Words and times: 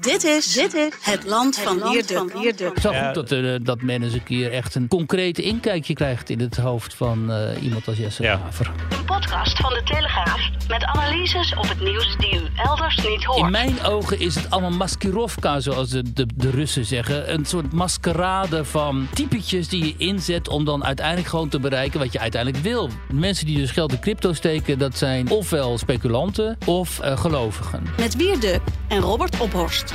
Dit 0.00 0.24
is, 0.24 0.52
dit 0.52 0.74
is 0.74 0.92
het 1.00 1.24
land 1.24 1.58
van 1.58 1.90
Leerduk. 1.90 2.32
Het 2.32 2.76
is 2.76 2.82
wel 2.82 3.04
goed 3.04 3.14
dat, 3.14 3.32
eh, 3.32 3.54
dat 3.62 3.82
men 3.82 4.02
eens 4.02 4.12
een 4.12 4.22
keer 4.22 4.52
echt 4.52 4.74
een 4.74 4.88
concreet 4.88 5.38
inkijkje 5.38 5.94
krijgt 5.94 6.30
in 6.30 6.40
het 6.40 6.56
hoofd 6.56 6.94
van 6.94 7.32
eh, 7.32 7.62
iemand 7.62 7.88
als 7.88 7.96
Jesse 7.96 8.22
Ja. 8.22 8.40
Een 8.88 9.04
podcast 9.04 9.56
van 9.56 9.72
de 9.72 9.82
Telegraaf 9.82 10.55
met 10.68 10.84
analyses 10.84 11.54
op 11.54 11.68
het 11.68 11.80
nieuws 11.80 12.16
die 12.16 12.34
u 12.34 12.46
elders 12.56 12.96
niet 12.96 13.24
hoort. 13.24 13.38
In 13.38 13.50
mijn 13.50 13.82
ogen 13.82 14.20
is 14.20 14.34
het 14.34 14.50
allemaal 14.50 14.70
maskirovka, 14.70 15.60
zoals 15.60 15.88
de, 15.88 16.12
de, 16.12 16.26
de 16.34 16.50
Russen 16.50 16.84
zeggen. 16.84 17.32
Een 17.32 17.44
soort 17.44 17.72
maskerade 17.72 18.64
van 18.64 19.08
typetjes 19.14 19.68
die 19.68 19.84
je 19.86 19.94
inzet 19.96 20.48
om 20.48 20.64
dan 20.64 20.84
uiteindelijk 20.84 21.28
gewoon 21.28 21.48
te 21.48 21.60
bereiken 21.60 21.98
wat 21.98 22.12
je 22.12 22.18
uiteindelijk 22.18 22.62
wil. 22.62 22.90
Mensen 23.12 23.46
die 23.46 23.56
dus 23.56 23.70
geld 23.70 23.92
in 23.92 24.00
crypto 24.00 24.32
steken, 24.32 24.78
dat 24.78 24.98
zijn 24.98 25.30
ofwel 25.30 25.78
speculanten 25.78 26.58
of 26.64 27.00
eh, 27.00 27.18
gelovigen. 27.18 27.82
Met 27.96 28.16
Wierduk 28.16 28.60
en 28.88 29.00
Robert 29.00 29.40
Ophorst. 29.40 29.94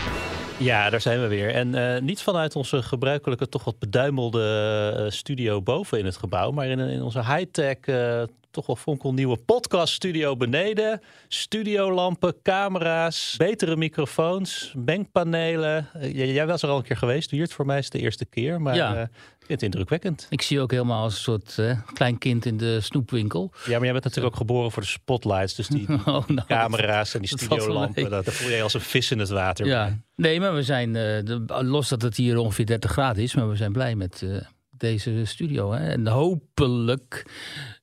Ja, 0.62 0.90
daar 0.90 1.02
zijn 1.02 1.22
we 1.22 1.28
weer. 1.28 1.54
En 1.54 1.76
eh, 1.76 2.02
niet 2.02 2.22
vanuit 2.22 2.56
onze 2.56 2.82
gebruikelijke, 2.82 3.50
toch 3.50 3.64
wat 3.64 3.80
beduimelde 3.80 4.94
eh, 4.98 5.12
studio 5.12 5.62
boven 5.62 6.00
in 6.00 6.06
het 6.06 6.18
gebouw, 6.18 6.52
maar 6.52 6.68
in, 6.68 6.80
in 6.80 7.02
onze 7.02 7.26
high-tech, 7.26 7.78
eh, 7.78 8.22
toch 8.52 8.66
wel 8.66 8.76
fonkelnieuwe 8.76 9.38
podcaststudio 9.38 10.36
beneden. 10.38 11.02
Studiolampen, 11.28 12.36
camera's, 12.44 13.36
betere 13.38 13.76
microfoons, 13.76 14.74
mengpanelen. 14.78 15.88
Jij, 16.00 16.32
jij 16.32 16.48
was 16.48 16.62
er 16.62 16.70
al 16.70 16.78
een 16.78 16.84
keer 16.84 16.98
geweest, 16.98 17.32
Wiert. 17.32 17.54
Voor 17.54 17.66
mij 17.66 17.78
is 17.78 17.84
het 17.84 17.94
de 17.94 18.00
eerste 18.00 18.26
keer, 18.26 18.62
maar 18.62 18.76
Ja. 18.76 19.10
Het 19.52 19.64
indrukwekkend. 19.64 20.28
Ik 20.30 20.42
zie 20.42 20.56
je 20.58 20.62
ook 20.62 20.72
helemaal 20.72 21.04
als 21.04 21.14
een 21.14 21.20
soort 21.20 21.58
klein 21.94 22.18
kind 22.18 22.46
in 22.46 22.58
de 22.58 22.82
snoepwinkel. 22.82 23.52
Ja, 23.66 23.72
maar 23.72 23.84
jij 23.84 23.92
bent 23.92 24.04
natuurlijk 24.04 24.34
ook 24.34 24.40
geboren 24.42 24.72
voor 24.72 24.82
de 24.82 24.88
spotlights, 24.88 25.56
dus 25.56 25.68
die, 25.68 25.88
Oh, 26.06 26.28
nou, 26.28 26.48
camera's 26.48 27.14
en 27.14 27.22
die 27.22 27.30
dat 27.30 27.40
studiolampen, 27.40 28.10
dat, 28.10 28.26
daar 28.26 28.34
voel 28.34 28.50
je 28.50 28.62
als 28.62 28.74
een 28.74 28.82
vis 28.82 29.12
in 29.12 29.20
het 29.20 29.30
water. 29.30 29.66
Ja, 29.66 29.98
nee, 30.16 30.40
maar 30.40 30.54
we 30.56 30.64
zijn, 30.64 30.94
de- 30.94 31.44
los 31.64 31.90
dat 31.90 32.02
het 32.02 32.18
hier 32.18 32.38
ongeveer 32.38 32.66
30 32.66 32.92
graden 32.92 33.24
is, 33.24 33.36
maar 33.36 33.50
we 33.50 33.56
zijn 33.56 33.72
blij 33.72 33.96
met 33.96 34.22
eh, 34.22 34.30
deze 34.70 35.26
studio. 35.26 35.72
Hè? 35.72 35.90
En 35.90 36.08
hopelijk 36.08 37.26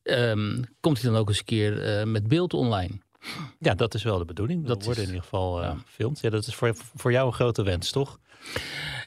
ehm, 0.03 0.63
komt 0.81 1.01
hij 1.03 1.11
dan 1.11 1.21
ook 1.21 1.29
eens 1.29 1.39
een 1.39 1.45
keer 1.45 1.83
eh, 1.99 2.05
met 2.05 2.29
beeld 2.29 2.55
online. 2.55 2.99
Ja, 3.59 3.75
dat 3.75 3.95
is 3.95 4.03
wel 4.03 4.19
de 4.19 4.25
bedoeling. 4.25 4.61
Dat 4.67 4.69
Dat 4.77 4.85
wordt 4.85 4.99
is- 4.99 5.05
in 5.05 5.11
ieder 5.11 5.25
geval 5.25 5.63
eh 5.63 5.69
ja. 5.69 5.77
gefilmd. 5.87 6.21
Ja, 6.21 6.31
dat 6.31 6.47
is 6.47 6.55
voor, 6.55 6.75
voor 6.95 7.13
jou 7.13 7.27
een 7.27 7.33
grote 7.33 7.63
wens, 7.63 7.91
toch? 7.91 8.19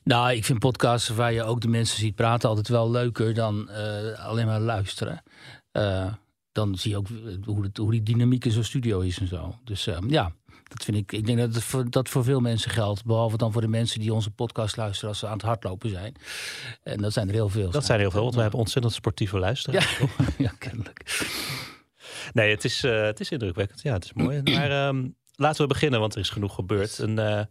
Nou, 0.04 0.32
ik 0.32 0.46
vind 0.46 0.60
podcasts 0.60 1.10
waar 1.10 1.34
je 1.34 1.44
ook 1.44 1.62
de 1.62 1.68
mensen 1.68 1.98
ziet 1.98 2.16
praten 2.16 2.50
altijd 2.50 2.68
wel 2.68 2.92
leuker 2.92 3.34
dan 3.34 3.70
eh, 3.70 4.26
alleen 4.26 4.46
maar 4.46 4.60
luisteren. 4.60 5.24
Eh, 5.72 6.14
dan 6.52 6.76
zie 6.76 6.92
je 6.92 6.98
ook 6.98 7.08
hoe, 7.46 7.64
het, 7.64 7.78
hoe 7.78 7.92
die 7.92 8.04
dynamiek 8.04 8.46
in 8.46 8.52
zo'n 8.52 8.64
studio 8.64 9.00
is 9.00 9.20
en 9.20 9.28
zo. 9.28 9.56
Dus 9.64 9.88
eh, 9.88 9.98
ja, 10.08 10.32
dat 10.64 10.84
vind 10.84 10.98
ik. 10.98 11.12
Ik 11.12 11.26
denk 11.26 11.38
dat 11.38 11.54
het 11.54 11.64
voor, 11.64 11.90
dat 11.90 12.10
voor 12.10 12.24
veel 12.24 12.40
mensen 12.40 12.72
geldt. 12.72 13.06
Behalve 13.06 13.38
dan 13.38 13.52
voor 13.52 13.62
de 13.62 13.68
mensen 13.68 14.00
die 14.00 14.14
onze 14.14 14.32
podcast 14.32 14.78
luisteren 14.78 15.10
als 15.10 15.20
ze 15.20 15.28
aan 15.28 15.34
het 15.34 15.42
hardlopen 15.42 15.90
zijn. 15.90 16.16
En 16.84 16.98
dat 16.98 17.14
zijn 17.14 17.28
er 17.28 17.34
heel 17.34 17.50
veel. 17.50 17.72
Dat 17.72 17.86
zijn 17.86 18.00
heel 18.00 18.12
veel, 18.12 18.22
want 18.24 18.36
we 18.36 18.42
hebben 18.42 18.60
ontzettend 18.60 18.94
sportieve 18.94 19.40
luisteraars. 19.40 19.98
Ja, 19.98 20.08
ja 20.46 20.54
kennelijk. 20.60 21.04
Nee, 22.34 22.50
het 22.50 22.64
is, 22.64 22.84
eh, 22.84 23.04
het 23.04 23.20
is 23.20 23.32
indrukwekkend. 23.32 23.82
Ja, 23.82 23.94
het 23.94 24.04
is 24.04 24.14
mooi. 24.14 24.42
Maar 24.56 24.72
ehm, 24.72 25.08
laten 25.36 25.62
we 25.62 25.68
beginnen, 25.68 26.00
want 26.00 26.14
er 26.14 26.20
is 26.20 26.30
genoeg 26.30 26.56
gebeurd. 26.56 27.00
En, 27.00 27.20
eh, 27.20 27.46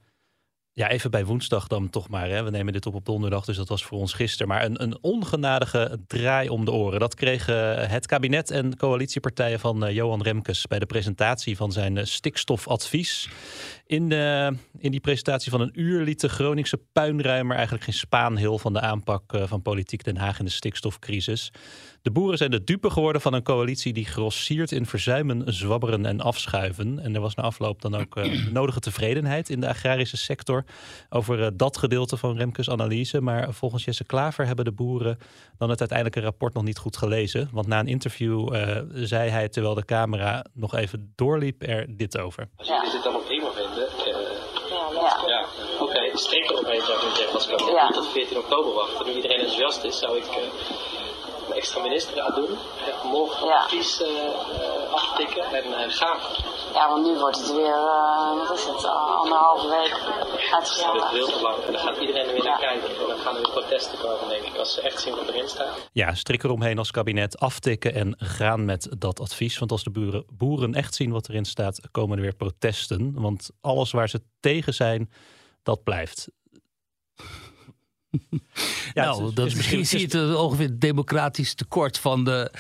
ja, 0.72 0.88
even 0.88 1.10
bij 1.10 1.24
woensdag 1.24 1.66
dan 1.66 1.90
toch 1.90 2.08
maar. 2.08 2.28
Hè. 2.28 2.42
We 2.42 2.50
nemen 2.50 2.72
dit 2.72 2.86
op 2.86 2.94
op 2.94 3.04
donderdag, 3.04 3.44
dus 3.44 3.56
dat 3.56 3.68
was 3.68 3.84
voor 3.84 3.98
ons 3.98 4.12
gisteren. 4.12 4.48
Maar 4.48 4.64
een, 4.64 4.82
een 4.82 4.98
ongenadige 5.00 6.00
draai 6.06 6.48
om 6.48 6.64
de 6.64 6.72
oren. 6.72 7.00
Dat 7.00 7.14
kregen 7.14 7.88
het 7.90 8.06
kabinet 8.06 8.50
en 8.50 8.76
coalitiepartijen 8.76 9.60
van 9.60 9.84
eh, 9.84 9.94
Johan 9.94 10.22
Remkes... 10.22 10.66
bij 10.66 10.78
de 10.78 10.86
presentatie 10.86 11.56
van 11.56 11.72
zijn 11.72 11.96
eh, 11.96 12.04
stikstofadvies. 12.04 13.28
In, 13.86 14.08
de, 14.08 14.54
in 14.78 14.90
die 14.90 15.00
presentatie 15.00 15.50
van 15.50 15.60
een 15.60 15.80
uur 15.80 16.04
liet 16.04 16.20
de 16.20 16.28
Groningse 16.28 16.80
puinruimer... 16.92 17.54
eigenlijk 17.54 17.84
geen 17.84 17.94
spaanhil 17.94 18.58
van 18.58 18.72
de 18.72 18.80
aanpak 18.80 19.32
eh, 19.32 19.42
van 19.46 19.62
politiek 19.62 20.04
Den 20.04 20.16
Haag 20.16 20.38
in 20.38 20.44
de 20.44 20.50
stikstofcrisis. 20.50 21.50
De 22.02 22.10
boeren 22.10 22.38
zijn 22.38 22.50
de 22.50 22.64
dupe 22.64 22.90
geworden 22.90 23.20
van 23.20 23.32
een 23.34 23.42
coalitie 23.42 23.92
die 23.92 24.04
grossiert 24.04 24.72
in 24.72 24.86
verzuimen, 24.86 25.54
zwabberen 25.54 26.06
en 26.06 26.20
afschuiven. 26.20 26.98
En 26.98 27.14
er 27.14 27.20
was 27.20 27.34
na 27.34 27.42
afloop 27.42 27.82
dan 27.82 27.94
ook 27.94 28.16
eh, 28.16 28.46
nodige 28.52 28.80
tevredenheid 28.80 29.48
in 29.50 29.60
de 29.60 29.68
agrarische 29.68 30.16
sector 30.16 30.64
over 31.08 31.42
eh, 31.42 31.48
dat 31.54 31.76
gedeelte 31.76 32.16
van 32.16 32.36
Remkes 32.36 32.70
analyse. 32.70 33.20
Maar 33.20 33.52
volgens 33.54 33.84
Jesse 33.84 34.04
Klaver 34.04 34.46
hebben 34.46 34.64
de 34.64 34.72
boeren 34.72 35.18
dan 35.58 35.70
het 35.70 35.78
uiteindelijke 35.80 36.20
rapport 36.20 36.54
nog 36.54 36.62
niet 36.62 36.78
goed 36.78 36.96
gelezen. 36.96 37.48
Want 37.52 37.66
na 37.66 37.78
een 37.80 37.86
interview 37.86 38.54
eh, 38.54 38.82
zei 38.94 39.30
hij, 39.30 39.48
terwijl 39.48 39.74
de 39.74 39.84
camera 39.84 40.44
nog 40.52 40.74
even 40.74 41.12
doorliep, 41.16 41.62
er 41.62 41.96
dit 41.96 42.18
over. 42.18 42.48
Als 42.56 42.68
jullie 42.68 42.90
dit 42.90 43.02
allemaal 43.04 43.22
prima 43.26 43.50
vinden, 43.52 43.86
eh, 43.88 44.28
Ja. 44.94 45.26
ja, 45.26 45.44
oké, 45.80 46.16
steek 46.18 46.50
eromheen 46.50 46.80
zou 46.80 46.98
ik 47.08 47.14
zeggen 47.16 47.34
als. 47.34 47.46
Ja. 47.46 47.84
Niet 47.84 47.94
tot 47.94 48.08
14 48.12 48.36
oktober 48.38 48.74
wachten. 48.74 49.06
Nu 49.06 49.12
iedereen 49.12 49.38
enthousiast 49.38 49.84
is, 49.84 49.98
zou 49.98 50.16
ik 50.16 50.24
eh, 50.24 50.99
een 51.50 51.56
extra 51.56 51.80
minister 51.80 52.22
gaan 52.22 52.34
doen. 52.34 52.48
En 52.50 53.08
morgen 53.08 53.46
Ja. 53.46 53.62
advies 53.62 54.02
eh, 54.02 54.08
eh, 54.08 54.92
aftikken 54.92 55.44
en 55.44 55.64
eh, 55.64 55.90
gaan. 56.00 56.18
ja, 56.74 56.88
want 56.88 57.06
nu 57.06 57.18
wordt 57.18 57.36
het 57.38 57.52
weer, 57.54 57.74
eh, 57.74 58.48
wat 58.48 58.58
is 58.58 58.64
het, 58.64 58.82
uh, 58.84 59.16
anderhalve 59.22 59.68
week 59.68 59.94
Dat 60.18 60.38
is 60.40 60.52
uitgesteld. 60.54 61.04
veel 61.08 61.26
te 61.26 61.40
lang. 61.42 61.56
En 61.66 61.72
dan 61.72 61.80
gaat 61.80 61.96
iedereen 61.96 62.26
er 62.26 62.32
weer 62.32 62.44
naar 62.44 62.60
Ja. 62.60 62.68
kijken. 62.68 62.88
En 63.00 63.06
dan 63.06 63.18
gaan 63.18 63.34
er 63.36 63.42
weer 63.42 63.50
protesten 63.52 63.98
komen, 63.98 64.28
denk 64.28 64.42
ik. 64.44 64.56
Als 64.56 64.74
ze 64.74 64.80
echt 64.80 65.00
zien 65.00 65.14
wat 65.14 65.28
erin 65.28 65.48
staat. 65.48 65.88
Ja, 65.92 66.14
strik 66.14 66.42
eromheen 66.44 66.78
als 66.78 66.90
kabinet, 66.90 67.38
aftikken 67.38 67.94
en 67.94 68.14
gaan 68.18 68.64
met 68.64 68.88
dat 68.98 69.20
advies. 69.20 69.58
Want 69.58 69.70
als 69.70 69.82
de 69.84 69.90
boeren, 69.90 70.24
boeren 70.32 70.74
echt 70.74 70.94
zien 70.94 71.10
wat 71.12 71.28
erin 71.28 71.44
staat, 71.44 71.80
komen 71.90 72.16
er 72.16 72.22
weer 72.22 72.34
protesten. 72.36 73.12
Want 73.20 73.50
alles 73.60 73.90
waar 73.90 74.08
ze 74.08 74.20
tegen 74.40 74.74
zijn, 74.74 75.10
dat 75.62 75.82
blijft. 75.84 76.28
Ja, 78.94 79.04
nou, 79.04 79.28
is- 79.28 79.34
dat 79.34 79.46
is 79.46 79.52
is 79.52 79.56
misschien- 79.58 79.86
zie 79.86 79.98
je 80.08 80.18
het 80.18 80.36
ongeveer 80.36 80.66
het 80.66 80.80
democratisch 80.80 81.54
tekort 81.54 81.98
van 81.98 82.24
de, 82.24 82.52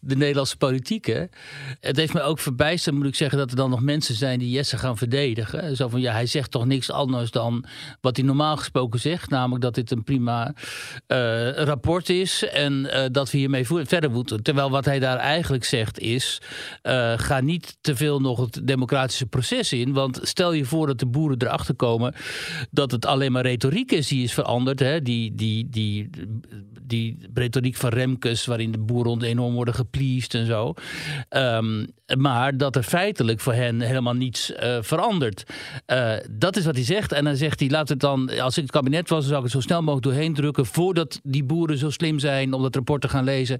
de 0.00 0.16
Nederlandse 0.16 0.56
politiek. 0.56 1.06
Hè? 1.06 1.24
Het 1.80 1.96
heeft 1.96 2.12
me 2.12 2.20
ook 2.22 2.38
verbijsterd, 2.38 2.96
moet 2.96 3.06
ik 3.06 3.14
zeggen, 3.14 3.38
dat 3.38 3.50
er 3.50 3.56
dan 3.56 3.70
nog 3.70 3.80
mensen 3.80 4.14
zijn 4.14 4.38
die 4.38 4.50
Jesse 4.50 4.78
gaan 4.78 4.96
verdedigen. 4.96 5.76
Zo 5.76 5.88
van 5.88 6.00
ja, 6.00 6.12
hij 6.12 6.26
zegt 6.26 6.50
toch 6.50 6.66
niks 6.66 6.90
anders 6.90 7.30
dan 7.30 7.64
wat 8.00 8.16
hij 8.16 8.24
normaal 8.26 8.56
gesproken 8.56 9.00
zegt. 9.00 9.30
Namelijk 9.30 9.62
dat 9.62 9.74
dit 9.74 9.90
een 9.90 10.04
prima 10.04 10.54
eh, 11.06 11.50
rapport 11.52 12.08
is 12.08 12.44
en 12.48 12.90
eh, 12.90 13.04
dat 13.12 13.30
we 13.30 13.38
hiermee 13.38 13.66
verder 13.66 14.10
moeten. 14.10 14.42
Terwijl 14.42 14.70
wat 14.70 14.84
hij 14.84 14.98
daar 14.98 15.16
eigenlijk 15.18 15.64
zegt 15.64 15.98
is: 15.98 16.40
eh, 16.82 17.12
ga 17.16 17.40
niet 17.40 17.76
te 17.80 17.96
veel 17.96 18.20
nog 18.20 18.40
het 18.40 18.60
democratische 18.66 19.26
proces 19.26 19.72
in. 19.72 19.92
Want 19.92 20.18
stel 20.22 20.52
je 20.52 20.64
voor 20.64 20.86
dat 20.86 20.98
de 20.98 21.06
boeren 21.06 21.42
erachter 21.42 21.74
komen 21.74 22.14
dat 22.70 22.90
het 22.90 23.06
alleen 23.06 23.32
maar 23.32 23.42
retoriek 23.42 23.92
is 23.92 24.08
die 24.08 24.22
is 24.24 24.32
veranderd. 24.32 24.84
Hè? 24.86 25.02
Die, 25.02 25.34
die, 25.34 25.68
die, 25.70 26.10
die 26.82 27.18
retoriek 27.34 27.76
van 27.76 27.90
Remkes, 27.90 28.46
waarin 28.46 28.72
de 28.72 28.78
boeren 28.78 29.22
enorm 29.22 29.54
worden 29.54 29.74
gepleased 29.74 30.34
en 30.34 30.46
zo. 30.46 30.74
Ehm, 31.28 31.84
maar 32.14 32.56
dat 32.56 32.76
er 32.76 32.82
feitelijk 32.82 33.40
voor 33.40 33.52
hen 33.52 33.80
helemaal 33.80 34.14
niets 34.14 34.52
eh, 34.52 34.78
verandert. 34.80 35.44
Eh, 35.86 36.12
dat 36.30 36.56
is 36.56 36.64
wat 36.64 36.74
hij 36.74 36.84
zegt. 36.84 37.12
En 37.12 37.24
dan 37.24 37.36
zegt 37.36 37.60
hij: 37.60 37.68
laat 37.68 37.88
het 37.88 38.00
dan, 38.00 38.40
als 38.40 38.56
ik 38.56 38.62
het 38.62 38.72
kabinet 38.72 39.08
was, 39.08 39.18
dan 39.18 39.28
zou 39.28 39.38
ik 39.38 39.44
het 39.44 39.52
zo 39.52 39.60
snel 39.60 39.80
mogelijk 39.80 40.02
doorheen 40.02 40.34
drukken. 40.34 40.66
voordat 40.66 41.20
die 41.22 41.44
boeren 41.44 41.78
zo 41.78 41.90
slim 41.90 42.18
zijn 42.18 42.52
om 42.52 42.62
dat 42.62 42.74
rapport 42.74 43.00
te 43.00 43.08
gaan 43.08 43.24
lezen. 43.24 43.58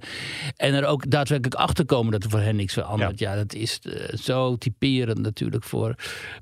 En 0.55 0.73
er 0.73 0.85
ook 0.85 1.09
daadwerkelijk 1.09 1.61
achter 1.61 1.85
komen 1.85 2.11
dat 2.11 2.23
er 2.23 2.29
voor 2.29 2.39
hen 2.39 2.55
niks 2.55 2.73
verandert. 2.73 3.19
Ja, 3.19 3.35
dat 3.35 3.53
is 3.53 3.79
eh, 3.79 4.17
zo 4.17 4.55
typerend 4.55 5.19
natuurlijk 5.19 5.63
voor. 5.63 5.95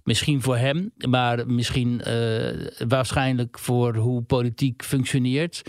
Misschien 0.04 0.42
voor 0.42 0.58
hem, 0.58 0.92
maar 1.10 1.48
misschien 1.48 2.02
waarschijnlijk 2.88 3.60
voor 3.60 3.96
hoe 3.96 4.22
politiek 4.22 4.75
functioneert. 4.84 5.62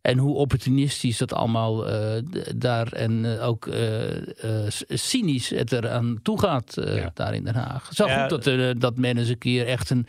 En 0.00 0.18
hoe 0.18 0.34
opportunistisch 0.34 1.18
dat 1.18 1.32
allemaal 1.32 1.88
eh, 1.88 2.22
daar 2.56 2.92
en 2.92 3.24
eh, 3.38 3.48
ook 3.48 3.66
eh, 3.66 4.16
eh, 4.16 4.70
cynisch 4.88 5.48
het 5.50 5.72
eraan 5.72 6.18
toe 6.22 6.38
gaat 6.40 6.76
eh, 6.76 6.96
Ja. 6.96 7.10
daar 7.14 7.34
in 7.34 7.44
Den 7.44 7.54
Haag. 7.54 7.88
Zo 7.92 8.06
Ja, 8.06 8.28
goed 8.28 8.44
dat, 8.44 8.80
dat 8.80 8.96
men 8.96 9.16
eens 9.18 9.28
een 9.28 9.38
keer 9.38 9.66
echt 9.66 9.90
een 9.90 10.06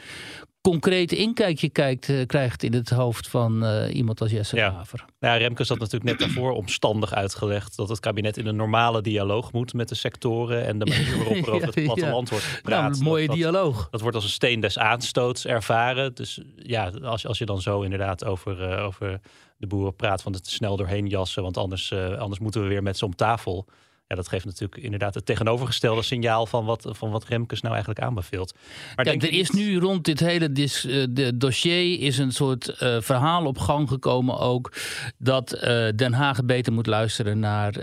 concreet 0.71 1.11
inkijkje 1.11 1.69
kijkt, 1.69 2.09
eh, 2.09 2.25
krijgt 2.25 2.63
in 2.63 2.73
het 2.73 2.89
hoofd 2.89 3.27
van 3.27 3.65
eh, 3.65 3.95
iemand 3.95 4.21
als 4.21 4.31
Jesse 4.31 4.55
Ja. 4.55 4.69
Klaver. 4.69 5.05
Ja, 5.19 5.35
Remkes 5.35 5.69
had 5.69 5.79
natuurlijk 5.79 6.03
net 6.03 6.19
daarvoor 6.19 6.51
omstandig 6.51 7.13
uitgelegd 7.13 7.75
dat 7.75 7.89
het 7.89 7.99
kabinet 7.99 8.37
in 8.37 8.47
een 8.47 8.55
normale 8.55 9.01
dialoog 9.01 9.51
moet 9.51 9.73
met 9.73 9.89
de 9.89 9.95
sectoren 9.95 10.65
en 10.65 10.79
de 10.79 10.85
manier 10.85 11.17
waarop 11.17 11.47
er 11.47 11.53
over 11.55 11.67
het 11.67 11.83
platteland 11.83 12.29
wordt 12.29 12.45
gepraat. 12.45 12.81
Nou, 12.81 12.93
een 12.93 13.03
mooie 13.03 13.27
dat, 13.27 13.35
dialoog. 13.35 13.87
dat 13.89 14.01
wordt 14.01 14.15
als 14.15 14.25
een 14.25 14.31
steen 14.31 14.59
des 14.59 14.77
aanstoots 14.77 15.45
ervaren. 15.45 16.15
Dus 16.15 16.41
ja, 16.55 16.91
als, 17.01 17.27
als 17.27 17.37
je 17.37 17.45
dan 17.45 17.61
zo 17.61 17.81
inderdaad 17.81 18.25
over, 18.25 18.71
eh, 18.71 18.85
over 18.85 19.19
de 19.57 19.67
boeren 19.67 19.95
praat 19.95 20.21
van 20.21 20.33
het 20.33 20.47
snel 20.47 20.77
doorheen 20.77 21.07
jassen, 21.07 21.43
want 21.43 21.57
anders, 21.57 21.91
eh, 21.91 22.17
anders 22.17 22.39
moeten 22.39 22.61
we 22.61 22.67
weer 22.67 22.83
met 22.83 22.97
ze 22.97 23.05
om 23.05 23.15
tafel. 23.15 23.65
Ja, 24.07 24.15
dat 24.15 24.27
geeft 24.27 24.45
natuurlijk 24.45 24.83
inderdaad 24.83 25.13
het 25.13 25.25
tegenovergestelde 25.25 26.01
signaal 26.01 26.45
van 26.45 26.65
wat, 26.65 26.87
van 26.89 27.11
wat 27.11 27.25
Remkes 27.27 27.61
nou 27.61 27.73
eigenlijk 27.73 28.05
aanbeveelt. 28.05 28.53
Maar 28.95 29.05
Kijk, 29.05 29.23
er 29.23 29.31
is 29.31 29.49
nu 29.49 29.79
rond 29.79 30.05
dit 30.05 30.19
hele 30.19 30.51
dis, 30.51 30.85
uh, 30.85 31.05
de 31.09 31.37
dossier 31.37 31.99
is 31.99 32.17
een 32.17 32.31
soort 32.31 32.67
uh, 32.81 33.01
verhaal 33.01 33.45
op 33.45 33.57
gang 33.57 33.89
gekomen 33.89 34.39
ook 34.39 34.73
dat 35.17 35.53
uh, 35.55 35.61
Den 35.95 36.13
Haag 36.13 36.45
beter 36.45 36.73
moet 36.73 36.87
luisteren 36.87 37.39
naar 37.39 37.73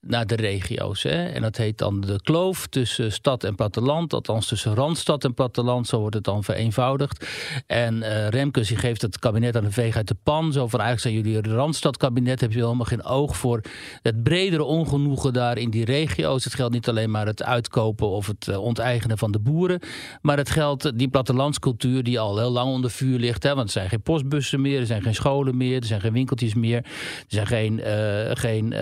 naar 0.00 0.26
de 0.26 0.34
regio's. 0.34 1.02
Hè? 1.02 1.24
En 1.24 1.42
dat 1.42 1.56
heet 1.56 1.78
dan 1.78 2.00
de 2.00 2.20
kloof 2.22 2.66
tussen 2.66 3.12
stad 3.12 3.44
en 3.44 3.54
platteland. 3.54 4.12
Althans 4.12 4.46
tussen 4.46 4.74
Randstad 4.74 5.24
en 5.24 5.34
platteland. 5.34 5.86
Zo 5.86 5.98
wordt 5.98 6.14
het 6.14 6.24
dan 6.24 6.44
vereenvoudigd. 6.44 7.26
En 7.66 7.96
uh, 7.96 8.28
Remkes 8.28 8.68
die 8.68 8.76
geeft 8.76 9.02
het 9.02 9.18
kabinet 9.18 9.56
aan 9.56 9.64
de 9.64 9.70
veeg 9.70 9.96
uit 9.96 10.08
de 10.08 10.16
pan. 10.22 10.52
Zo 10.52 10.68
van 10.68 10.80
eigenlijk 10.80 11.00
zijn 11.00 11.14
jullie 11.14 11.48
een 11.48 11.56
Randstadkabinet. 11.56 12.40
Heb 12.40 12.52
je 12.52 12.58
helemaal 12.58 12.84
geen 12.84 13.04
oog 13.04 13.36
voor 13.36 13.60
het 14.02 14.22
bredere 14.22 14.64
ongenoegen 14.64 15.32
daar 15.32 15.58
in 15.58 15.70
die 15.70 15.84
regio's. 15.84 16.44
Het 16.44 16.54
geldt 16.54 16.74
niet 16.74 16.88
alleen 16.88 17.10
maar 17.10 17.26
het 17.26 17.42
uitkopen 17.42 18.08
of 18.08 18.26
het 18.26 18.46
uh, 18.46 18.62
onteigenen 18.62 19.18
van 19.18 19.32
de 19.32 19.38
boeren. 19.38 19.80
Maar 20.20 20.36
het 20.36 20.50
geldt 20.50 20.98
die 20.98 21.08
plattelandscultuur 21.08 22.02
die 22.02 22.20
al 22.20 22.38
heel 22.38 22.50
lang 22.50 22.70
onder 22.70 22.90
vuur 22.90 23.18
ligt. 23.18 23.42
Hè? 23.42 23.54
Want 23.54 23.66
er 23.66 23.72
zijn 23.72 23.88
geen 23.88 24.02
postbussen 24.02 24.60
meer. 24.60 24.80
Er 24.80 24.86
zijn 24.86 25.02
geen 25.02 25.14
scholen 25.14 25.56
meer. 25.56 25.80
Er 25.80 25.86
zijn 25.86 26.00
geen 26.00 26.12
winkeltjes 26.12 26.54
meer. 26.54 26.76
Er 26.76 27.24
zijn 27.26 27.46
geen... 27.46 27.78
Uh, 27.78 28.30
geen 28.32 28.72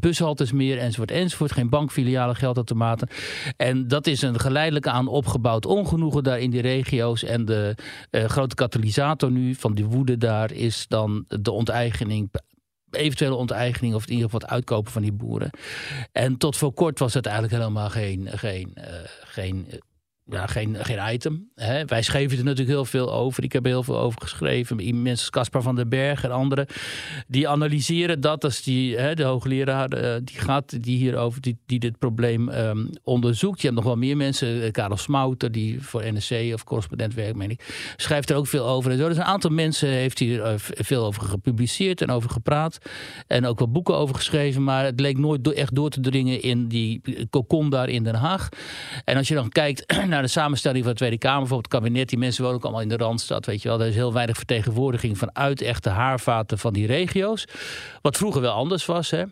bushaltes 0.00 0.52
meer, 0.52 0.78
enzovoort, 0.78 1.10
enzovoort. 1.10 1.52
Geen 1.52 1.68
bankfilialen, 1.68 2.36
geldautomaten. 2.36 3.08
En 3.56 3.88
dat 3.88 4.06
is 4.06 4.22
een 4.22 4.40
geleidelijk 4.40 4.86
aan 4.86 5.08
opgebouwd 5.08 5.66
ongenoegen 5.66 6.22
daar 6.22 6.40
in 6.40 6.50
die 6.50 6.60
regio's. 6.60 7.24
En 7.24 7.44
de 7.44 7.74
uh, 8.10 8.24
grote 8.24 8.54
katalysator 8.54 9.30
nu 9.30 9.54
van 9.54 9.74
die 9.74 9.84
woede 9.84 10.18
daar 10.18 10.52
is 10.52 10.84
dan 10.88 11.24
de 11.28 11.50
onteigening 11.50 12.30
eventuele 12.90 13.34
onteigening 13.34 13.94
of 13.94 14.06
in 14.06 14.12
ieder 14.12 14.30
geval 14.30 14.48
uitkopen 14.48 14.92
van 14.92 15.02
die 15.02 15.12
boeren. 15.12 15.50
En 16.12 16.36
tot 16.36 16.56
voor 16.56 16.72
kort 16.72 16.98
was 16.98 17.14
het 17.14 17.26
eigenlijk 17.26 17.56
helemaal 17.56 17.90
geen, 17.90 18.28
geen, 18.30 18.72
uh, 18.78 18.84
geen 19.24 19.66
ja, 20.30 20.46
geen, 20.46 20.76
geen 20.80 21.12
item. 21.12 21.50
Hè. 21.54 21.84
Wij 21.84 22.02
schreven 22.02 22.38
er 22.38 22.44
natuurlijk 22.44 22.70
heel 22.70 22.84
veel 22.84 23.12
over. 23.12 23.44
Ik 23.44 23.52
heb 23.52 23.64
er 23.64 23.70
heel 23.70 23.82
veel 23.82 23.98
over 23.98 24.20
geschreven. 24.20 24.76
Mensen 24.76 25.10
als 25.10 25.30
Caspar 25.30 25.62
van 25.62 25.76
den 25.76 25.88
Berg 25.88 26.24
en 26.24 26.30
anderen. 26.30 26.66
Die 27.26 27.48
analyseren 27.48 28.20
dat 28.20 28.44
als 28.44 28.62
die, 28.62 28.96
hè, 28.96 29.14
de 29.14 29.22
hoogleraar 29.22 30.04
uh, 30.04 30.14
die 30.22 30.38
gaat 30.38 30.82
die 30.82 30.96
hierover, 30.96 31.40
die, 31.40 31.58
die 31.66 31.78
dit 31.78 31.98
probleem 31.98 32.48
um, 32.48 32.90
onderzoekt. 33.02 33.60
Je 33.60 33.66
hebt 33.66 33.78
nog 33.78 33.88
wel 33.88 33.96
meer 33.96 34.16
mensen. 34.16 34.62
Eh, 34.62 34.70
Karel 34.70 34.96
Smouter, 34.96 35.52
die 35.52 35.82
voor 35.82 36.02
NSC 36.12 36.32
of 36.52 36.64
correspondent 36.64 37.14
werkt, 37.14 37.36
meen 37.36 37.50
ik. 37.50 37.92
Schrijft 37.96 38.30
er 38.30 38.36
ook 38.36 38.46
veel 38.46 38.66
over. 38.66 38.90
En 38.90 38.98
zo. 38.98 39.08
Dus 39.08 39.16
een 39.16 39.24
aantal 39.24 39.50
mensen 39.50 39.88
heeft 39.88 40.18
hier 40.18 40.38
uh, 40.38 40.52
veel 40.56 41.04
over 41.04 41.22
gepubliceerd 41.22 42.00
en 42.00 42.10
over 42.10 42.30
gepraat. 42.30 42.78
En 43.26 43.46
ook 43.46 43.58
wel 43.58 43.70
boeken 43.70 43.96
over 43.96 44.14
geschreven. 44.14 44.64
Maar 44.64 44.84
het 44.84 45.00
leek 45.00 45.18
nooit 45.18 45.52
echt 45.52 45.74
door 45.74 45.90
te 45.90 46.00
dringen 46.00 46.42
in 46.42 46.68
die 46.68 47.00
cocon 47.30 47.70
daar 47.70 47.88
in 47.88 48.02
Den 48.02 48.14
Haag. 48.14 48.48
En 49.04 49.16
als 49.16 49.28
je 49.28 49.34
dan 49.34 49.48
kijkt 49.48 49.84
naar 50.16 50.24
de 50.24 50.30
samenstelling 50.30 50.84
van 50.84 50.92
de 50.92 50.98
Tweede 50.98 51.18
Kamer, 51.18 51.38
bijvoorbeeld 51.38 51.72
het 51.72 51.82
kabinet, 51.82 52.08
die 52.08 52.18
mensen 52.18 52.42
wonen 52.42 52.58
ook 52.58 52.64
allemaal 52.64 52.82
in 52.82 52.88
de 52.88 52.96
Randstad, 52.96 53.46
weet 53.46 53.62
je 53.62 53.68
wel. 53.68 53.80
Er 53.80 53.86
is 53.86 53.94
heel 53.94 54.12
weinig 54.12 54.36
vertegenwoordiging 54.36 55.18
vanuit 55.18 55.60
echte 55.60 55.88
haarvaten 55.88 56.58
van 56.58 56.72
die 56.72 56.86
regio's. 56.86 57.44
Wat 58.02 58.16
vroeger 58.16 58.40
wel 58.40 58.52
anders 58.52 58.86
was, 58.86 59.10
hè. 59.10 59.24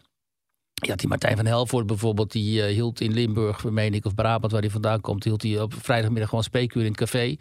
Ja, 0.74 0.94
die 0.94 1.08
Martijn 1.08 1.36
van 1.36 1.46
Helvoort 1.46 1.86
bijvoorbeeld, 1.86 2.32
die 2.32 2.58
uh, 2.58 2.64
hield 2.64 3.00
in 3.00 3.12
Limburg, 3.12 3.64
meen 3.64 3.94
ik, 3.94 4.04
of 4.04 4.14
Brabant, 4.14 4.52
waar 4.52 4.60
hij 4.60 4.70
vandaan 4.70 5.00
komt, 5.00 5.24
hield 5.24 5.42
hij 5.42 5.60
op 5.60 5.74
vrijdagmiddag 5.78 6.28
gewoon 6.28 6.44
spreekuur 6.44 6.80
in 6.80 6.86
een 6.86 6.94
café. 6.94 7.36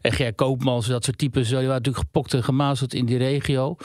En 0.00 0.12
Ger 0.12 0.34
Koopmans, 0.34 0.86
dat 0.86 1.04
soort 1.04 1.18
types, 1.18 1.46
die 1.46 1.56
waren 1.56 1.70
natuurlijk 1.70 2.04
gepokt 2.04 2.34
en 2.34 2.44
gemazeld 2.44 2.94
in 2.94 3.06
die 3.06 3.18
regio. 3.18 3.76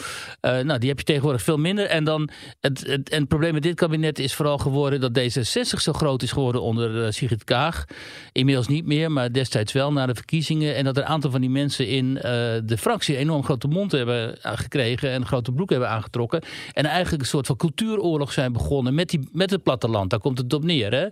Uh, 0.41 0.59
nou, 0.59 0.79
die 0.79 0.89
heb 0.89 0.97
je 0.97 1.03
tegenwoordig 1.03 1.41
veel 1.41 1.57
minder. 1.57 1.85
En 1.85 2.03
dan, 2.03 2.29
het, 2.59 2.79
het, 2.87 3.09
en 3.09 3.19
het 3.19 3.27
probleem 3.27 3.53
met 3.53 3.63
dit 3.63 3.75
kabinet 3.75 4.19
is 4.19 4.33
vooral 4.33 4.57
geworden 4.57 5.01
dat 5.01 5.19
D66 5.19 5.81
zo 5.81 5.93
groot 5.93 6.21
is 6.21 6.31
geworden 6.31 6.61
onder 6.61 7.13
Sigrid 7.13 7.43
Kaag. 7.43 7.85
Inmiddels 8.31 8.67
niet 8.67 8.85
meer, 8.85 9.11
maar 9.11 9.31
destijds 9.31 9.73
wel, 9.73 9.91
na 9.91 10.05
de 10.05 10.15
verkiezingen. 10.15 10.75
En 10.75 10.83
dat 10.83 10.97
er 10.97 11.03
een 11.03 11.09
aantal 11.09 11.31
van 11.31 11.41
die 11.41 11.49
mensen 11.49 11.87
in 11.87 12.13
de 12.13 12.77
fractie 12.77 13.17
enorm 13.17 13.43
grote 13.43 13.67
mond 13.67 13.91
hebben 13.91 14.37
gekregen 14.41 15.11
en 15.11 15.25
grote 15.25 15.51
broek 15.51 15.69
hebben 15.69 15.89
aangetrokken. 15.89 16.41
En 16.73 16.85
eigenlijk 16.85 17.21
een 17.21 17.29
soort 17.29 17.47
van 17.47 17.55
cultuuroorlog 17.55 18.31
zijn 18.33 18.51
begonnen 18.53 18.86
met, 18.93 19.09
die, 19.09 19.29
met 19.31 19.49
het 19.49 19.63
platteland. 19.63 20.09
Daar 20.09 20.19
komt 20.19 20.37
het 20.37 20.53
op 20.53 20.63
neer. 20.63 20.93
Hè? 20.93 21.07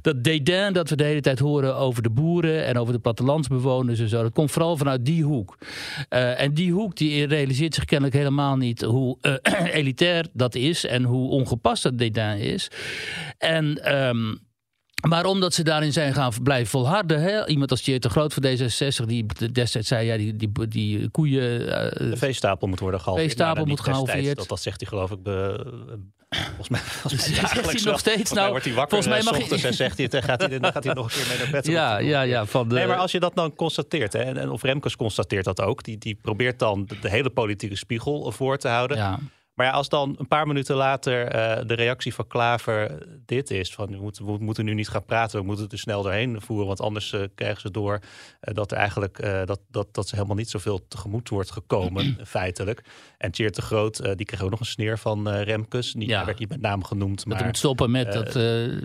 Dat 0.00 0.24
dédain 0.24 0.72
dat 0.72 0.90
we 0.90 0.96
de 0.96 1.04
hele 1.04 1.20
tijd 1.20 1.38
horen 1.38 1.76
over 1.76 2.02
de 2.02 2.10
boeren 2.10 2.64
en 2.64 2.78
over 2.78 2.92
de 2.92 2.98
plattelandsbewoners 2.98 4.00
en 4.00 4.08
zo. 4.08 4.22
Dat 4.22 4.32
komt 4.32 4.50
vooral 4.50 4.76
vanuit 4.76 5.04
die 5.04 5.24
hoek. 5.24 5.58
Uh, 6.10 6.40
en 6.40 6.54
die 6.54 6.72
hoek 6.72 6.96
die 6.96 7.26
realiseert 7.26 7.74
zich 7.74 7.84
kennelijk 7.84 8.16
helemaal 8.16 8.56
niet 8.56 8.82
hoe 8.82 9.18
uh, 9.22 9.34
elitair 9.80 10.26
dat 10.32 10.54
is 10.54 10.86
en 10.86 11.02
hoe 11.02 11.30
ongepast 11.30 11.82
dat 11.82 11.98
dédain 11.98 12.38
is. 12.38 12.70
En 13.38 13.96
um, 13.96 14.44
maar 15.08 15.24
omdat 15.24 15.54
ze 15.54 15.62
daarin 15.62 15.92
zijn 15.92 16.14
gaan 16.14 16.32
blijven 16.42 16.70
volharden. 16.70 17.22
Hè? 17.22 17.46
Iemand 17.46 17.70
als 17.70 17.80
Tjeerd 17.80 18.02
de 18.02 18.08
Groot 18.08 18.34
van 18.34 18.42
D66, 18.44 19.04
die 19.06 19.26
destijds 19.52 19.88
zei: 19.88 20.06
ja, 20.06 20.16
die, 20.16 20.36
die, 20.36 20.68
die 20.68 21.10
koeien. 21.10 21.60
Uh, 21.60 22.10
de 22.10 22.16
veestapel 22.16 22.68
moet 22.68 22.80
worden 22.80 23.00
gehalveerd. 23.00 23.30
De 23.30 23.36
veestapel 23.36 23.66
moet 23.66 23.80
gehalveerd. 23.80 24.36
Dat, 24.36 24.48
dat 24.48 24.60
zegt 24.60 24.80
hij, 24.80 24.88
geloof 24.88 25.10
ik. 25.10 25.22
Be, 25.22 25.66
volgens 26.28 26.68
mij, 26.68 26.80
volgens 26.80 27.28
mij 27.28 27.38
zegt 27.40 27.82
hij 27.82 27.90
nog 27.90 27.98
steeds. 27.98 28.32
nou, 28.32 28.50
wordt 28.50 28.64
hij 28.64 28.74
wakker. 28.74 29.02
Volgens 29.02 29.24
mij 29.24 29.40
mag 29.40 29.48
hij. 29.48 29.68
en 29.68 29.74
zegt 29.74 29.96
hij 29.96 30.04
het. 30.04 30.14
En 30.14 30.22
gaat 30.22 30.40
hij, 30.40 30.58
dan 30.58 30.72
gaat 30.72 30.84
hij 30.84 30.94
nog 30.94 31.04
een 31.04 31.18
keer 31.18 31.28
mee 31.28 31.38
naar 31.38 31.50
bed. 31.50 31.66
Ja, 31.66 31.98
ja, 31.98 32.22
ja. 32.22 32.44
Van 32.44 32.68
de... 32.68 32.74
Nee, 32.74 32.86
maar 32.86 32.96
als 32.96 33.12
je 33.12 33.20
dat 33.20 33.34
dan 33.34 33.54
constateert, 33.54 34.12
hè, 34.12 34.22
en, 34.22 34.50
of 34.50 34.62
Remkes 34.62 34.96
constateert 34.96 35.44
dat 35.44 35.60
ook, 35.60 35.82
die, 35.82 35.98
die 35.98 36.14
probeert 36.14 36.58
dan 36.58 36.86
de, 36.86 36.98
de 36.98 37.10
hele 37.10 37.30
politieke 37.30 37.76
spiegel 37.76 38.32
voor 38.32 38.58
te 38.58 38.68
houden. 38.68 38.96
Ja. 38.96 39.18
Maar 39.56 39.66
ja, 39.66 39.72
als 39.72 39.88
dan 39.88 40.14
een 40.18 40.28
paar 40.28 40.46
minuten 40.46 40.76
later 40.76 41.24
uh, 41.24 41.66
de 41.66 41.74
reactie 41.74 42.14
van 42.14 42.26
Klaver 42.26 43.06
dit 43.26 43.50
is: 43.50 43.74
van 43.74 43.90
we 43.90 43.96
moeten, 43.96 44.24
we 44.26 44.36
moeten 44.38 44.64
nu 44.64 44.74
niet 44.74 44.88
gaan 44.88 45.04
praten, 45.04 45.40
we 45.40 45.46
moeten 45.46 45.64
het 45.64 45.72
er 45.72 45.78
snel 45.78 46.02
doorheen 46.02 46.40
voeren, 46.40 46.66
want 46.66 46.80
anders 46.80 47.12
uh, 47.12 47.22
krijgen 47.34 47.60
ze 47.60 47.70
door 47.70 48.00
uh, 48.00 48.54
dat 48.54 48.70
er 48.70 48.76
eigenlijk 48.76 49.44
dat, 49.46 49.60
dat, 49.70 49.94
dat 49.94 50.08
ze 50.08 50.14
helemaal 50.14 50.36
niet 50.36 50.50
zoveel 50.50 50.88
tegemoet 50.88 51.28
wordt 51.28 51.50
gekomen, 51.50 52.18
feitelijk. 52.26 52.84
En 53.18 53.30
Tjeerd 53.30 53.54
de 53.54 53.62
Groot, 53.62 54.16
die 54.16 54.26
kreeg 54.26 54.42
ook 54.42 54.50
nog 54.50 54.60
een 54.60 54.66
sneer 54.66 54.98
van 54.98 55.28
Remkes. 55.28 55.94
Niet, 55.94 56.08
ja. 56.08 56.24
werd 56.24 56.38
niet 56.38 56.48
met 56.48 56.60
naam 56.60 56.84
genoemd. 56.84 57.16
Dat 57.16 57.26
maar, 57.26 57.44
moet 57.44 57.58
stoppen 57.58 57.90
met 57.90 58.12
dat 58.12 58.34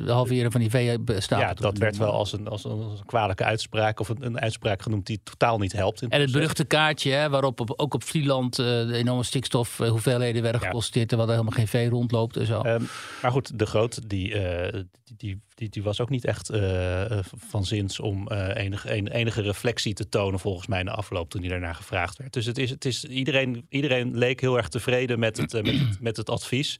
halveren 0.08 0.52
van 0.52 0.62
die 0.62 0.70
VE-staat. 0.70 1.40
Ja, 1.40 1.54
dat 1.54 1.78
werd 1.78 1.98
wel 1.98 2.12
als 2.12 2.34
een, 2.34 2.48
als, 2.48 2.64
een, 2.64 2.72
als 2.72 3.00
een 3.00 3.06
kwalijke 3.06 3.44
uitspraak 3.44 4.00
of 4.00 4.10
een, 4.10 4.26
een, 4.26 4.40
uitspraak 4.40 4.82
genoemd 4.82 5.06
die 5.06 5.22
totaal 5.24 5.58
niet 5.58 5.74
helpt. 5.74 6.02
en 6.02 6.22
het 6.22 6.32
beruchte 6.32 6.66
kaartje, 6.66 7.12
hè, 7.12 7.30
waarop 7.30 7.60
op, 7.60 7.74
ook 7.76 7.94
op 7.94 8.04
Vlieland 8.04 8.56
de 8.56 8.92
enorme 8.94 9.24
stikstof 9.24 9.78
hoeveelheden 9.78 10.42
werden 10.42 10.61
geposteerd, 10.62 11.08
terwijl 11.08 11.30
er 11.30 11.36
helemaal 11.36 11.58
geen 11.58 11.68
vee 11.68 11.90
rondloopt 11.90 12.38
en 12.38 12.46
zo. 12.46 12.62
Um, 12.66 12.88
maar 13.22 13.32
goed, 13.32 13.60
de 13.60 13.66
Groot, 13.66 14.10
die, 14.10 14.30
uh, 14.30 14.82
die, 15.18 15.42
die, 15.56 15.70
die, 15.70 15.84
was 15.84 16.00
ook 16.00 16.10
niet 16.10 16.26
echt 16.26 16.52
uh, 16.52 17.20
van 17.24 17.66
zins 17.66 18.00
om 18.00 18.32
uh, 18.32 18.56
enige, 18.56 18.96
een, 18.96 19.08
enige 19.08 19.42
reflectie 19.42 19.94
te 19.94 20.10
tonen, 20.10 20.40
volgens 20.40 20.68
mij, 20.68 20.80
in 20.80 20.86
de 20.86 20.92
afloop 20.92 21.30
toen 21.30 21.42
hij 21.42 21.50
daarna 21.50 21.74
gevraagd 21.74 22.18
werd. 22.18 22.34
Dus 22.34 22.46
het 22.46 22.58
is, 22.58 22.70
het 22.70 22.86
is, 22.86 23.06
iedereen, 23.06 23.66
iedereen 23.70 24.18
leek 24.18 24.42
heel 24.42 24.58
erg 24.58 24.68
tevreden 24.68 25.20
met 25.20 25.38
het, 25.38 25.54
met 25.54 25.80
het, 25.80 26.02
met 26.02 26.18
het 26.18 26.30
advies. 26.30 26.80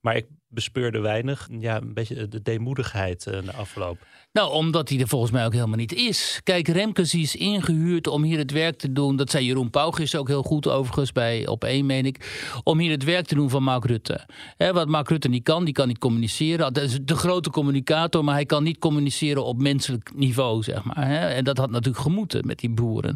Maar 0.00 0.16
ik 0.16 0.26
bespeurde 0.50 1.00
weinig, 1.00 1.48
ja, 1.58 1.76
een 1.76 1.94
beetje 1.94 2.28
de 2.28 2.42
deemoedigheid 2.42 3.26
in 3.26 3.44
de 3.44 3.52
afloop. 3.52 3.98
Nou, 4.32 4.52
omdat 4.52 4.88
hij 4.88 5.00
er 5.00 5.08
volgens 5.08 5.30
mij 5.30 5.44
ook 5.44 5.52
helemaal 5.52 5.76
niet 5.76 5.94
is. 5.94 6.40
Kijk, 6.44 6.68
Remkes 6.68 7.14
is 7.14 7.36
ingehuurd 7.36 8.06
om 8.06 8.22
hier 8.22 8.38
het 8.38 8.50
werk 8.50 8.78
te 8.78 8.92
doen. 8.92 9.16
Dat 9.16 9.30
zei 9.30 9.44
Jeroen 9.44 9.70
Pauwgis 9.70 10.16
ook 10.16 10.28
heel 10.28 10.42
goed 10.42 10.68
overigens 10.68 11.12
bij 11.12 11.46
op 11.46 11.64
één, 11.64 11.86
meen 11.86 12.06
ik. 12.06 12.40
Om 12.64 12.78
hier 12.78 12.90
het 12.90 13.04
werk 13.04 13.26
te 13.26 13.34
doen 13.34 13.50
van 13.50 13.62
Mark 13.62 13.84
Rutte. 13.84 14.26
Wat 14.56 14.88
Mark 14.88 15.08
Rutte 15.08 15.28
niet 15.28 15.42
kan, 15.42 15.64
die 15.64 15.74
kan 15.74 15.88
niet 15.88 15.98
communiceren. 15.98 16.72
Dat 16.72 16.84
is 16.84 16.98
de 17.02 17.16
grote 17.16 17.50
communicator, 17.50 18.24
maar 18.24 18.34
hij 18.34 18.46
kan 18.46 18.62
niet 18.62 18.78
communiceren 18.78 19.44
op 19.44 19.58
menselijk 19.58 20.10
niveau, 20.14 20.62
zeg 20.62 20.84
maar. 20.84 21.10
En 21.10 21.44
dat 21.44 21.56
had 21.56 21.70
natuurlijk 21.70 22.02
gemoeten 22.02 22.46
met 22.46 22.58
die 22.58 22.70
boeren. 22.70 23.14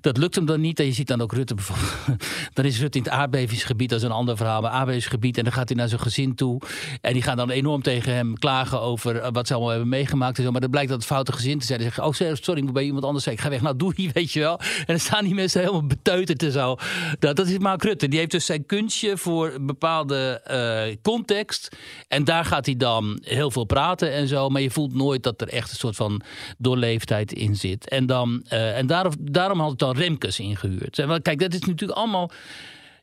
Dat 0.00 0.16
lukt 0.16 0.34
hem 0.34 0.46
dan 0.46 0.60
niet. 0.60 0.80
En 0.80 0.86
je 0.86 0.92
ziet 0.92 1.08
dan 1.08 1.20
ook 1.20 1.32
Rutte 1.32 1.54
bijvoorbeeld. 1.54 2.24
dan 2.54 2.64
is 2.64 2.80
Rutte 2.80 2.98
in 2.98 3.04
het 3.04 3.12
aardbevingsgebied, 3.12 3.88
dat 3.88 3.98
is 3.98 4.04
een 4.04 4.12
ander 4.12 4.36
verhaal. 4.36 4.60
Maar 4.60 4.70
aardbevingsgebied 4.70 5.38
en 5.38 5.44
dan 5.44 5.52
gaat 5.52 5.68
hij 5.68 5.76
naar 5.76 5.88
zijn 5.88 6.00
gezin 6.00 6.34
toe. 6.34 6.60
En 7.00 7.12
die 7.12 7.22
gaan 7.22 7.36
dan 7.36 7.50
enorm 7.50 7.82
tegen 7.82 8.14
hem 8.14 8.38
klagen 8.38 8.80
over 8.80 9.32
wat 9.32 9.46
ze 9.46 9.52
allemaal 9.52 9.70
hebben 9.70 9.88
meegemaakt 9.88 10.40
maar 10.50 10.60
dan 10.60 10.70
blijkt 10.70 10.88
dat 10.88 10.98
het 10.98 11.06
foute 11.06 11.32
gezin 11.32 11.58
te 11.58 11.66
zijn. 11.66 11.78
Dan 11.78 11.88
zeggen, 11.92 12.04
oh 12.04 12.36
sorry, 12.36 12.58
ik 12.58 12.64
moet 12.64 12.72
bij 12.72 12.84
iemand 12.84 13.04
anders 13.04 13.24
zeggen. 13.24 13.42
Ik 13.42 13.48
ga 13.48 13.54
weg, 13.54 13.64
nou 13.64 13.76
doe 13.76 13.92
je, 13.96 14.10
weet 14.20 14.32
je 14.32 14.40
wel. 14.40 14.58
En 14.58 14.84
dan 14.86 14.98
staan 14.98 15.24
die 15.24 15.34
mensen 15.34 15.60
helemaal 15.60 15.86
beteuterd 15.86 16.42
en 16.42 16.52
zo. 16.52 16.76
Dat, 17.18 17.36
dat 17.36 17.48
is 17.48 17.58
Mark 17.58 17.82
Rutte. 17.82 18.08
Die 18.08 18.18
heeft 18.18 18.30
dus 18.30 18.46
zijn 18.46 18.66
kunstje 18.66 19.16
voor 19.16 19.52
een 19.52 19.66
bepaalde 19.66 20.42
uh, 20.50 20.96
context. 21.02 21.76
En 22.08 22.24
daar 22.24 22.44
gaat 22.44 22.66
hij 22.66 22.76
dan 22.76 23.18
heel 23.22 23.50
veel 23.50 23.64
praten 23.64 24.12
en 24.12 24.28
zo. 24.28 24.48
Maar 24.48 24.62
je 24.62 24.70
voelt 24.70 24.94
nooit 24.94 25.22
dat 25.22 25.40
er 25.40 25.48
echt 25.48 25.70
een 25.70 25.76
soort 25.76 25.96
van 25.96 26.22
doorleeftijd 26.58 27.32
in 27.32 27.56
zit. 27.56 27.88
En, 27.88 28.06
dan, 28.06 28.46
uh, 28.52 28.78
en 28.78 28.86
daarom, 28.86 29.12
daarom 29.20 29.60
had 29.60 29.70
het 29.70 29.78
dan 29.78 29.96
Remkes 29.96 30.40
ingehuurd. 30.40 31.04
Kijk, 31.22 31.38
dat 31.38 31.54
is 31.54 31.60
natuurlijk 31.60 31.98
allemaal 31.98 32.30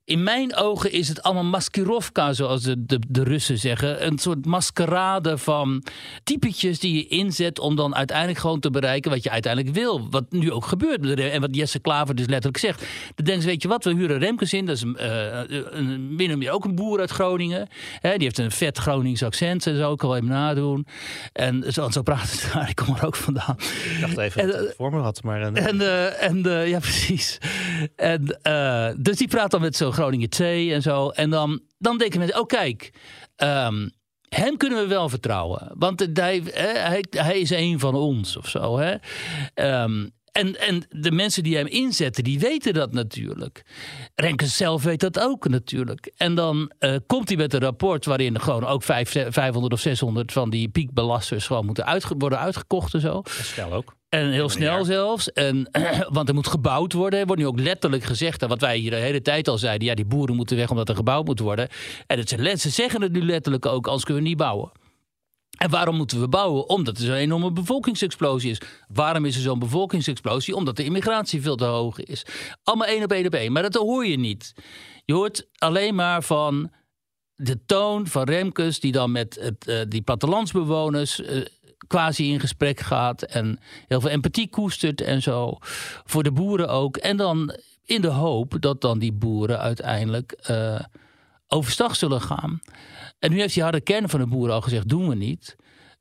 in 0.09 0.23
mijn 0.23 0.55
ogen 0.55 0.91
is 0.91 1.07
het 1.07 1.23
allemaal 1.23 1.43
maskirovka, 1.43 2.33
zoals 2.33 2.61
de, 2.61 2.85
de, 2.85 2.99
de 3.07 3.23
Russen 3.23 3.57
zeggen. 3.57 4.05
Een 4.05 4.17
soort 4.17 4.45
maskerade 4.45 5.37
van 5.37 5.83
typetjes 6.23 6.79
die 6.79 6.95
je 6.95 7.07
inzet 7.07 7.59
om 7.59 7.75
dan 7.75 7.95
uiteindelijk 7.95 8.39
gewoon 8.39 8.59
te 8.59 8.69
bereiken 8.69 9.11
wat 9.11 9.23
je 9.23 9.29
uiteindelijk 9.29 9.75
wil. 9.75 10.09
Wat 10.09 10.25
nu 10.29 10.51
ook 10.51 10.65
gebeurt. 10.65 11.19
En 11.19 11.41
wat 11.41 11.55
Jesse 11.55 11.79
Klaver 11.79 12.15
dus 12.15 12.25
letterlijk 12.25 12.57
zegt. 12.57 12.79
Dan 13.15 13.25
denken 13.25 13.43
ze, 13.43 13.49
weet 13.49 13.61
je 13.61 13.67
wat, 13.67 13.83
we 13.83 13.93
huren 13.93 14.19
Remkes 14.19 14.53
in. 14.53 14.65
Dat 14.65 14.75
is 14.75 14.83
uh, 14.83 14.93
een, 15.69 16.15
min 16.15 16.31
of 16.31 16.37
meer 16.37 16.51
ook 16.51 16.65
een 16.65 16.75
boer 16.75 16.99
uit 16.99 17.11
Groningen. 17.11 17.67
Hè, 17.99 18.11
die 18.11 18.23
heeft 18.23 18.37
een 18.37 18.51
vet 18.51 18.77
Gronings 18.77 19.23
accent 19.23 19.67
en 19.67 19.77
zo. 19.77 19.93
Ik 19.93 20.03
al 20.03 20.15
even 20.15 20.27
nadoen. 20.27 20.85
En 21.33 21.73
zo, 21.73 21.89
zo 21.89 22.01
praat 22.01 22.31
het 22.31 22.49
daar. 22.53 22.69
Ik 22.73 22.75
kom 22.75 22.95
er 22.95 23.05
ook 23.05 23.15
vandaan. 23.15 23.55
Ik 23.93 23.97
dacht 24.01 24.17
even 24.17 24.41
en, 24.41 24.47
dat 24.47 24.59
het 24.59 24.73
voor 24.77 24.91
me 24.91 24.99
had. 24.99 25.23
Maar, 25.23 25.39
uh, 25.39 25.67
en, 25.67 25.75
uh, 25.75 26.23
en 26.23 26.67
ja, 26.67 26.79
precies. 26.79 27.37
En, 27.95 28.37
dus 28.97 29.17
die 29.17 29.27
praat 29.27 29.51
dan 29.51 29.61
met 29.61 29.75
zo'n 29.75 29.93
Groningen 29.99 30.29
2 30.29 30.73
en 30.73 30.81
zo. 30.81 31.09
En 31.09 31.29
dan, 31.29 31.61
dan 31.77 31.97
denken 31.97 32.19
mensen, 32.19 32.39
oh 32.39 32.45
kijk, 32.45 32.93
um, 33.37 33.91
hem 34.29 34.57
kunnen 34.57 34.79
we 34.79 34.87
wel 34.87 35.09
vertrouwen. 35.09 35.71
Want 35.73 36.07
hij, 36.13 36.41
hij, 36.53 37.05
hij 37.09 37.39
is 37.39 37.49
een 37.49 37.79
van 37.79 37.95
ons 37.95 38.37
of 38.37 38.49
zo. 38.49 38.77
Hè? 38.77 38.95
Um, 39.81 40.11
en, 40.31 40.59
en 40.59 40.83
de 40.89 41.11
mensen 41.11 41.43
die 41.43 41.55
hem 41.55 41.67
inzetten, 41.67 42.23
die 42.23 42.39
weten 42.39 42.73
dat 42.73 42.93
natuurlijk. 42.93 43.63
Renkens 44.15 44.57
zelf 44.57 44.83
weet 44.83 44.99
dat 44.99 45.19
ook 45.19 45.47
natuurlijk. 45.47 46.11
En 46.17 46.35
dan 46.35 46.71
uh, 46.79 46.95
komt 47.07 47.27
hij 47.27 47.37
met 47.37 47.53
een 47.53 47.59
rapport 47.59 48.05
waarin 48.05 48.39
gewoon 48.39 48.65
ook 48.65 48.83
500 48.83 49.73
of 49.73 49.79
600 49.79 50.31
van 50.31 50.49
die 50.49 50.69
piekbelasters 50.69 51.47
gewoon 51.47 51.65
moeten 51.65 52.01
worden 52.17 52.39
uitgekocht 52.39 52.93
en 52.93 53.01
zo. 53.01 53.21
Snel 53.25 53.73
ook. 53.73 53.97
En 54.09 54.31
heel 54.31 54.49
snel 54.49 54.85
zelfs. 54.85 55.31
En, 55.31 55.69
want 56.09 56.27
er 56.27 56.33
moet 56.33 56.47
gebouwd 56.47 56.93
worden. 56.93 57.19
Er 57.19 57.25
wordt 57.25 57.41
nu 57.41 57.47
ook 57.47 57.59
letterlijk 57.59 58.03
gezegd. 58.03 58.47
Wat 58.47 58.61
wij 58.61 58.77
hier 58.77 58.91
de 58.91 58.95
hele 58.95 59.21
tijd 59.21 59.47
al 59.47 59.57
zeiden. 59.57 59.87
Ja, 59.87 59.93
die 59.93 60.05
boeren 60.05 60.35
moeten 60.35 60.57
weg 60.57 60.69
omdat 60.69 60.89
er 60.89 60.95
gebouwd 60.95 61.25
moet 61.25 61.39
worden. 61.39 61.67
En 62.07 62.17
het, 62.17 62.29
ze 62.59 62.69
zeggen 62.69 63.01
het 63.01 63.11
nu 63.11 63.21
letterlijk 63.21 63.65
ook. 63.65 63.85
Anders 63.85 64.05
kunnen 64.05 64.23
we 64.23 64.29
niet 64.29 64.37
bouwen. 64.37 64.71
En 65.57 65.69
waarom 65.69 65.95
moeten 65.95 66.19
we 66.19 66.27
bouwen? 66.27 66.69
Omdat 66.69 66.97
er 66.97 67.03
zo'n 67.03 67.15
enorme 67.15 67.51
bevolkingsexplosie 67.51 68.51
is. 68.51 68.61
Waarom 68.87 69.25
is 69.25 69.35
er 69.35 69.41
zo'n 69.41 69.59
bevolkingsexplosie? 69.59 70.55
Omdat 70.55 70.75
de 70.75 70.83
immigratie 70.83 71.41
veel 71.41 71.55
te 71.55 71.65
hoog 71.65 71.99
is. 71.99 72.25
Allemaal 72.63 72.87
één 72.87 73.03
op 73.03 73.11
één 73.11 73.25
op 73.25 73.33
één. 73.33 73.51
Maar 73.51 73.63
dat 73.63 73.73
hoor 73.73 74.05
je 74.05 74.17
niet. 74.17 74.53
Je 75.05 75.13
hoort 75.13 75.47
alleen 75.57 75.95
maar 75.95 76.23
van 76.23 76.71
de 77.35 77.65
toon 77.65 78.07
van 78.07 78.23
Remkes... 78.23 78.79
die 78.79 78.91
dan 78.91 79.11
met 79.11 79.37
het, 79.41 79.67
uh, 79.67 79.81
die 79.87 80.01
plattelandsbewoners... 80.01 81.19
Uh, 81.19 81.45
quasi 81.89 82.31
in 82.31 82.39
gesprek 82.39 82.79
gaat 82.79 83.21
en 83.21 83.59
heel 83.87 84.01
veel 84.01 84.09
empathie 84.09 84.49
koestert 84.49 85.01
en 85.01 85.21
zo. 85.21 85.57
Voor 86.05 86.23
de 86.23 86.31
boeren 86.31 86.69
ook. 86.69 86.97
En 86.97 87.17
dan 87.17 87.55
in 87.85 88.01
de 88.01 88.07
hoop 88.07 88.55
dat 88.59 88.81
dan 88.81 88.99
die 88.99 89.13
boeren 89.13 89.59
uiteindelijk 89.59 90.47
uh, 90.49 90.79
overstag 91.47 91.95
zullen 91.95 92.21
gaan. 92.21 92.61
En 93.19 93.31
nu 93.31 93.39
heeft 93.39 93.53
die 93.53 93.63
harde 93.63 93.81
kern 93.81 94.09
van 94.09 94.19
de 94.19 94.27
boeren 94.27 94.55
al 94.55 94.61
gezegd: 94.61 94.89
doen 94.89 95.09
we 95.09 95.15
niet. 95.15 95.55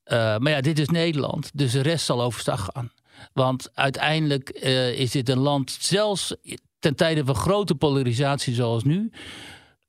Uh, 0.04 0.36
maar 0.38 0.50
ja, 0.50 0.60
dit 0.60 0.78
is 0.78 0.88
Nederland, 0.88 1.50
dus 1.54 1.72
de 1.72 1.80
rest 1.80 2.04
zal 2.04 2.22
overstag 2.22 2.68
gaan. 2.72 2.90
Want 3.32 3.70
uiteindelijk 3.74 4.60
uh, 4.62 4.98
is 4.98 5.10
dit 5.10 5.28
een 5.28 5.38
land, 5.38 5.76
zelfs 5.80 6.34
ten 6.78 6.94
tijde 6.94 7.24
van 7.24 7.34
grote 7.34 7.74
polarisatie 7.74 8.54
zoals 8.54 8.84
nu, 8.84 9.10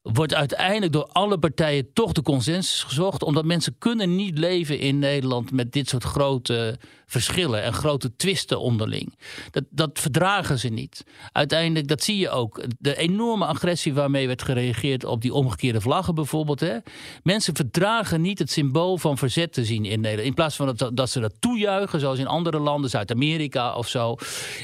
wordt 0.01 0.33
uiteindelijk 0.33 0.91
door 0.91 1.07
alle 1.11 1.39
partijen 1.39 1.93
toch 1.93 2.11
de 2.11 2.21
consensus 2.21 2.83
gezocht. 2.83 3.23
Omdat 3.23 3.45
mensen 3.45 3.75
kunnen 3.77 4.15
niet 4.15 4.37
leven 4.37 4.79
in 4.79 4.99
Nederland 4.99 5.51
met 5.51 5.71
dit 5.71 5.89
soort 5.89 6.03
grote 6.03 6.79
verschillen 7.09 7.63
en 7.63 7.73
grote 7.73 8.15
twisten 8.15 8.59
onderling. 8.59 9.17
Dat, 9.51 9.63
dat 9.69 9.99
verdragen 9.99 10.59
ze 10.59 10.67
niet. 10.67 11.03
Uiteindelijk, 11.31 11.87
dat 11.87 12.03
zie 12.03 12.17
je 12.17 12.29
ook. 12.29 12.63
De 12.79 12.95
enorme 12.97 13.45
agressie 13.45 13.93
waarmee 13.93 14.27
werd 14.27 14.41
gereageerd 14.41 15.03
op 15.03 15.21
die 15.21 15.33
omgekeerde 15.33 15.81
vlaggen 15.81 16.15
bijvoorbeeld. 16.15 16.59
Hè. 16.59 16.77
Mensen 17.23 17.55
verdragen 17.55 18.21
niet 18.21 18.39
het 18.39 18.51
symbool 18.51 18.97
van 18.97 19.17
verzet 19.17 19.53
te 19.53 19.65
zien 19.65 19.85
in 19.85 19.99
Nederland. 19.99 20.27
In 20.27 20.33
plaats 20.33 20.55
van 20.55 20.75
dat, 20.75 20.91
dat 20.93 21.09
ze 21.09 21.19
dat 21.19 21.33
toejuichen, 21.39 21.99
zoals 21.99 22.19
in 22.19 22.27
andere 22.27 22.59
landen, 22.59 22.89
Zuid-Amerika 22.89 23.75
of 23.75 23.87
zo. 23.87 24.15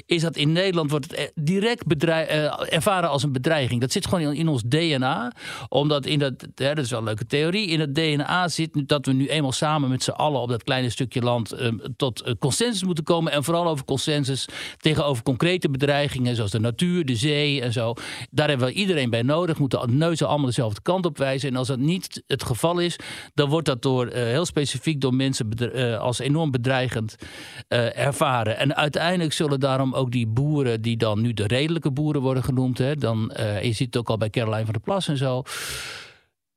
Is 0.05 0.21
dat 0.21 0.35
in 0.35 0.51
Nederland 0.51 0.89
wordt 0.91 1.17
het 1.17 1.31
direct 1.35 1.85
bedreig, 1.85 2.35
uh, 2.35 2.73
ervaren 2.73 3.09
als 3.09 3.23
een 3.23 3.31
bedreiging. 3.31 3.81
Dat 3.81 3.91
zit 3.91 4.07
gewoon 4.07 4.33
in, 4.33 4.47
ons 4.47 4.63
DNA. 4.63 5.31
Omdat 5.69 6.05
in 6.05 6.19
dat, 6.19 6.47
hè, 6.55 6.73
dat 6.73 6.85
is 6.85 6.89
wel 6.89 6.99
een 6.99 7.05
leuke 7.05 7.25
theorie, 7.25 7.67
in 7.67 7.79
het 7.79 7.95
DNA 7.95 8.47
zit 8.47 8.87
dat 8.87 9.05
we 9.05 9.13
nu 9.13 9.27
eenmaal 9.27 9.51
samen 9.51 9.89
met 9.89 10.03
z'n 10.03 10.11
allen 10.11 10.41
op 10.41 10.49
dat 10.49 10.63
kleine 10.63 10.89
stukje 10.89 11.21
land 11.21 11.53
uh, 11.53 11.71
tot 11.97 12.27
uh, 12.27 12.33
consensus 12.39 12.83
moeten 12.83 13.03
komen. 13.03 13.31
En 13.31 13.43
vooral 13.43 13.67
over 13.67 13.85
consensus 13.85 14.47
tegenover 14.77 15.23
concrete 15.23 15.69
bedreigingen, 15.69 16.35
zoals 16.35 16.51
de 16.51 16.59
natuur, 16.59 17.05
de 17.05 17.15
zee 17.15 17.61
en 17.61 17.71
zo. 17.71 17.93
Daar 18.31 18.49
hebben 18.49 18.67
we 18.67 18.73
iedereen 18.73 19.09
bij 19.09 19.21
nodig. 19.21 19.57
Moeten 19.57 19.97
neuzen 19.97 20.27
allemaal 20.27 20.45
dezelfde 20.45 20.81
kant 20.81 21.05
op 21.05 21.17
wijzen. 21.17 21.49
En 21.49 21.55
als 21.55 21.67
dat 21.67 21.79
niet 21.79 22.23
het 22.27 22.43
geval 22.43 22.79
is, 22.79 22.99
dan 23.33 23.49
wordt 23.49 23.65
dat 23.65 23.81
door, 23.81 24.07
uh, 24.07 24.13
heel 24.13 24.45
specifiek 24.45 25.01
door 25.01 25.13
mensen 25.13 25.49
uh, 25.57 25.99
als 25.99 26.19
enorm 26.19 26.51
bedreigend 26.51 27.15
ervaren. 27.95 28.57
En 28.57 28.75
uiteindelijk 28.75 29.33
zullen 29.33 29.59
daarom 29.59 29.93
ook 29.93 30.11
die 30.11 30.27
boeren, 30.27 30.81
die 30.81 30.97
dan 30.97 31.21
nu 31.21 31.33
de 31.33 31.47
redelijke 31.47 31.91
boeren 31.91 32.21
worden 32.21 32.43
genoemd, 32.43 32.77
hè, 32.77 32.95
dan, 32.95 33.31
je 33.61 33.71
ziet 33.73 33.85
het 33.85 33.97
ook 33.97 34.09
al 34.09 34.17
bij 34.17 34.29
Caroline 34.29 34.63
van 34.63 34.73
der 34.73 34.81
Plas 34.81 35.07
en 35.07 35.17
zo 35.17 35.43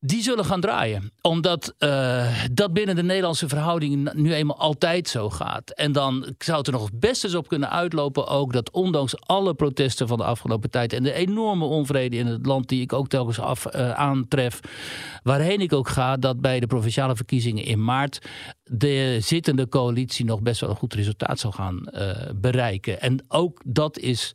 die 0.00 0.22
zullen 0.22 0.44
gaan 0.44 0.60
draaien. 0.60 1.12
Omdat 1.20 1.74
uh, 1.78 2.44
dat 2.52 2.72
binnen 2.72 2.96
de 2.96 3.02
Nederlandse 3.02 3.48
verhoudingen 3.48 4.10
nu 4.14 4.34
eenmaal 4.34 4.58
altijd 4.58 5.08
zo 5.08 5.30
gaat. 5.30 5.70
En 5.70 5.92
dan 5.92 6.34
zou 6.38 6.58
het 6.58 6.66
er 6.66 6.72
nog 6.72 6.90
best 6.92 7.24
eens 7.24 7.34
op 7.34 7.48
kunnen 7.48 7.70
uitlopen 7.70 8.26
ook... 8.26 8.52
dat 8.52 8.70
ondanks 8.70 9.20
alle 9.20 9.54
protesten 9.54 10.08
van 10.08 10.18
de 10.18 10.24
afgelopen 10.24 10.70
tijd... 10.70 10.92
en 10.92 11.02
de 11.02 11.12
enorme 11.12 11.64
onvrede 11.64 12.16
in 12.16 12.26
het 12.26 12.46
land 12.46 12.68
die 12.68 12.80
ik 12.80 12.92
ook 12.92 13.08
telkens 13.08 13.40
af, 13.40 13.74
uh, 13.74 13.90
aantref... 13.90 14.60
waarheen 15.22 15.60
ik 15.60 15.72
ook 15.72 15.88
ga, 15.88 16.16
dat 16.16 16.40
bij 16.40 16.60
de 16.60 16.66
provinciale 16.66 17.16
verkiezingen 17.16 17.64
in 17.64 17.84
maart... 17.84 18.26
de 18.64 19.18
zittende 19.20 19.68
coalitie 19.68 20.24
nog 20.24 20.42
best 20.42 20.60
wel 20.60 20.70
een 20.70 20.76
goed 20.76 20.94
resultaat 20.94 21.38
zal 21.38 21.52
gaan 21.52 21.88
uh, 21.92 22.10
bereiken. 22.34 23.00
En 23.00 23.24
ook 23.28 23.60
dat 23.64 23.98
is 23.98 24.34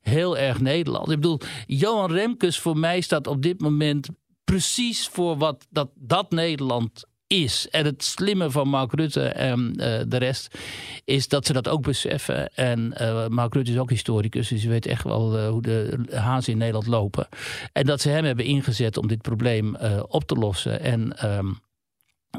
heel 0.00 0.38
erg 0.38 0.60
Nederland. 0.60 1.10
Ik 1.10 1.20
bedoel, 1.20 1.40
Johan 1.66 2.12
Remkes 2.12 2.58
voor 2.58 2.78
mij 2.78 3.00
staat 3.00 3.26
op 3.26 3.42
dit 3.42 3.60
moment 3.60 4.08
precies 4.49 5.07
voor 5.07 5.37
wat 5.37 5.65
dat, 5.69 5.89
dat 5.95 6.31
Nederland 6.31 7.05
is. 7.27 7.69
En 7.69 7.85
het 7.85 8.03
slimme 8.03 8.51
van 8.51 8.67
Mark 8.67 8.93
Rutte 8.93 9.27
en 9.27 9.59
uh, 9.69 9.75
de 10.07 10.17
rest 10.17 10.57
is 11.05 11.27
dat 11.27 11.45
ze 11.45 11.53
dat 11.53 11.67
ook 11.67 11.81
beseffen. 11.81 12.53
En 12.55 12.93
uh, 13.01 13.27
Mark 13.27 13.53
Rutte 13.53 13.71
is 13.71 13.77
ook 13.77 13.89
historicus, 13.89 14.47
dus 14.47 14.61
hij 14.61 14.71
weet 14.71 14.85
echt 14.85 15.03
wel 15.03 15.37
uh, 15.37 15.47
hoe 15.47 15.61
de 15.61 16.05
hazen 16.09 16.51
in 16.51 16.57
Nederland 16.57 16.87
lopen. 16.87 17.27
En 17.73 17.85
dat 17.85 18.01
ze 18.01 18.09
hem 18.09 18.25
hebben 18.25 18.45
ingezet 18.45 18.97
om 18.97 19.07
dit 19.07 19.21
probleem 19.21 19.75
op 20.07 20.23
te 20.23 20.35
lossen. 20.35 20.79
En 20.79 21.29
um, 21.37 21.59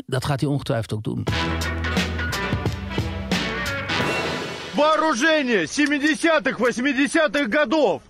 dat 0.06 0.24
gaat 0.24 0.40
hij 0.40 0.48
ongetwijfeld 0.48 0.92
ook 0.92 1.04
doen. 1.04 1.24
Вооружение 4.74 5.68
70-х, 5.68 6.56
80-х 7.08 7.58
годов. 7.58 8.02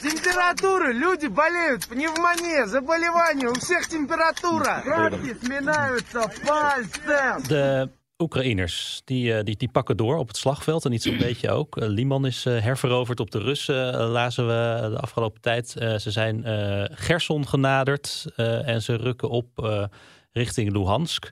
Температуры, 0.00 0.92
люди 0.92 1.26
болеют, 1.26 1.86
пневмония, 1.88 2.66
заболевания, 2.66 3.48
у 3.48 3.54
всех 3.54 3.88
температура. 3.88 4.82
Градки 4.84 5.36
сменяются 5.42 6.30
пальцем. 6.46 7.42
De 7.48 7.88
Oekraïners, 8.18 9.02
die, 9.04 9.42
die, 9.42 9.56
die 9.56 9.68
pakken 9.68 9.96
door 9.96 10.16
op 10.16 10.28
het 10.28 10.36
slagveld 10.36 10.84
en 10.84 10.90
niet 10.90 11.02
zo'n 11.02 11.18
beetje 11.18 11.50
ook. 11.50 11.76
Liman 11.80 12.26
is 12.26 12.44
herveroverd 12.44 13.20
op 13.20 13.30
de 13.30 13.38
Russen, 13.38 13.94
lazen 13.94 14.46
we 14.46 14.88
de 14.90 14.98
afgelopen 14.98 15.40
tijd. 15.40 15.68
Ze 15.68 16.10
zijn 16.10 16.44
Gerson 16.92 17.48
genaderd 17.48 18.26
en 18.64 18.82
ze 18.82 18.96
rukken 18.96 19.28
op 19.28 19.48
richting 20.32 20.72
Luhansk 20.72 21.30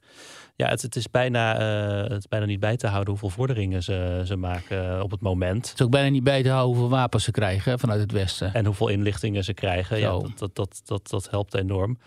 ja, 0.61 0.67
het, 0.67 0.81
het, 0.81 0.95
is 0.95 1.09
bijna, 1.09 1.59
uh, 1.59 2.09
het 2.09 2.17
is 2.17 2.27
bijna 2.27 2.45
niet 2.45 2.59
bij 2.59 2.77
te 2.77 2.87
houden 2.87 3.09
hoeveel 3.09 3.29
vorderingen 3.29 3.83
ze, 3.83 4.21
ze 4.25 4.35
maken 4.35 4.95
eh, 4.95 5.03
op 5.03 5.11
het 5.11 5.21
moment. 5.21 5.69
Het 5.69 5.79
is 5.79 5.85
ook 5.85 5.91
bijna 5.91 6.09
niet 6.09 6.23
bij 6.23 6.43
te 6.43 6.49
houden 6.49 6.77
hoeveel 6.77 6.97
wapens 6.97 7.23
ze 7.23 7.31
krijgen 7.31 7.79
vanuit 7.79 7.99
het 7.99 8.11
Westen. 8.11 8.53
En 8.53 8.65
hoeveel 8.65 8.87
inlichtingen 8.87 9.43
ze 9.43 9.53
krijgen. 9.53 9.99
Ja, 9.99 10.09
dat, 10.09 10.37
dat, 10.37 10.55
dat, 10.55 10.81
dat, 10.85 11.09
dat 11.09 11.29
helpt 11.29 11.53
enorm. 11.55 11.97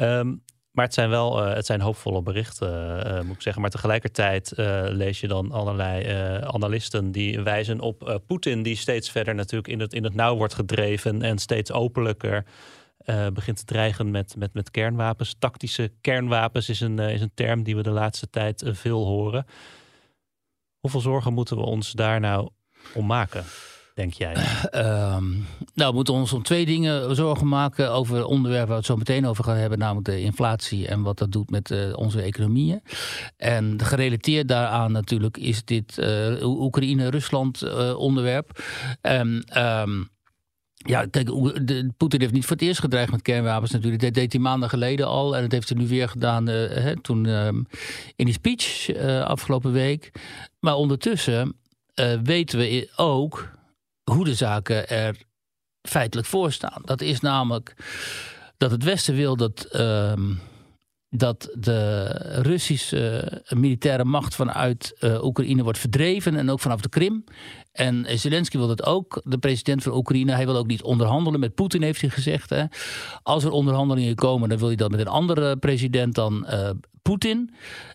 Um, 0.00 0.42
maar 0.70 0.84
het 0.84 0.94
zijn 0.94 1.08
wel 1.08 1.46
uh, 1.46 1.54
het 1.54 1.66
zijn 1.66 1.80
hoopvolle 1.80 2.22
berichten, 2.22 3.26
moet 3.26 3.34
ik 3.34 3.42
zeggen. 3.42 3.62
Maar 3.62 3.70
tegelijkertijd 3.70 4.52
lees 4.88 5.20
je 5.20 5.28
dan 5.28 5.52
allerlei 5.52 6.06
analisten 6.40 7.12
die 7.12 7.40
wijzen 7.40 7.80
op 7.80 8.20
Poetin, 8.26 8.62
die 8.62 8.76
steeds 8.76 9.10
verder 9.10 9.34
natuurlijk 9.34 9.68
in 9.68 9.80
het, 9.80 9.92
in 9.92 10.04
het 10.04 10.14
nauw 10.14 10.36
wordt 10.36 10.54
gedreven 10.54 11.22
en 11.22 11.38
steeds 11.38 11.72
openlijker 11.72 12.44
uh, 13.06 13.26
begint 13.32 13.56
te 13.56 13.64
dreigen 13.64 14.10
met, 14.10 14.36
met, 14.36 14.54
met 14.54 14.70
kernwapens. 14.70 15.34
Tactische 15.38 15.92
kernwapens 16.00 16.68
is 16.68 16.80
een, 16.80 17.00
uh, 17.00 17.12
is 17.12 17.20
een 17.20 17.34
term 17.34 17.62
die 17.62 17.76
we 17.76 17.82
de 17.82 17.90
laatste 17.90 18.30
tijd 18.30 18.62
uh, 18.62 18.74
veel 18.74 19.04
horen. 19.04 19.46
Hoeveel 20.80 21.00
zorgen 21.00 21.32
moeten 21.32 21.56
we 21.56 21.62
ons 21.62 21.92
daar 21.92 22.20
nou 22.20 22.50
om 22.94 23.06
maken? 23.06 23.44
Denk 23.94 24.12
jij? 24.12 24.34
Um, 25.14 25.46
nou, 25.74 25.90
we 25.90 25.94
moeten 25.94 26.14
ons 26.14 26.32
om 26.32 26.42
twee 26.42 26.66
dingen 26.66 27.16
zorgen 27.16 27.48
maken 27.48 27.90
over 27.90 28.24
onderwerpen 28.24 28.68
waar 28.68 28.76
we 28.76 28.82
het 28.82 28.86
zo 28.86 28.96
meteen 28.96 29.26
over 29.26 29.44
gaan 29.44 29.56
hebben, 29.56 29.78
namelijk 29.78 30.06
de 30.06 30.20
inflatie 30.20 30.88
en 30.88 31.02
wat 31.02 31.18
dat 31.18 31.32
doet 31.32 31.50
met 31.50 31.94
onze 31.94 32.22
economieën. 32.22 32.82
En 33.36 33.80
gerelateerd 33.82 34.48
daaraan 34.48 34.92
natuurlijk 34.92 35.36
is 35.36 35.64
dit 35.64 35.98
Oekraïne-Rusland 36.42 37.74
onderwerp. 37.96 38.62
En 39.00 39.44
um, 39.58 40.08
Ja, 40.86 41.06
kijk, 41.06 41.30
Poetin 41.96 42.20
heeft 42.20 42.32
niet 42.32 42.44
voor 42.44 42.56
het 42.56 42.64
eerst 42.64 42.80
gedreigd 42.80 43.10
met 43.10 43.22
kernwapens 43.22 43.70
natuurlijk. 43.70 44.02
Dat 44.02 44.14
deed 44.14 44.32
hij 44.32 44.40
maanden 44.40 44.68
geleden 44.68 45.06
al. 45.06 45.36
En 45.36 45.42
dat 45.42 45.52
heeft 45.52 45.68
hij 45.68 45.78
nu 45.78 45.88
weer 45.88 46.08
gedaan 46.08 46.48
eh, 46.48 46.54
hè, 46.54 47.00
toen 47.00 47.26
ehm, 47.26 47.62
in 48.16 48.24
die 48.24 48.32
speech 48.32 48.88
eh, 48.88 49.22
afgelopen 49.22 49.72
week. 49.72 50.12
Maar 50.60 50.74
ondertussen 50.74 51.56
eh, 51.94 52.18
weten 52.22 52.58
we 52.58 52.90
ook 52.96 53.50
hoe 54.10 54.24
de 54.24 54.34
zaken 54.34 54.88
er 54.88 55.16
feitelijk 55.82 56.28
voor 56.28 56.52
staan. 56.52 56.82
Dat 56.84 57.00
is 57.00 57.20
namelijk 57.20 57.74
dat 58.56 58.70
het 58.70 58.84
Westen 58.84 59.14
wil 59.14 59.36
dat, 59.36 59.64
ehm, 59.64 60.32
dat 61.08 61.50
de 61.54 62.04
Russische 62.42 63.42
militaire 63.48 64.04
macht 64.04 64.34
vanuit 64.34 64.96
Oekraïne 65.22 65.62
wordt 65.62 65.78
verdreven 65.78 66.36
en 66.36 66.50
ook 66.50 66.60
vanaf 66.60 66.80
de 66.80 66.88
Krim. 66.88 67.24
En 67.74 68.18
Zelensky 68.18 68.56
wil 68.56 68.66
dat 68.66 68.84
ook, 68.86 69.22
de 69.24 69.38
president 69.38 69.82
van 69.82 69.96
Oekraïne. 69.96 70.32
Hij 70.32 70.46
wil 70.46 70.56
ook 70.56 70.66
niet 70.66 70.82
onderhandelen 70.82 71.40
met 71.40 71.54
Poetin, 71.54 71.82
heeft 71.82 72.00
hij 72.00 72.10
gezegd. 72.10 72.50
Hè. 72.50 72.64
Als 73.22 73.44
er 73.44 73.50
onderhandelingen 73.50 74.14
komen, 74.14 74.48
dan 74.48 74.58
wil 74.58 74.66
hij 74.66 74.76
dat 74.76 74.90
met 74.90 75.00
een 75.00 75.06
andere 75.06 75.56
president 75.56 76.14
dan 76.14 76.46
eh, 76.46 76.70
Poetin. 77.02 77.54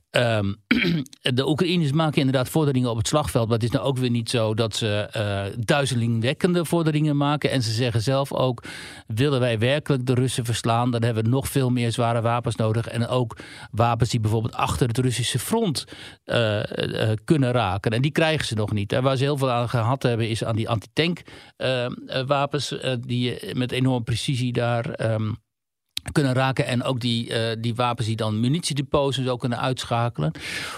Ehm, 0.09 0.53
de 1.35 1.47
Oekraïners 1.47 1.91
maken 1.91 2.17
inderdaad 2.17 2.49
vorderingen 2.49 2.89
op 2.89 2.97
het 2.97 3.07
slagveld. 3.07 3.47
Maar 3.47 3.57
het 3.57 3.65
is 3.65 3.71
nou 3.71 3.85
ook 3.85 3.97
weer 3.97 4.09
niet 4.09 4.29
zo 4.29 4.53
dat 4.53 4.75
ze 4.75 5.07
eh 5.11 5.45
duizelingwekkende 5.65 6.65
vorderingen 6.65 7.17
maken. 7.17 7.51
En 7.51 7.61
ze 7.61 7.71
zeggen 7.71 8.01
zelf 8.01 8.33
ook: 8.33 8.63
willen 9.07 9.39
wij 9.39 9.59
werkelijk 9.59 10.05
de 10.05 10.13
Russen 10.13 10.45
verslaan, 10.45 10.91
dan 10.91 11.03
hebben 11.03 11.23
we 11.23 11.29
nog 11.29 11.47
veel 11.47 11.69
meer 11.69 11.91
zware 11.91 12.21
wapens 12.21 12.55
nodig. 12.55 12.87
En 12.87 13.07
ook 13.07 13.37
wapens 13.71 14.09
die 14.09 14.19
bijvoorbeeld 14.19 14.55
achter 14.55 14.87
het 14.87 14.97
Russische 14.97 15.39
front 15.39 15.85
eh, 16.23 17.09
eh, 17.11 17.17
kunnen 17.23 17.51
raken. 17.51 17.91
En 17.91 18.01
die 18.01 18.11
krijgen 18.11 18.45
ze 18.45 18.55
nog 18.55 18.71
niet. 18.71 18.93
En 18.93 19.03
waar 19.03 19.17
ze 19.17 19.23
heel 19.23 19.37
veel 19.37 19.51
aan 19.51 19.69
gehad 19.69 20.03
hebben, 20.03 20.29
is 20.29 20.43
aan 20.43 20.55
die 20.55 20.69
antitank 20.69 21.21
eh, 21.57 21.87
wapens. 22.25 22.75
die 22.99 23.55
met 23.55 23.71
enorme 23.71 24.03
precisie 24.03 24.53
daar. 24.53 24.89
ehm, 24.89 25.31
kunnen 26.11 26.33
raken. 26.33 26.65
En 26.65 26.83
ook 26.83 26.99
die, 26.99 27.33
eh, 27.33 27.55
die 27.59 27.75
wapens 27.75 28.07
die 28.07 28.15
dan 28.15 28.39
munitiedepots 28.39 29.17
en 29.17 29.23
zo 29.23 29.35
kunnen 29.37 29.59
uitschakelen. 29.59 30.31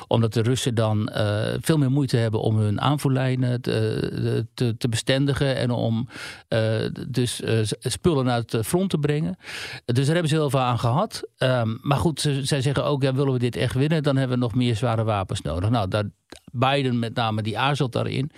Omdat 0.08 0.34
de 0.34 0.42
Russen 0.42 0.76
dan 0.76 1.08
eh, 1.08 1.54
veel 1.62 1.78
meer 1.78 1.92
moeite 1.92 2.18
hebben 2.18 2.42
om 2.42 2.58
hun 2.58 2.82
aanvoerlijnen 2.82 3.62
te, 3.62 4.48
te, 4.54 4.78
te 4.78 4.90
bestendigen. 4.90 5.56
En 5.56 5.72
om 5.72 6.08
eh, 6.48 6.86
dus 7.10 7.42
eh, 7.42 7.60
spullen 7.80 8.26
naar 8.26 8.38
het 8.38 8.58
front 8.66 8.90
te 8.90 8.98
brengen. 8.98 9.38
Dus 9.86 10.06
daar 10.06 10.14
hebben 10.14 10.30
ze 10.30 10.36
heel 10.36 10.50
veel 10.50 10.60
aan 10.60 10.80
gehad. 10.80 11.24
Ehm, 11.38 11.76
maar 11.82 11.98
goed, 11.98 12.22
ze, 12.22 12.46
zij 12.46 12.62
zeggen 12.62 12.86
ook, 12.86 13.04
ja, 13.04 13.14
willen 13.14 13.34
we 13.34 13.40
dit 13.40 13.56
echt 13.56 13.76
winnen, 13.76 14.04
dan 14.04 14.18
hebben 14.18 14.38
we 14.38 14.44
nog 14.44 14.56
meer 14.56 14.76
zware 14.76 15.04
wapens 15.04 15.42
nodig. 15.42 15.70
Nou, 15.70 15.88
daar, 15.88 16.04
Biden 16.52 17.00
met 17.00 17.16
name, 17.16 17.42
die 17.42 17.60
aarzelt 17.60 17.92
daarin. 17.92 18.32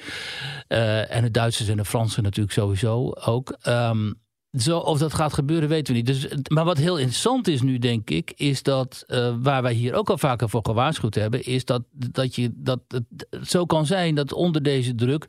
Eh, 0.68 1.16
en 1.16 1.24
de 1.24 1.32
Duitsers 1.32 1.70
en 1.70 1.78
de 1.78 1.86
Fransen 1.86 2.24
natuurlijk 2.24 2.54
sowieso 2.54 3.12
ook. 3.12 3.58
Ehm, 3.62 4.12
zo, 4.60 4.78
of 4.78 5.00
dat 5.00 5.14
gaat 5.14 5.34
gebeuren, 5.34 5.70
weten 5.70 5.94
we 5.94 6.00
niet. 6.00 6.08
Dus, 6.08 6.28
maar 6.48 6.66
wat 6.66 6.78
heel 6.78 6.98
interessant 6.98 7.48
is 7.48 7.62
nu, 7.62 7.80
denk 7.80 8.10
ik, 8.10 8.34
is 8.36 8.64
dat 8.64 9.04
eh, 9.08 9.34
waar 9.42 9.62
wij 9.62 9.74
hier 9.74 9.94
ook 9.94 10.10
al 10.10 10.18
vaker 10.18 10.50
voor 10.50 10.62
gewaarschuwd 10.64 11.16
hebben, 11.16 11.44
is 11.44 11.66
dat, 11.66 11.82
dat, 11.92 12.36
je, 12.36 12.52
dat 12.56 12.80
het 12.88 13.04
zo 13.50 13.66
kan 13.66 13.86
zijn 13.86 14.16
dat 14.16 14.34
onder 14.34 14.64
deze 14.64 14.96
druk 14.96 15.26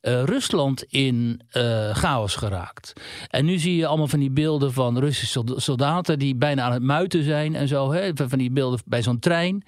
eh, 0.00 0.22
Rusland 0.22 0.82
in 0.82 1.40
eh, 1.48 1.94
chaos 1.94 2.36
geraakt. 2.36 2.92
En 3.28 3.44
nu 3.44 3.58
zie 3.58 3.76
je 3.76 3.86
allemaal 3.86 4.08
van 4.08 4.18
die 4.18 4.30
beelden 4.30 4.72
van 4.72 4.98
Russische 4.98 5.26
solda- 5.26 5.58
soldaten 5.58 6.18
die 6.18 6.34
bijna 6.34 6.62
aan 6.62 6.72
het 6.72 6.82
muiten 6.82 7.24
zijn 7.24 7.54
en 7.54 7.68
zo. 7.68 7.92
Hè? 7.92 8.10
Van 8.14 8.38
die 8.38 8.50
beelden 8.50 8.80
bij 8.84 9.02
zo'n 9.02 9.18
trein. 9.18 9.64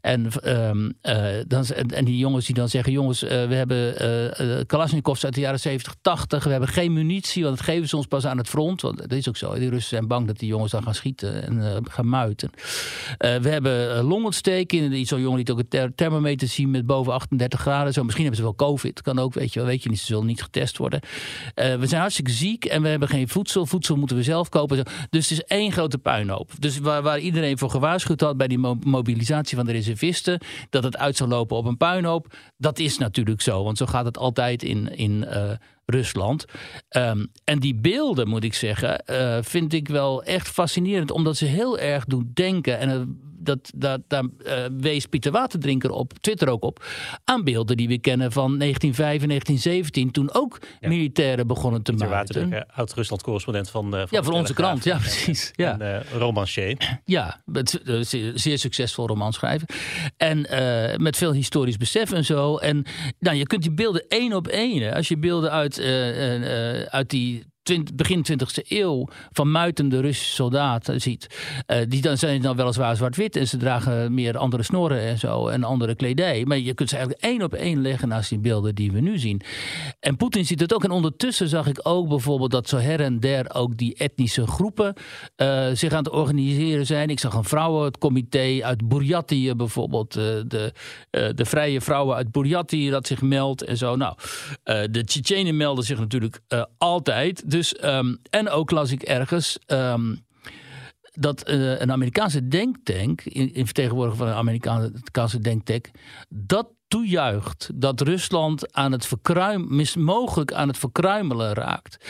En, 0.00 0.30
ehm, 0.32 0.90
eh, 1.00 1.24
dan, 1.46 1.64
en 1.66 2.04
die 2.04 2.18
jongens 2.18 2.46
die 2.46 2.54
dan 2.54 2.68
zeggen: 2.68 2.92
jongens, 2.92 3.20
we 3.20 3.54
hebben 3.54 4.66
Kalashnikovs 4.66 5.24
uit 5.24 5.34
de 5.34 5.40
jaren 5.40 5.60
70, 5.60 5.94
80. 6.00 6.44
We 6.44 6.50
hebben 6.50 6.68
geen 6.68 6.92
munitie, 6.92 7.44
want 7.44 7.56
dat 7.56 7.66
geven 7.66 7.88
ze 7.88 7.96
ons 7.96 8.06
pas 8.06 8.26
aan 8.26 8.38
het 8.38 8.45
front. 8.48 8.80
Want 8.82 8.98
dat 8.98 9.12
is 9.12 9.28
ook 9.28 9.36
zo. 9.36 9.54
Die 9.54 9.68
Russen 9.70 9.88
zijn 9.96 10.06
bang 10.08 10.26
dat 10.26 10.38
die 10.38 10.48
jongens 10.48 10.72
dan 10.72 10.82
gaan 10.82 10.94
schieten 10.94 11.42
en 11.46 11.66
eh, 11.74 11.76
gaan 11.82 12.08
muiten. 12.08 12.50
Eh, 13.18 13.36
we 13.36 13.48
hebben 13.48 13.96
uh, 13.96 14.08
longontsteking. 14.08 14.90
Die- 14.90 15.06
Zo'n 15.06 15.20
jongen 15.20 15.38
liet 15.38 15.50
ook 15.50 15.58
een 15.58 15.68
ther- 15.68 15.94
thermometer 15.94 16.48
zien 16.48 16.70
met 16.70 16.86
boven 16.86 17.12
38 17.12 17.60
graden. 17.60 17.92
Zo, 17.92 18.02
misschien 18.02 18.24
hebben 18.26 18.44
ze 18.44 18.48
wel 18.56 18.68
COVID. 18.68 19.02
Kan 19.02 19.18
ook, 19.18 19.34
weet 19.34 19.52
je 19.52 19.58
wel. 19.60 19.68
Weet 19.68 19.82
je 19.82 19.88
niet, 19.88 19.98
ze 19.98 20.06
zullen 20.06 20.26
niet 20.26 20.42
getest 20.42 20.78
worden. 20.78 21.00
Eh, 21.54 21.74
we 21.74 21.86
zijn 21.86 22.00
hartstikke 22.00 22.30
ziek 22.30 22.64
en 22.64 22.82
we 22.82 22.88
hebben 22.88 23.08
geen 23.08 23.28
voedsel. 23.28 23.66
Voedsel 23.66 23.96
moeten 23.96 24.16
we 24.16 24.22
zelf 24.22 24.48
kopen. 24.48 24.84
Dus 25.10 25.28
het 25.28 25.38
is 25.38 25.44
één 25.44 25.72
grote 25.72 25.98
puinhoop. 25.98 26.50
Dus 26.58 26.78
waar, 26.78 27.02
waar 27.02 27.18
iedereen 27.18 27.58
voor 27.58 27.70
gewaarschuwd 27.70 28.20
had 28.20 28.36
bij 28.36 28.48
die 28.48 28.58
mo- 28.58 28.78
mobilisatie 28.84 29.56
van 29.56 29.66
de 29.66 29.72
reservisten... 29.72 30.40
dat 30.70 30.84
het 30.84 30.96
uit 30.96 31.16
zou 31.16 31.30
lopen 31.30 31.56
op 31.56 31.64
een 31.64 31.76
puinhoop. 31.76 32.34
Dat 32.58 32.78
is 32.78 32.98
natuurlijk 32.98 33.40
zo. 33.40 33.64
Want 33.64 33.78
zo 33.78 33.86
gaat 33.86 34.04
het 34.04 34.18
altijd 34.18 34.62
in, 34.62 34.96
in 34.96 35.24
eh, 35.24 35.50
Rusland. 35.86 36.44
Ehm, 36.88 37.26
en 37.44 37.58
die 37.58 37.74
beelden, 37.74 38.28
moet 38.28 38.44
ik 38.44 38.54
zeggen, 38.54 39.06
eh, 39.06 39.38
vind 39.42 39.72
ik 39.72 39.88
wel 39.88 40.22
echt 40.22 40.48
fascinerend. 40.48 41.10
Omdat 41.10 41.36
ze 41.36 41.44
heel 41.44 41.78
erg 41.78 42.04
doen 42.04 42.30
denken. 42.34 42.78
En 42.78 42.90
eh, 42.90 43.00
dat, 43.46 43.70
dat, 43.74 44.00
daar 44.08 44.24
eh, 44.44 44.64
wees 44.78 45.06
Pieter 45.06 45.32
Waterdrinker 45.32 45.90
op 45.90 46.12
Twitter 46.20 46.48
ook 46.48 46.62
op. 46.62 46.84
Aan 47.24 47.44
beelden 47.44 47.76
die 47.76 47.88
we 47.88 47.98
kennen 47.98 48.32
van 48.32 48.58
1905 48.58 49.22
en 49.22 49.28
1917. 49.28 50.10
Toen 50.10 50.34
ook 50.34 50.58
militairen 50.80 51.46
begonnen 51.46 51.82
te 51.82 51.94
Ter 51.94 52.08
muiten. 52.08 52.34
Waterdruk, 52.34 52.70
oud-Rusland-correspondent 52.74 53.70
van, 53.70 53.84
eh, 53.84 54.00
van 54.00 54.08
Ja, 54.10 54.22
voor 54.22 54.32
onze 54.32 54.54
krant. 54.54 54.84
Ja, 54.84 54.98
precies. 54.98 55.52
Ja. 55.54 55.78
En 55.78 56.04
romancier. 56.18 57.00
Ja, 57.04 57.42
met, 57.44 57.82
eh, 57.82 58.00
zeer, 58.00 58.32
zeer 58.34 58.58
succesvol 58.58 59.06
romanschrijver. 59.06 59.68
En 60.16 60.40
met 61.02 61.16
veel 61.16 61.32
historisch 61.32 61.76
besef 61.76 62.12
en 62.12 62.24
zo. 62.24 62.56
En 62.56 62.84
nou, 63.18 63.36
je 63.36 63.46
kunt 63.46 63.62
die 63.62 63.72
beelden 63.72 64.04
één 64.08 64.32
op 64.32 64.48
één. 64.48 64.94
Als 64.94 65.08
je 65.08 65.18
beelden 65.18 65.50
uit, 65.50 65.80
uit 66.90 67.10
die 67.10 67.44
begin 67.94 68.26
20e 68.32 68.68
eeuw 68.68 69.08
van 69.32 69.50
muitende 69.50 70.00
Russische 70.00 70.34
soldaten 70.34 71.00
ziet. 71.00 71.26
eh, 71.66 71.78
die 71.88 72.00
dan 72.00 72.18
zijn 72.18 72.42
dan 72.42 72.56
weliswaar 72.56 72.96
zwart-wit 72.96 73.36
en 73.36 73.48
ze 73.48 73.56
dragen 73.56 74.14
meer 74.14 74.36
andere 74.38 74.62
snoren 74.62 75.00
en 75.00 75.18
zo 75.18 75.48
en 75.48 75.64
andere 75.64 75.94
kledij. 75.94 76.44
Maar 76.44 76.58
je 76.58 76.74
kunt 76.74 76.88
ze 76.88 76.96
eigenlijk 76.96 77.24
één 77.24 77.42
op 77.42 77.54
één 77.54 77.82
leggen 77.82 78.08
naast 78.08 78.28
die 78.28 78.38
beelden 78.38 78.74
die 78.74 78.92
we 78.92 79.00
nu 79.00 79.18
zien. 79.18 79.40
En 80.00 80.16
Poetin 80.16 80.46
ziet 80.46 80.60
het 80.60 80.74
ook. 80.74 80.84
En 80.84 80.90
ondertussen 80.90 81.48
zag 81.48 81.66
ik 81.66 81.80
ook 81.82 82.08
bijvoorbeeld 82.08 82.50
dat 82.50 82.68
zo 82.68 82.76
her 82.76 83.00
en 83.00 83.20
der 83.20 83.54
ook 83.54 83.76
die 83.76 83.94
etnische 83.94 84.46
groepen 84.46 84.94
eh, 85.36 85.66
zich 85.72 85.92
aan 85.92 86.04
het 86.04 86.12
organiseren 86.12 86.86
zijn. 86.86 87.10
Ik 87.10 87.20
zag 87.20 87.34
een 87.34 87.44
vrouwencomité 87.44 88.58
uit 88.62 88.88
bijvoorbeeld. 89.56 90.16
eh, 90.16 90.22
de, 90.46 90.72
eh, 91.10 91.28
de 91.34 91.44
vrije 91.44 91.80
vrouwen 91.80 92.16
uit 92.16 92.32
Burjatië 92.32 92.90
dat 92.90 93.06
zich 93.06 93.22
meldt 93.22 93.62
en 93.62 93.76
zo. 93.76 93.96
Nou, 93.96 94.16
de 94.64 95.04
Tsjetsjenen 95.04 95.56
melden 95.56 95.84
zich 95.84 95.98
natuurlijk 95.98 96.40
altijd. 96.78 97.50
Dus, 97.56 97.76
ehm, 97.76 98.14
en 98.30 98.48
ook 98.48 98.70
las 98.70 98.90
ik 98.90 99.02
ergens... 99.02 99.58
ehm, 99.66 100.14
dat 101.12 101.42
eh, 101.42 101.80
een 101.80 101.92
Amerikaanse 101.92 102.48
denktank, 102.48 103.22
in, 103.22 103.54
in 103.54 103.66
van 104.16 104.26
een 104.26 104.34
Amerikaanse 104.34 105.38
denktank, 105.40 105.90
dat 106.28 106.68
toejuicht 106.88 107.70
dat 107.74 108.00
Rusland 108.00 108.74
aan 108.74 108.92
het 108.92 109.06
verkruim, 109.06 109.66
mis, 109.68 109.96
mogelijk 109.96 110.52
aan 110.52 110.68
het 110.68 110.78
verkruimelen 110.78 111.54
raakt. 111.54 112.04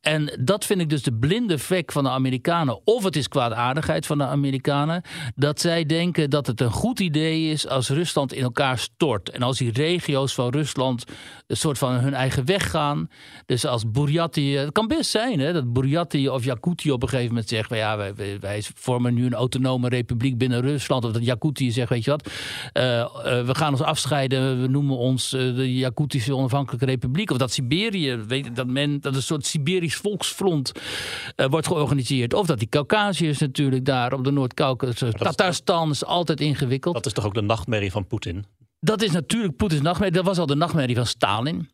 En 0.00 0.38
dat 0.40 0.64
vind 0.64 0.80
ik 0.80 0.88
dus 0.88 1.02
de 1.02 1.12
blinde 1.12 1.58
vlek 1.58 1.92
van 1.92 2.04
de 2.04 2.10
Amerikanen, 2.10 2.80
of 2.84 3.04
het 3.04 3.16
is 3.16 3.28
kwaadaardigheid 3.28 4.06
van 4.06 4.18
de 4.18 4.24
Amerikanen, 4.24 5.02
dat 5.34 5.60
zij 5.60 5.84
denken 5.84 6.30
dat 6.30 6.46
het 6.46 6.60
een 6.60 6.70
goed 6.70 7.00
idee 7.00 7.50
is 7.50 7.68
als 7.68 7.88
Rusland 7.88 8.32
in 8.32 8.42
elkaar 8.42 8.78
stort. 8.78 9.30
En 9.30 9.42
als 9.42 9.58
die 9.58 9.72
regio's 9.72 10.34
van 10.34 10.50
Rusland 10.50 11.04
een 11.46 11.56
soort 11.56 11.78
van 11.78 11.92
hun 11.92 12.14
eigen 12.14 12.44
weg 12.44 12.70
gaan. 12.70 13.08
Dus 13.46 13.66
als 13.66 13.90
Burjatië, 13.90 14.56
het 14.56 14.72
kan 14.72 14.86
best 14.86 15.10
zijn 15.10 15.40
hè, 15.40 15.52
dat 15.52 15.72
Burjatië 15.72 16.28
of 16.28 16.44
Jakutië 16.44 16.92
op 16.92 17.02
een 17.02 17.08
gegeven 17.08 17.30
moment 17.30 17.48
zegt, 17.48 17.68
van, 17.68 17.76
ja, 17.76 17.96
wij, 17.96 18.14
wij, 18.14 18.40
wij 18.40 18.62
vormen 18.74 19.14
nu 19.14 19.26
een 19.26 19.34
autonome 19.34 19.88
republiek 19.88 20.38
binnen 20.38 20.60
Rusland. 20.60 21.04
Of 21.04 21.12
dat 21.12 21.24
Jakutië 21.24 21.70
zegt, 21.70 21.88
weet 21.88 22.04
je 22.04 22.10
wat, 22.10 22.30
eh, 22.72 23.00
eh, 23.00 23.06
we 23.46 23.54
gaan 23.54 23.70
ons 23.70 23.82
afscheiden, 23.82 24.21
we 24.28 24.66
noemen 24.68 24.96
ons 24.96 25.32
eh, 25.32 25.54
de 25.54 25.74
Jakutische 25.74 26.36
Onafhankelijke 26.36 26.86
Republiek. 26.86 27.30
Of 27.30 27.36
dat 27.36 27.52
Siberië, 27.52 28.16
weet, 28.16 28.56
dat, 28.56 28.66
men, 28.66 29.00
dat 29.00 29.14
een 29.14 29.22
soort 29.22 29.46
Siberisch 29.46 29.96
volksfront 29.96 30.72
eh, 31.36 31.46
wordt 31.46 31.66
georganiseerd. 31.66 32.34
Of 32.34 32.46
dat 32.46 32.58
die 32.58 32.68
Caucasiërs 32.68 33.38
natuurlijk 33.38 33.84
daar 33.84 34.12
op 34.12 34.24
de 34.24 34.30
Noord-Caucasus, 34.30 35.12
Tatarstan 35.12 35.90
is 35.90 36.04
altijd 36.04 36.40
ingewikkeld. 36.40 36.94
Dat 36.94 37.06
is 37.06 37.12
toch 37.12 37.26
ook 37.26 37.34
de 37.34 37.42
nachtmerrie 37.42 37.90
van 37.90 38.06
Poetin? 38.06 38.44
Dat 38.80 39.02
is 39.02 39.10
natuurlijk 39.10 39.56
Poetins 39.56 39.82
nachtmerrie. 39.82 40.16
Dat 40.16 40.24
was 40.24 40.38
al 40.38 40.46
de 40.46 40.54
nachtmerrie 40.54 40.96
van 40.96 41.06
Stalin. 41.06 41.68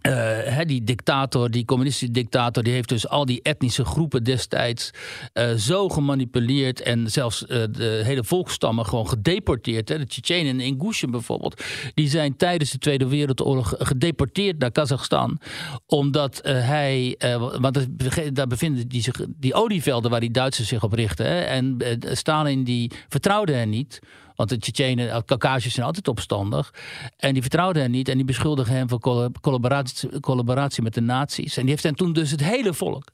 Eh, 0.00 0.58
die 0.66 0.84
dictator, 0.84 1.50
die 1.50 1.64
communistische 1.64 2.12
dictator, 2.12 2.62
die 2.62 2.72
heeft 2.72 2.88
dus 2.88 3.08
al 3.08 3.24
die 3.24 3.42
etnische 3.42 3.84
groepen 3.84 4.24
destijds 4.24 4.90
eh, 5.32 5.52
zo 5.52 5.88
gemanipuleerd 5.88 6.82
en 6.82 7.10
zelfs 7.10 7.46
eh, 7.46 7.62
de 7.70 8.00
hele 8.04 8.24
volkstammen 8.24 8.86
gewoon 8.86 9.08
gedeporteerd. 9.08 9.86
De 9.86 10.06
Tsjetsjenen 10.06 10.60
in 10.60 10.78
Ingusheim 10.78 11.10
bijvoorbeeld, 11.12 11.62
die 11.94 12.08
zijn 12.08 12.36
tijdens 12.36 12.70
de 12.70 12.78
Tweede 12.78 13.08
Wereldoorlog 13.08 13.74
gedeporteerd 13.78 14.58
naar 14.58 14.70
Kazachstan. 14.70 15.38
Omdat 15.86 16.40
hij, 16.42 17.18
want 17.60 17.86
daar 18.32 18.46
bevinden 18.46 18.88
die, 18.88 19.02
zich, 19.02 19.20
die 19.36 19.54
olievelden 19.54 20.10
waar 20.10 20.20
die 20.20 20.30
Duitsers 20.30 20.68
zich 20.68 20.82
op 20.82 20.92
richten. 20.92 21.46
En 21.46 21.76
Stalin 22.00 22.64
die 22.64 22.90
vertrouwde 23.08 23.52
hen 23.52 23.68
niet 23.68 24.00
Want 24.40 24.52
de 24.52 24.58
Tsjetsjenen, 24.58 25.24
Caucasiërs 25.24 25.74
zijn 25.74 25.86
altijd 25.86 26.08
opstandig. 26.08 26.74
En 27.16 27.32
die 27.32 27.42
vertrouwden 27.42 27.82
hem 27.82 27.90
niet. 27.90 28.08
En 28.08 28.16
die 28.16 28.24
beschuldigen 28.24 28.74
hem 28.74 28.88
van 28.88 28.98
colla- 28.98 29.30
collaboratie, 29.40 30.20
collaboratie 30.20 30.82
met 30.82 30.94
de 30.94 31.00
nazi's. 31.00 31.56
En 31.56 31.62
die 31.62 31.70
heeft 31.70 31.82
hen 31.82 31.94
toen 31.94 32.12
dus 32.12 32.30
het 32.30 32.44
hele 32.44 32.74
volk 32.74 33.04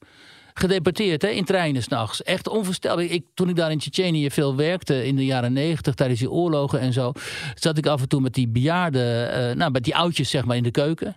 gedeporteerd 0.59 1.23
hè, 1.23 1.29
in 1.29 1.45
treinen 1.45 1.83
s'nachts. 1.83 2.23
Echt 2.23 2.49
onvoorstelbaar. 2.49 3.05
Ik, 3.05 3.25
toen 3.35 3.49
ik 3.49 3.57
daar 3.57 3.71
in 3.71 3.79
Tsjetsjenië 3.79 4.31
veel 4.31 4.57
werkte 4.57 5.07
in 5.07 5.17
de 5.17 5.25
jaren 5.25 5.53
negentig, 5.53 5.95
tijdens 5.95 6.19
die 6.19 6.31
oorlogen 6.31 6.81
en 6.81 6.93
zo, 6.93 7.13
zat 7.55 7.79
ik 7.79 7.87
af 7.87 8.01
en 8.01 8.09
toe 8.09 8.21
met 8.21 8.35
die 8.35 8.49
bejaarden, 8.49 9.33
eh, 9.33 9.57
nou, 9.57 9.71
met 9.71 9.85
die 9.85 9.97
oudjes 9.97 10.31
zeg 10.31 10.45
maar 10.45 10.57
in 10.57 10.63
de 10.63 10.71
keuken. 10.71 11.17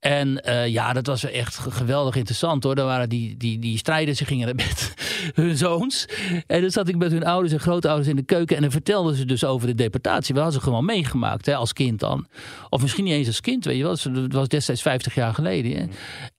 En 0.00 0.40
eh, 0.44 0.66
ja, 0.68 0.92
dat 0.92 1.06
was 1.06 1.24
echt 1.24 1.56
ge- 1.58 1.70
geweldig 1.70 2.14
interessant 2.16 2.62
hoor. 2.64 2.74
Daar 2.74 2.84
waren 2.86 3.08
die, 3.08 3.36
die, 3.36 3.58
die 3.58 3.78
strijders, 3.78 4.18
ze 4.18 4.24
gingen 4.24 4.56
met 4.56 4.94
hun 5.34 5.56
zoons. 5.56 6.06
En 6.46 6.60
dan 6.60 6.70
zat 6.70 6.88
ik 6.88 6.96
met 6.96 7.12
hun 7.12 7.24
ouders 7.24 7.52
en 7.52 7.60
grootouders 7.60 8.08
in 8.08 8.16
de 8.16 8.22
keuken. 8.22 8.56
En 8.56 8.62
dan 8.62 8.70
vertelden 8.70 9.14
ze 9.14 9.24
dus 9.24 9.44
over 9.44 9.66
de 9.66 9.74
deportatie. 9.74 10.34
We 10.34 10.40
hadden 10.40 10.60
ze 10.60 10.64
gewoon 10.66 10.84
meegemaakt 10.84 11.46
hè, 11.46 11.54
als 11.54 11.72
kind 11.72 12.00
dan. 12.00 12.26
Of 12.68 12.82
misschien 12.82 13.04
niet 13.04 13.12
eens 13.12 13.26
als 13.26 13.40
kind, 13.40 13.64
weet 13.64 13.76
je 13.76 13.82
wel. 13.82 13.96
Het 14.22 14.32
was 14.32 14.48
destijds 14.48 14.82
50 14.82 15.14
jaar 15.14 15.34
geleden. 15.34 15.76
Hè. 15.76 15.86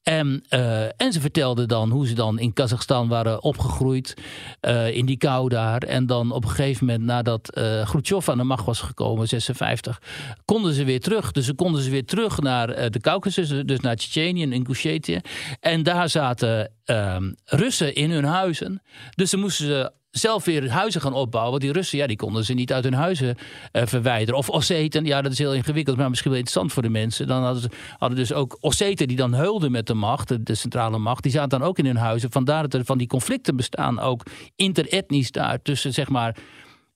En, 0.04 0.44
eh, 0.50 0.84
en 0.84 1.14
ze 1.14 1.20
vertelden 1.20 1.68
dan 1.68 1.90
hoe 1.90 2.08
ze 2.08 2.14
dan 2.14 2.40
in 2.40 2.54
Kazachstan 2.54 3.08
waren 3.08 3.44
opgegroeid. 3.44 4.14
eh, 4.60 4.96
in 4.96 5.06
die 5.06 5.18
kou 5.18 5.50
daar. 5.50 5.82
En 5.82 6.06
dan 6.06 6.32
op 6.32 6.44
een 6.44 6.50
gegeven 6.50 6.86
moment, 6.86 7.04
nadat 7.04 7.50
Khrushchev 7.84 8.30
aan 8.30 8.38
de 8.38 8.44
macht 8.44 8.66
was 8.66 8.82
gekomen, 8.82 9.28
56, 9.28 10.02
konden 10.46 10.74
ze 10.74 10.84
weer 10.84 11.00
terug. 11.00 11.32
Dus 11.32 11.46
ze 11.46 11.54
konden 11.54 11.82
ze 11.82 11.90
weer 11.90 12.06
terug 12.06 12.40
naar 12.40 12.92
de 12.92 13.00
Caucasus, 13.00 13.50
dus 13.66 13.80
naar 13.80 13.96
Tsjetsjenië 13.96 14.44
en 14.44 14.54
Ingusjetië. 14.54 15.20
En 15.60 15.84
daar 15.84 16.10
zaten 16.10 16.72
ehm, 16.86 17.32
Russen 17.46 17.96
in 17.96 18.12
hun 18.12 18.24
huizen. 18.24 18.82
Dus 19.16 19.30
ze 19.30 19.38
moesten 19.38 19.66
ze 19.66 19.92
zelf 20.12 20.46
weer 20.46 20.70
huizen 20.70 21.02
gaan 21.02 21.14
opbouwen. 21.14 21.52
Want 21.52 21.64
die 21.64 21.72
Russen, 21.72 21.98
ja, 21.98 22.08
die 22.08 22.16
konden 22.16 22.46
ze 22.46 22.54
niet 22.54 22.74
uit 22.74 22.84
hun 22.84 22.94
huizen 22.94 23.38
eh, 23.72 23.86
verwijderen. 23.86 24.40
Of 24.40 24.50
Osseten, 24.50 25.06
ja, 25.06 25.22
dat 25.22 25.32
is 25.32 25.38
heel 25.38 25.54
ingewikkeld, 25.54 25.98
maar 25.98 26.10
misschien 26.10 26.32
wel 26.32 26.40
interessant 26.40 26.74
voor 26.74 26.84
de 26.84 26.90
mensen. 26.90 27.28
Dan 27.28 27.44
hadden 27.44 27.62
ze 27.62 27.70
hadden 27.98 28.18
dus 28.18 28.34
ook 28.34 28.58
Osseten 28.60 29.08
die 29.08 29.18
dan 29.18 29.34
heulden 29.34 29.72
met 29.72 29.88
de 29.88 29.94
macht, 29.94 30.46
de, 30.46 30.56
centrale 30.56 30.98
macht. 30.98 31.24
Die 31.24 31.32
zaten 31.32 31.60
dan 31.60 31.68
ook 31.68 31.78
in 31.78 31.86
hun 31.86 31.98
huizen. 31.98 32.32
Vandaar 32.32 32.62
dat 32.62 32.74
er 32.74 32.86
van 32.86 32.98
die 32.98 33.08
conflicten 33.08 33.56
bestaan, 33.56 34.00
ook 34.00 34.24
interetnisch 34.56 35.32
daar. 35.32 35.62
Tussen, 35.62 35.94
zeg 35.94 36.10
maar, 36.10 36.38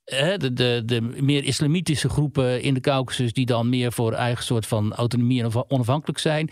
de, 0.06 0.54
de, 0.54 0.82
de 0.86 1.02
meer 1.02 1.44
islamitische 1.44 2.10
groepen 2.10 2.62
in 2.62 2.74
de 2.74 2.80
Caucasus... 2.80 3.34
die 3.34 3.46
dan 3.46 3.70
meer 3.70 3.92
voor 3.92 4.14
eigen 4.14 4.44
soort 4.44 4.68
van 4.68 4.94
autonomie 4.94 5.44
en 5.44 5.52
onafhankelijk 5.68 6.20
zijn 6.20 6.50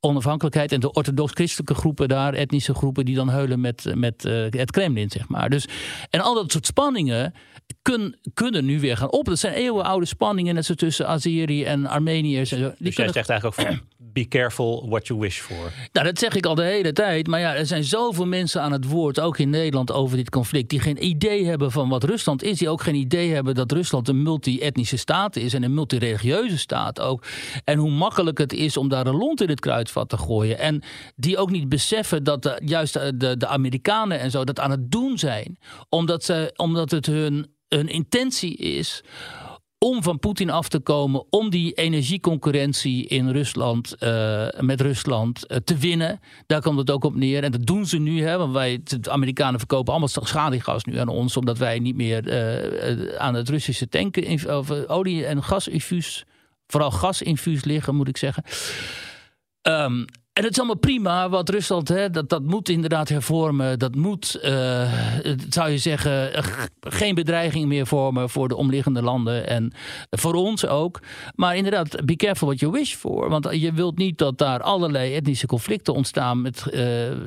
onafhankelijkheid 0.00 0.72
en 0.72 0.80
de 0.80 0.92
orthodox-christelijke 0.92 1.74
groepen 1.74 2.08
daar, 2.08 2.34
etnische 2.34 2.74
groepen, 2.74 3.04
die 3.04 3.14
dan 3.14 3.28
heulen 3.28 3.60
met, 3.60 3.92
met 3.94 4.24
eh, 4.24 4.44
het 4.50 4.70
Kremlin, 4.70 5.10
zeg 5.10 5.28
maar. 5.28 5.50
Dus, 5.50 5.68
en 6.10 6.20
al 6.20 6.34
dat 6.34 6.52
soort 6.52 6.66
spanningen 6.66 7.34
kun, 7.82 8.16
kunnen 8.34 8.64
nu 8.64 8.80
weer 8.80 8.96
gaan 8.96 9.10
op. 9.10 9.24
Dat 9.24 9.38
zijn 9.38 9.54
eeuwenoude 9.54 10.06
spanningen, 10.06 10.54
net 10.54 10.64
zo 10.64 10.74
tussen 10.74 11.08
Azeri 11.08 11.64
en 11.64 11.86
Armeniërs. 11.86 12.52
En 12.52 12.58
zo. 12.58 12.64
Die 12.64 12.76
Dus 12.78 12.96
jij 12.96 13.12
zegt 13.12 13.28
eigenlijk 13.28 13.44
ook 13.44 13.66
van, 13.66 13.80
be 14.12 14.28
careful 14.28 14.88
what 14.88 15.06
you 15.06 15.20
wish 15.20 15.38
for. 15.38 15.72
nou, 15.92 16.06
dat 16.06 16.18
zeg 16.18 16.34
ik 16.34 16.46
al 16.46 16.54
de 16.54 16.62
hele 16.62 16.92
tijd. 16.92 17.26
Maar 17.26 17.40
ja, 17.40 17.54
er 17.54 17.66
zijn 17.66 17.84
zoveel 17.84 18.26
mensen 18.26 18.62
aan 18.62 18.72
het 18.72 18.84
woord, 18.84 19.20
ook 19.20 19.38
in 19.38 19.50
Nederland, 19.50 19.92
over 19.92 20.16
dit 20.16 20.30
conflict. 20.30 20.68
die 20.70 20.80
geen 20.80 21.04
idee 21.04 21.44
hebben 21.44 21.70
van 21.72 21.88
wat 21.88 22.04
Rusland 22.04 22.42
is. 22.42 22.58
Die 22.58 22.68
ook 22.68 22.82
geen 22.82 22.94
idee 22.94 23.32
hebben 23.32 23.54
dat 23.54 23.72
Rusland 23.72 24.08
een 24.08 24.22
multi-etnische 24.22 24.96
staat 24.96 25.36
is. 25.36 25.54
en 25.54 25.62
een 25.62 25.74
multireligieuze 25.74 26.58
staat 26.58 27.00
ook. 27.00 27.24
En 27.64 27.78
hoe 27.78 27.90
makkelijk 27.90 28.38
het 28.38 28.52
is 28.52 28.76
om 28.76 28.88
daar 28.88 29.06
een 29.06 29.16
lont 29.16 29.40
in 29.40 29.48
het 29.48 29.60
kruidvat 29.90 30.08
te 30.08 30.16
gooien. 30.26 30.58
En 30.58 30.82
die 31.16 31.38
ook 31.38 31.50
niet 31.50 31.68
beseffen 31.68 32.24
dat 32.24 32.42
de, 32.42 32.60
juist 32.64 32.92
de, 32.92 33.16
de, 33.16 33.36
de 33.36 33.46
Amerikanen 33.46 34.20
en 34.20 34.30
zo 34.30 34.44
dat 34.44 34.60
aan 34.60 34.70
het 34.70 34.90
doen 34.90 35.18
zijn. 35.18 35.58
Omdat, 35.88 36.24
ze, 36.24 36.52
omdat 36.56 36.90
het 36.90 37.06
hun, 37.06 37.46
hun 37.68 37.88
intentie 37.88 38.56
is 38.56 39.02
om 39.84 40.02
van 40.02 40.18
Poetin 40.18 40.50
af 40.50 40.68
te 40.68 40.78
komen, 40.80 41.24
om 41.30 41.50
die 41.50 41.72
energieconcurrentie 41.72 43.06
in 43.06 43.30
Rusland, 43.30 43.94
eh, 43.94 44.46
met 44.58 44.80
Rusland 44.80 45.46
eh, 45.46 45.56
te 45.56 45.76
winnen. 45.76 46.20
Daar 46.46 46.60
komt 46.60 46.78
het 46.78 46.90
ook 46.90 47.04
op 47.04 47.14
neer. 47.14 47.44
En 47.44 47.52
dat 47.52 47.66
doen 47.66 47.86
ze 47.86 47.98
nu, 47.98 48.22
hè, 48.22 48.38
want 48.38 48.52
wij, 48.52 48.80
de 48.82 49.10
Amerikanen 49.10 49.58
verkopen 49.58 49.90
allemaal 49.90 50.08
schaliegas 50.08 50.84
nu 50.84 50.98
aan 50.98 51.08
ons, 51.08 51.36
omdat 51.36 51.58
wij 51.58 51.78
niet 51.78 51.96
meer 51.96 52.28
eh, 52.28 52.90
eh, 52.90 53.16
aan 53.16 53.34
het 53.34 53.48
Russische 53.48 53.88
tanken, 53.88 54.56
of, 54.56 54.70
eh, 54.70 54.78
olie- 54.86 55.24
en 55.24 55.42
gasinfuus, 55.42 56.24
vooral 56.66 56.90
gasinfuus 56.90 57.64
liggen, 57.64 57.94
moet 57.94 58.08
ik 58.08 58.16
zeggen. 58.16 58.44
Um, 59.70 60.06
en 60.40 60.46
het 60.46 60.54
is 60.54 60.58
allemaal 60.58 60.80
prima, 60.80 61.28
wat 61.28 61.48
Rusland, 61.48 61.88
hè, 61.88 62.10
dat, 62.10 62.28
dat 62.28 62.42
moet 62.42 62.68
inderdaad 62.68 63.08
hervormen. 63.08 63.78
Dat 63.78 63.94
moet, 63.94 64.34
eh, 64.34 64.92
zou 65.48 65.70
je 65.70 65.78
zeggen, 65.78 66.34
eh, 66.34 66.44
geen 66.80 67.14
bedreiging 67.14 67.66
meer 67.66 67.86
vormen 67.86 68.30
voor 68.30 68.48
de 68.48 68.56
omliggende 68.56 69.02
landen. 69.02 69.46
En 69.46 69.72
voor 70.10 70.34
ons 70.34 70.66
ook. 70.66 71.00
Maar 71.34 71.56
inderdaad, 71.56 72.04
be 72.04 72.16
careful 72.16 72.46
what 72.46 72.60
you 72.60 72.72
wish 72.72 72.94
for. 72.94 73.28
Want 73.28 73.48
je 73.50 73.72
wilt 73.72 73.98
niet 73.98 74.18
dat 74.18 74.38
daar 74.38 74.62
allerlei 74.62 75.14
etnische 75.14 75.46
conflicten 75.46 75.94
ontstaan. 75.94 76.42
Met, 76.42 76.66
eh, 76.66 76.80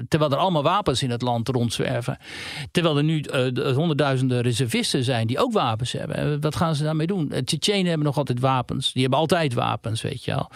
terwijl 0.07 0.31
er 0.31 0.37
allemaal 0.37 0.63
wapens 0.63 1.03
in 1.03 1.09
het 1.09 1.21
land 1.21 1.47
rondzwerven. 1.47 2.17
Terwijl 2.71 2.97
er 2.97 3.03
nu 3.03 3.21
de 3.21 3.73
honderdduizenden 3.75 4.41
reservisten 4.41 5.03
zijn 5.03 5.27
die 5.27 5.39
ook 5.39 5.53
wapens 5.53 5.91
hebben. 5.91 6.15
En 6.15 6.41
Wat 6.41 6.55
gaan 6.55 6.75
ze 6.75 6.83
daarmee 6.83 7.07
doen? 7.07 7.31
Tsjetsjenen 7.45 7.87
hebben 7.87 8.05
nog 8.05 8.17
altijd 8.17 8.39
wapens. 8.39 8.93
Die 8.93 9.01
hebben 9.01 9.19
altijd 9.19 9.53
wapens, 9.53 10.01
weet 10.01 10.23
je 10.23 10.31
wel. 10.31 10.49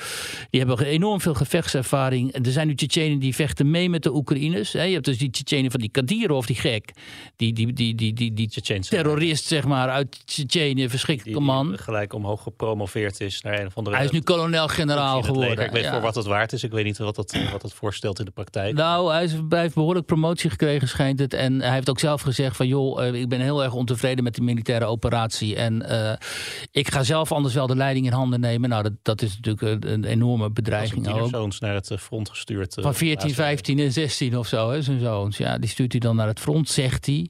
Die 0.50 0.60
hebben 0.60 0.86
enorm 0.86 1.22
veel 1.22 1.34
gevechtservaring. 1.34 2.46
Er 2.48 2.54
zijn 2.54 2.68
nu 2.68 2.76
Tsjetsjenen 2.76 3.20
die 3.20 3.36
vechten 3.36 3.72
mee 3.72 3.90
met 3.90 4.04
de 4.04 4.16
Oekraïners. 4.16 4.74
hè. 4.74 4.84
Je 4.84 4.94
hebt 4.94 5.06
dus 5.06 5.18
die 5.18 5.30
Tsjetsjenen 5.30 5.72
van 5.72 5.80
die 5.80 5.90
Kadyrov, 5.90 6.46
die 6.46 6.56
gek. 6.56 6.92
Die, 7.36 7.54
die, 7.54 7.74
die, 7.74 7.96
die, 7.96 8.14
die, 8.14 8.34
die 8.34 8.50
terrorist, 8.82 9.46
zeg 9.46 9.66
maar, 9.66 9.90
uit 9.90 10.22
Tsjetsjenië. 10.26 10.90
Verschrikkelijke 10.90 11.40
die, 11.40 11.50
man. 11.50 11.70
die 11.70 11.78
gelijk 11.78 12.14
omhoog 12.14 12.44
gepromoveerd 12.44 13.22
is 13.22 13.42
naar 13.42 13.60
een 13.60 13.66
of 13.66 13.78
andere... 13.78 13.96
Hij 13.96 14.06
is 14.06 14.12
nu 14.12 14.22
kolonel-generaal 14.22 15.22
geworden. 15.22 15.66
Ik 15.66 15.72
weet 15.72 15.84
ja. 15.84 15.92
voor 15.92 16.02
wat 16.02 16.16
het 16.16 16.26
waard 16.26 16.54
is. 16.54 16.64
Ik 16.64 16.72
weet 16.72 16.86
niet 16.86 16.98
wat 16.98 17.16
dat, 17.16 17.38
wat 17.52 17.62
dat 17.62 17.74
voorstelt 17.74 18.20
in 18.20 18.26
de 18.26 18.32
praktijk. 18.32 18.76
Nou, 18.76 19.12
hij, 19.12 19.24
is, 19.24 19.32
hij 19.50 19.62
heeft 19.62 19.76
behoorlijk 19.76 20.06
promotie 20.06 20.50
gekregen, 20.50 20.88
schijnt 20.88 21.20
het. 21.20 21.34
En 21.34 21.62
hij 21.62 21.74
heeft 21.74 21.90
ook 21.90 22.00
zelf 22.00 22.22
gezegd 22.22 22.56
van... 22.56 22.68
joh, 22.68 23.06
eh, 23.06 23.14
ik 23.14 23.30
ben 23.30 23.40
heel 23.40 23.64
erg 23.64 23.74
ontevreden 23.74 24.24
met 24.24 24.34
die 24.34 24.44
militaire 24.44 24.86
operatie. 24.86 25.56
En 25.56 25.90
eh, 25.90 26.18
ik 26.72 26.92
ga 26.92 27.04
zelf 27.04 27.32
anders 27.32 27.54
wel 27.54 27.68
de 27.68 27.76
leiding 27.76 28.06
in 28.06 28.12
handen 28.12 28.40
nemen. 28.40 28.70
Nou, 28.70 28.84
dat, 28.84 28.94
dat 29.02 29.22
is 29.22 29.36
natuurlijk 29.36 29.84
een, 29.84 29.94
een 29.94 30.04
enorme 30.04 30.50
bedreiging 30.50 31.08
ook. 31.08 31.60
naar 31.60 31.74
het 31.74 31.92
eh, 31.92 31.98
front 32.28 32.38
gestuurd. 32.38 32.78
eh, 32.78 32.84
Van 32.84 32.96
14, 32.96 33.18
laatste- 33.22 33.42
15 33.44 33.80
en 33.80 33.92
16 33.92 34.38
of 34.38 34.48
zo, 34.48 34.70
hè, 34.72 34.82
zijn 34.82 35.00
zoons. 35.00 35.38
Ja, 35.38 35.58
die 35.58 35.70
stuurt 35.70 35.92
hij 35.92 36.02
dan 36.02 36.16
naar 36.16 36.28
het 36.28 36.40
front, 36.40 36.70
zegt 36.70 37.06
hij. 37.06 37.30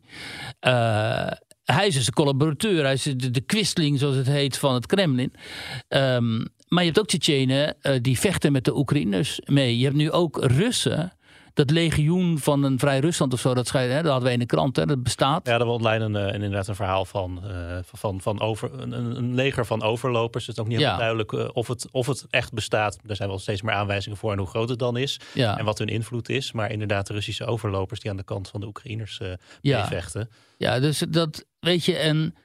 Eh, 0.60 1.32
hij 1.64 1.88
is 1.88 1.94
dus 1.94 2.08
een 2.08 2.14
collaborateur. 2.14 2.84
Hij 2.84 2.94
is 2.94 3.04
de, 3.04 3.32
de 3.32 3.42
kwistling, 3.42 4.00
zoals 4.00 4.16
het 4.16 4.28
heet, 4.28 4.58
van 4.58 4.74
het 4.74 4.86
Kremlin. 4.86 5.34
Ehm, 5.88 6.36
maar 6.68 6.80
je 6.84 6.86
hebt 6.86 7.00
ook 7.00 7.08
Tsjetsjenen 7.08 7.82
eh, 7.82 7.94
die 8.02 8.20
vechten 8.20 8.52
met 8.52 8.66
de 8.66 8.78
Oekraïners 8.78 9.40
mee. 9.46 9.78
Je 9.78 9.84
hebt 9.84 9.96
nu 9.98 10.12
ook 10.12 10.44
Russen. 10.46 11.12
Dat 11.58 11.70
legioen 11.70 12.40
van 12.40 12.64
een 12.64 12.80
vrij 12.80 13.00
Rusland 13.00 13.34
of 13.34 13.40
zo, 13.40 13.54
dat, 13.54 13.68
schijnt, 13.68 13.90
hè, 13.92 13.96
dat 13.98 14.06
hadden 14.06 14.24
wij 14.24 14.34
in 14.34 14.40
de 14.40 14.46
krant, 14.46 14.76
hè, 14.76 14.86
dat 14.86 15.04
bestaat. 15.04 15.48
Ja, 15.48 15.60
er 15.60 15.66
was 15.66 15.76
online 15.76 16.04
een, 16.06 16.16
eh, 16.16 16.22
een- 16.26 16.34
inderdaad 16.34 16.68
een 16.68 16.76
verhaal 16.76 17.06
van, 17.06 17.44
eh, 17.44 17.78
van, 17.94 18.22
van 18.22 18.40
over, 18.42 18.74
een, 18.82 18.92
een 18.92 19.36
leger 19.36 19.66
van 19.66 19.82
overlopers. 19.84 20.46
Het 20.48 20.56
is 20.58 20.62
ook 20.62 20.68
niet 20.68 20.78
helemaal 20.78 21.00
Ja. 21.00 21.06
duidelijk 21.06 21.34
eh, 21.34 21.56
of, 21.56 21.68
het, 21.68 21.88
of 21.92 22.08
het 22.08 22.26
echt 22.30 22.54
bestaat. 22.54 22.98
Er 23.08 23.16
zijn 23.16 23.30
wel 23.30 23.40
steeds 23.40 23.62
meer 23.62 23.74
aanwijzingen 23.74 24.18
voor 24.18 24.32
en 24.32 24.38
hoe 24.38 24.48
groot 24.48 24.70
het 24.70 24.80
dan 24.80 24.98
is. 24.98 25.20
Ja. 25.34 25.58
En 25.58 25.66
wat 25.66 25.78
hun 25.78 25.88
invloed 25.88 26.30
is. 26.30 26.52
Maar 26.52 26.72
inderdaad 26.72 27.08
de 27.08 27.14
Russische 27.14 27.46
overlopers 27.46 28.00
die 28.00 28.12
aan 28.12 28.18
de 28.18 28.24
kant 28.24 28.50
van 28.50 28.60
de 28.60 28.68
Oekraïners 28.68 29.20
eh 29.20 29.28
Ja. 29.62 29.80
meevechten. 29.80 30.30
Ja, 30.58 30.80
dus 30.80 31.04
dat 31.10 31.46
weet 31.60 31.86
je. 31.86 31.96
En, 31.98 32.36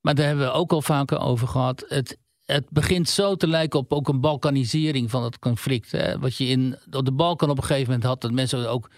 maar 0.00 0.14
daar 0.14 0.26
hebben 0.26 0.44
we 0.46 0.52
ook 0.52 0.72
al 0.72 0.82
vaker 0.82 1.18
over 1.20 1.48
gehad. 1.48 1.84
Het, 1.88 2.18
het 2.52 2.64
begint 2.70 3.08
zo 3.08 3.34
te 3.34 3.46
lijken 3.46 3.78
op 3.78 3.92
ook 3.92 4.08
een 4.08 4.20
balkanisering 4.20 5.10
van 5.10 5.24
het 5.24 5.38
conflict. 5.38 5.96
Wat 6.20 6.36
je 6.36 6.44
in, 6.44 6.76
op 6.90 7.04
de 7.04 7.12
Balkan 7.12 7.50
op 7.50 7.56
een 7.56 7.64
gegeven 7.64 7.86
moment 7.86 8.04
had, 8.04 8.20
dat 8.20 8.32
mensen 8.32 8.70
ook. 8.70 8.88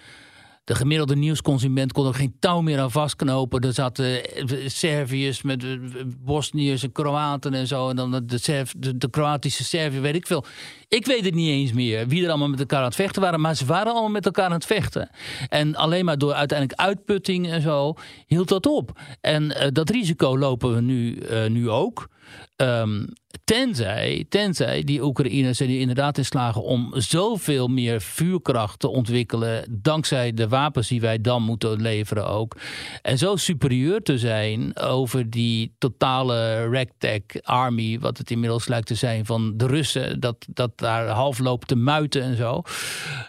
De 0.64 0.74
gemiddelde 0.74 1.16
nieuwsconsument 1.16 1.92
kon 1.92 2.06
er 2.06 2.14
geen 2.14 2.36
touw 2.38 2.60
meer 2.60 2.80
aan 2.80 2.90
vastknopen. 2.90 3.60
Er 3.60 3.72
zaten 3.72 4.24
eh, 4.24 4.68
Serviërs 4.68 5.42
met 5.42 5.64
eh, 5.64 5.70
Bosniërs 6.18 6.82
en 6.82 6.92
Kroaten 6.92 7.54
en 7.54 7.66
zo. 7.66 7.88
En 7.88 7.96
dan 7.96 8.10
de, 8.10 8.64
de, 8.96 9.10
Kroatische 9.10 9.64
Servië, 9.64 10.00
weet 10.00 10.14
ik 10.14 10.26
veel. 10.26 10.44
Ik 10.88 11.06
weet 11.06 11.24
het 11.24 11.34
niet 11.34 11.48
eens 11.48 11.72
meer 11.72 12.08
wie 12.08 12.22
er 12.22 12.28
allemaal 12.28 12.48
met 12.48 12.60
elkaar 12.60 12.78
aan 12.78 12.84
het 12.84 12.94
vechten 12.94 13.22
waren. 13.22 13.40
Maar 13.40 13.54
ze 13.54 13.66
waren 13.66 13.92
allemaal 13.92 14.10
met 14.10 14.26
elkaar 14.26 14.44
aan 14.44 14.52
het 14.52 14.66
vechten. 14.66 15.10
En 15.48 15.74
alleen 15.76 16.04
maar 16.04 16.18
door 16.18 16.32
uiteindelijk 16.32 16.80
uitputting 16.80 17.50
en 17.50 17.62
zo 17.62 17.94
hield 18.26 18.48
dat 18.48 18.66
op. 18.66 19.00
En 19.20 19.56
eh, 19.56 19.68
dat 19.72 19.90
risico 19.90 20.38
lopen 20.38 20.74
we 20.74 20.80
nu, 20.80 21.22
nu 21.48 21.70
ook. 21.70 22.08
Ehm, 22.56 23.04
tenzij, 23.44 24.24
tenzij 24.28 24.84
die 24.84 25.02
Oekraïners 25.02 25.60
er 25.60 25.78
inderdaad 25.78 26.18
in 26.18 26.24
slagen 26.24 26.62
om 26.62 26.92
zoveel 26.94 27.68
meer 27.68 28.00
vuurkracht 28.00 28.78
te 28.78 28.88
ontwikkelen. 28.88 29.80
dankzij 29.82 30.34
de 30.34 30.48
wapens 30.48 30.88
die 30.88 31.00
wij 31.00 31.20
dan 31.20 31.42
moeten 31.42 31.80
leveren 31.80 32.26
ook. 32.26 32.56
En 33.02 33.18
zo 33.18 33.36
superieur 33.36 34.02
te 34.02 34.18
zijn 34.18 34.78
over 34.78 35.30
die 35.30 35.74
totale 35.78 36.68
ragtag 36.70 37.42
army. 37.42 37.98
wat 38.00 38.18
het 38.18 38.30
inmiddels 38.30 38.68
lijkt 38.68 38.86
te 38.86 38.94
zijn 38.94 39.26
van 39.26 39.56
de 39.56 39.66
Russen. 39.66 40.20
dat, 40.20 40.46
dat 40.48 40.78
daar 40.78 41.08
half 41.08 41.38
loopt 41.38 41.68
te 41.68 41.76
muiten 41.76 42.22
en 42.22 42.36
zo. 42.36 42.62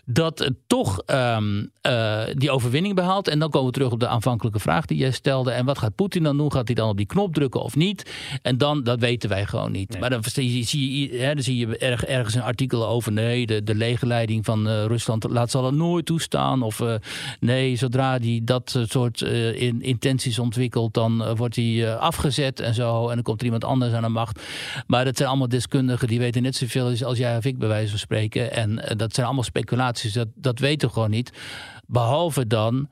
dat 0.05 0.39
het 0.39 0.55
toch 0.67 1.01
ehm, 1.05 1.65
eh, 1.81 2.21
die 2.33 2.51
overwinning 2.51 2.95
behaalt. 2.95 3.27
En 3.27 3.39
dan 3.39 3.49
komen 3.49 3.67
we 3.67 3.73
terug 3.73 3.91
op 3.91 3.99
de 3.99 4.07
aanvankelijke 4.07 4.59
vraag 4.59 4.85
die 4.85 4.97
jij 4.97 5.11
stelde. 5.11 5.51
En 5.51 5.65
wat 5.65 5.77
gaat 5.77 5.95
Poetin 5.95 6.23
dan 6.23 6.37
doen? 6.37 6.51
Gaat 6.51 6.67
hij 6.67 6.75
dan 6.75 6.89
op 6.89 6.97
die 6.97 7.05
knop 7.05 7.33
drukken 7.33 7.61
of 7.61 7.75
niet? 7.75 8.11
En 8.41 8.57
dan, 8.57 8.82
dat 8.83 8.99
weten 8.99 9.29
wij 9.29 9.45
gewoon 9.45 9.71
niet. 9.71 9.99
Maar 9.99 10.09
dan 10.09 10.23
zie, 10.23 10.63
zie 10.63 11.11
je, 11.11 11.17
hè, 11.17 11.33
dan 11.33 11.43
zie 11.43 11.57
je 11.57 11.77
erg, 11.77 12.05
ergens 12.05 12.35
een 12.35 12.41
artikel 12.41 12.87
over. 12.87 13.11
Nee, 13.11 13.45
de, 13.45 13.63
de 13.63 13.75
legerleiding 13.75 14.45
van 14.45 14.67
uh, 14.67 14.85
Rusland 14.85 15.23
laat 15.29 15.51
zal 15.51 15.65
het 15.65 15.75
nooit 15.75 16.05
toestaan. 16.05 16.61
Of 16.61 16.79
uh, 16.79 16.95
nee, 17.39 17.75
zodra 17.75 18.19
die 18.19 18.43
dat 18.43 18.79
soort 18.87 19.21
uh, 19.21 19.61
in, 19.61 19.81
intenties 19.81 20.39
ontwikkelt, 20.39 20.93
dan 20.93 21.35
wordt 21.35 21.55
hij 21.55 21.97
afgezet 21.97 22.59
en 22.59 22.73
zo. 22.73 23.07
En 23.07 23.13
dan 23.13 23.23
komt 23.23 23.39
er 23.39 23.45
iemand 23.45 23.63
anders 23.63 23.93
aan 23.93 24.01
de 24.01 24.09
macht. 24.09 24.41
Maar 24.87 25.05
dat 25.05 25.17
zijn 25.17 25.29
allemaal 25.29 25.47
deskundigen 25.47 26.07
die 26.07 26.19
weten 26.19 26.41
net 26.41 26.55
zoveel 26.55 26.95
als 27.03 27.17
jij 27.17 27.37
of 27.37 27.45
ik, 27.45 27.57
bij 27.57 27.67
wijze 27.67 27.89
van 27.89 27.99
spreken. 27.99 28.51
En 28.51 28.75
dat 28.97 29.13
zijn 29.13 29.25
allemaal 29.25 29.43
speculaties. 29.43 30.13
Dat, 30.13 30.27
dat 30.35 30.59
weten 30.59 30.87
we 30.87 30.93
gewoon 30.93 31.09
niet. 31.09 31.31
Behalve 31.85 32.47
dan 32.47 32.89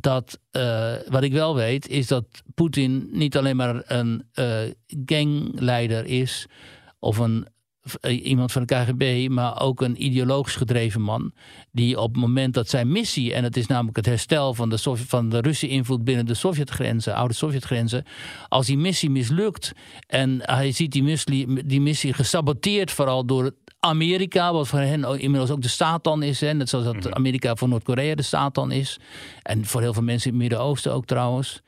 dat 0.00 0.38
uh, 0.52 0.92
wat 1.08 1.22
ik 1.22 1.32
wel 1.32 1.54
weet, 1.54 1.88
is 1.88 2.06
dat 2.06 2.24
Poetin 2.54 3.08
niet 3.12 3.36
alleen 3.36 3.56
maar 3.56 3.82
een 3.86 4.24
uh, 4.34 4.58
gangleider 5.06 6.04
is 6.04 6.46
of 6.98 7.18
een, 7.18 7.46
uh, 8.00 8.26
iemand 8.26 8.52
van 8.52 8.64
de 8.64 8.74
KGB, 8.74 9.28
maar 9.28 9.60
ook 9.60 9.80
een 9.80 10.04
ideologisch 10.04 10.56
gedreven 10.56 11.00
man. 11.00 11.32
Die 11.72 12.00
op 12.00 12.12
het 12.12 12.20
moment 12.20 12.54
dat 12.54 12.68
zijn 12.68 12.92
missie, 12.92 13.34
en 13.34 13.44
het 13.44 13.56
is 13.56 13.66
namelijk 13.66 13.96
het 13.96 14.06
herstel 14.06 14.54
van 14.54 14.68
de, 14.68 14.76
Sovjet, 14.76 15.08
van 15.08 15.28
de 15.28 15.40
Russische 15.40 15.68
invloed 15.76 16.04
binnen 16.04 16.26
de 16.26 16.34
Sovjetgrenzen, 16.34 17.14
oude 17.14 17.34
Sovjetgrenzen, 17.34 18.04
als 18.48 18.66
die 18.66 18.78
missie 18.78 19.10
mislukt 19.10 19.72
en 20.06 20.38
hij 20.42 20.72
ziet 20.72 20.92
die 20.92 21.02
missie, 21.02 21.66
die 21.66 21.80
missie 21.80 22.12
gesaboteerd 22.12 22.90
vooral 22.90 23.26
door 23.26 23.54
Amerika, 23.84 24.52
wat 24.52 24.68
voor 24.68 24.78
hen 24.78 25.20
inmiddels 25.20 25.50
ook 25.50 25.62
de 25.62 25.68
Satan 25.68 26.22
is. 26.22 26.40
Hè? 26.40 26.52
Net 26.52 26.68
zoals 26.68 26.84
dat 26.84 26.94
mhm. 26.94 27.12
Amerika 27.12 27.54
voor 27.54 27.68
Noord-Korea 27.68 28.14
de 28.14 28.22
Satan 28.22 28.70
is. 28.70 28.98
En 29.42 29.64
voor 29.64 29.80
heel 29.80 29.92
veel 29.92 30.02
mensen 30.02 30.30
in 30.30 30.32
het 30.32 30.42
Midden-Oosten 30.42 30.92
ook 30.92 31.06
trouwens. 31.06 31.62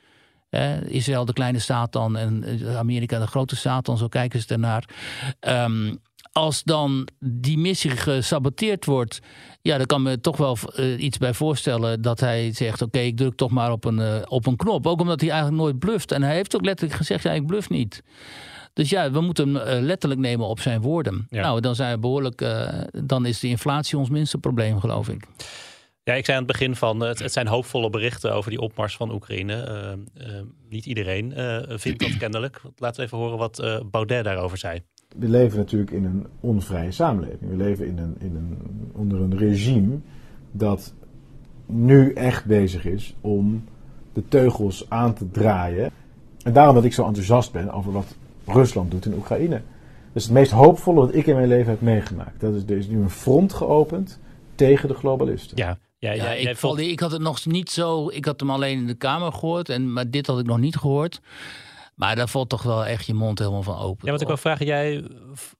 Israël 0.86 1.24
de 1.24 1.32
kleine 1.32 1.58
Satan 1.58 2.16
en 2.16 2.44
eh, 2.44 2.76
Amerika 2.76 3.18
de 3.18 3.26
grote 3.26 3.56
Satan, 3.56 3.98
zo 3.98 4.08
kijken 4.08 4.40
ze 4.40 4.46
ernaar. 4.48 4.88
Um, 5.40 5.98
als 6.32 6.62
dan 6.62 7.08
die 7.18 7.58
missie 7.58 7.90
gesaboteerd 7.90 8.84
wordt, 8.84 9.20
ja, 9.62 9.76
dan 9.76 9.86
kan 9.86 10.02
me 10.02 10.20
toch 10.20 10.36
wel 10.36 10.56
uh, 10.76 11.02
iets 11.02 11.18
bij 11.18 11.34
voorstellen 11.34 12.02
dat 12.02 12.20
hij 12.20 12.52
zegt: 12.52 12.82
Oké, 12.82 12.98
ik 12.98 13.16
druk 13.16 13.36
toch 13.36 13.50
maar 13.50 13.72
op 13.72 13.84
een, 13.84 13.98
uh, 13.98 14.16
op 14.24 14.46
een 14.46 14.56
knop. 14.56 14.86
Ook 14.86 15.00
omdat 15.00 15.20
hij 15.20 15.30
eigenlijk 15.30 15.62
nooit 15.62 15.78
bluft. 15.78 16.12
En 16.12 16.22
hij 16.22 16.34
heeft 16.34 16.56
ook 16.56 16.64
letterlijk 16.64 16.96
gezegd: 16.98 17.22
Ja, 17.22 17.32
ik 17.32 17.46
bluff 17.46 17.68
niet. 17.68 18.02
Dus 18.76 18.90
ja, 18.90 19.10
we 19.10 19.20
moeten 19.20 19.54
hem 19.54 19.66
eh, 19.66 19.82
letterlijk 19.82 20.20
nemen 20.20 20.46
op 20.46 20.60
zijn 20.60 20.80
woorden. 20.80 21.26
Nou, 21.30 21.60
dan 21.60 21.74
zijn 21.74 21.94
we 21.94 22.00
behoorlijk. 22.00 22.40
Uh, 22.40 22.68
dan 23.04 23.26
is 23.26 23.40
de 23.40 23.48
inflatie 23.48 23.98
ons 23.98 24.10
minste 24.10 24.38
probleem, 24.38 24.80
geloof 24.80 25.08
ik. 25.08 25.26
Ja, 26.02 26.14
ik 26.14 26.24
zei 26.24 26.36
aan 26.38 26.42
het 26.42 26.52
begin 26.52 26.76
van 26.76 27.00
het, 27.00 27.18
het 27.18 27.32
zijn 27.32 27.46
hoopvolle 27.46 27.90
berichten 27.90 28.34
over 28.34 28.50
die 28.50 28.60
opmars 28.60 28.96
van 28.96 29.12
Oekraïne. 29.12 29.98
Uh, 30.18 30.40
niet 30.68 30.86
iedereen 30.86 31.32
vindt 31.68 32.00
dat 32.00 32.16
kennelijk. 32.16 32.60
Laten 32.76 33.00
we 33.00 33.06
even 33.06 33.18
horen 33.18 33.38
wat 33.38 33.82
Baudet 33.90 34.24
daarover 34.24 34.58
zei. 34.58 34.82
We 35.16 35.28
leven 35.28 35.58
natuurlijk 35.58 35.90
in 35.90 36.04
een 36.04 36.26
onvrije 36.40 36.90
samenleving. 36.90 37.50
We 37.50 37.56
leven 37.56 37.86
in 37.86 37.98
een, 37.98 38.16
in 38.18 38.36
een, 38.36 38.58
onder 38.92 39.20
een 39.20 39.38
regime 39.38 39.98
dat 40.52 40.94
nu 41.66 42.12
echt 42.12 42.44
bezig 42.44 42.84
is 42.84 43.14
om 43.20 43.64
de 44.12 44.28
teugels 44.28 44.90
aan 44.90 45.14
te 45.14 45.30
draaien. 45.30 45.90
En 46.42 46.52
daarom 46.52 46.74
dat 46.74 46.84
ik 46.84 46.92
zo 46.92 47.06
enthousiast 47.06 47.52
ben 47.52 47.70
over 47.70 47.92
wat 47.92 48.16
Rusland 48.46 48.90
doet 48.90 49.06
in 49.06 49.14
Oekraïne. 49.14 49.62
Dat 50.12 50.22
is 50.22 50.24
het 50.24 50.32
meest 50.32 50.50
hoopvolle 50.50 51.00
wat 51.00 51.14
ik 51.14 51.26
in 51.26 51.34
mijn 51.34 51.48
leven 51.48 51.70
heb 51.70 51.80
meegemaakt. 51.80 52.40
Dat 52.40 52.54
is, 52.54 52.62
er 52.62 52.76
is 52.76 52.86
nu 52.86 53.02
een 53.02 53.10
front 53.10 53.52
geopend 53.52 54.20
tegen 54.54 54.88
de 54.88 54.94
globalisten. 54.94 55.56
Ja, 55.56 55.78
ja, 55.98 56.12
ja, 56.12 56.24
ja 56.32 56.50
ik, 56.50 56.56
vond... 56.56 56.78
ik 56.78 57.00
had 57.00 57.10
het 57.10 57.20
nog 57.20 57.46
niet 57.46 57.70
zo. 57.70 58.08
Ik 58.08 58.24
had 58.24 58.40
hem 58.40 58.50
alleen 58.50 58.78
in 58.78 58.86
de 58.86 58.94
Kamer 58.94 59.32
gehoord. 59.32 59.68
En, 59.68 59.92
maar 59.92 60.10
dit 60.10 60.26
had 60.26 60.38
ik 60.38 60.46
nog 60.46 60.58
niet 60.58 60.76
gehoord. 60.76 61.20
Maar 61.94 62.16
daar 62.16 62.28
valt 62.28 62.48
toch 62.48 62.62
wel 62.62 62.86
echt 62.86 63.06
je 63.06 63.14
mond 63.14 63.38
helemaal 63.38 63.62
van 63.62 63.78
open. 63.78 64.06
Ja, 64.06 64.12
wat 64.12 64.20
ik 64.20 64.26
wil 64.26 64.36
vragen. 64.36 64.66
Jij 64.66 65.04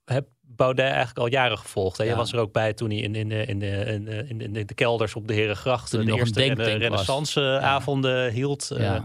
hebt 0.05 0.29
Baudet 0.41 0.85
eigenlijk 0.85 1.19
al 1.19 1.27
jaren 1.27 1.59
gevolgd. 1.59 1.99
Hè? 1.99 2.05
Ja. 2.05 2.11
Je 2.11 2.17
was 2.17 2.33
er 2.33 2.39
ook 2.39 2.53
bij 2.53 2.73
toen 2.73 2.91
hij 2.91 2.99
in, 2.99 3.15
in, 3.15 3.31
in, 3.31 3.63
in, 3.63 4.09
in, 4.29 4.41
in 4.41 4.67
de 4.67 4.75
kelders 4.75 5.15
op 5.15 5.29
de 5.29 5.35
Herengracht... 5.35 5.91
de 5.91 6.13
eerste 6.13 6.43
renaissanceavonden 6.55 8.33
hield. 8.33 8.71
Ja. 8.77 8.95
Uh, 8.95 9.03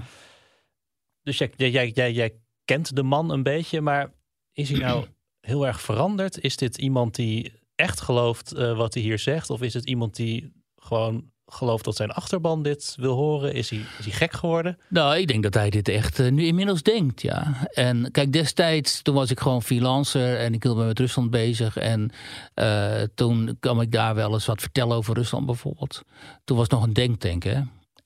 dus 1.23 1.37
jij, 1.37 1.51
jij, 1.55 1.91
jij, 1.93 2.11
jij 2.11 2.33
kent 2.71 2.95
de 2.95 3.03
man 3.03 3.29
een 3.31 3.43
beetje, 3.43 3.81
maar 3.81 4.13
is 4.53 4.69
hij 4.69 4.79
nou 4.79 5.05
heel 5.51 5.67
erg 5.67 5.81
veranderd? 5.81 6.39
Is 6.39 6.57
dit 6.57 6.77
iemand 6.77 7.15
die 7.15 7.53
echt 7.75 8.01
gelooft 8.01 8.53
uh, 8.53 8.77
wat 8.77 8.93
hij 8.93 9.03
hier 9.03 9.19
zegt? 9.19 9.49
Of 9.49 9.61
is 9.61 9.73
het 9.73 9.85
iemand 9.85 10.15
die 10.15 10.51
gewoon 10.75 11.31
gelooft 11.45 11.83
dat 11.83 11.95
zijn 11.95 12.11
achterban 12.11 12.63
dit 12.63 12.95
wil 12.99 13.15
horen? 13.15 13.53
Is 13.53 13.69
hij, 13.69 13.79
is 13.99 14.05
hij 14.05 14.13
gek 14.13 14.33
geworden? 14.33 14.77
Nou, 14.89 15.17
ik 15.17 15.27
denk 15.27 15.43
dat 15.43 15.53
hij 15.53 15.69
dit 15.69 15.87
echt 15.87 16.19
uh, 16.19 16.31
nu 16.31 16.45
inmiddels 16.45 16.83
denkt, 16.83 17.21
ja. 17.21 17.67
En 17.73 18.11
kijk, 18.11 18.33
destijds, 18.33 19.01
toen 19.01 19.15
was 19.15 19.31
ik 19.31 19.39
gewoon 19.39 19.63
freelancer 19.63 20.37
en 20.37 20.53
ik 20.53 20.63
hield 20.63 20.77
me 20.77 20.85
met 20.85 20.99
Rusland 20.99 21.29
bezig. 21.29 21.77
En 21.77 22.11
uh, 22.55 23.01
toen 23.15 23.57
kwam 23.59 23.81
ik 23.81 23.91
daar 23.91 24.15
wel 24.15 24.33
eens 24.33 24.45
wat 24.45 24.61
vertellen 24.61 24.97
over 24.97 25.15
Rusland 25.15 25.45
bijvoorbeeld. 25.45 26.01
Toen 26.43 26.57
was 26.57 26.65
het 26.65 26.75
nog 26.75 26.83
een 26.83 26.93
denktank, 26.93 27.43
hè. 27.43 27.61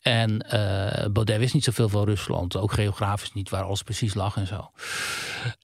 En 0.08 0.46
uh, 0.46 1.06
Baudet 1.12 1.38
wist 1.38 1.54
niet 1.54 1.63
zoveel 1.63 1.89
van 1.89 2.06
Rusland. 2.06 2.58
Ook 2.58 2.72
geografisch 2.72 3.34
niet 3.34 3.50
waar 3.50 3.63
alles 3.63 3.84
precies 3.84 4.13
lag 4.13 4.36
en 4.38 4.48
zo. 4.48 4.72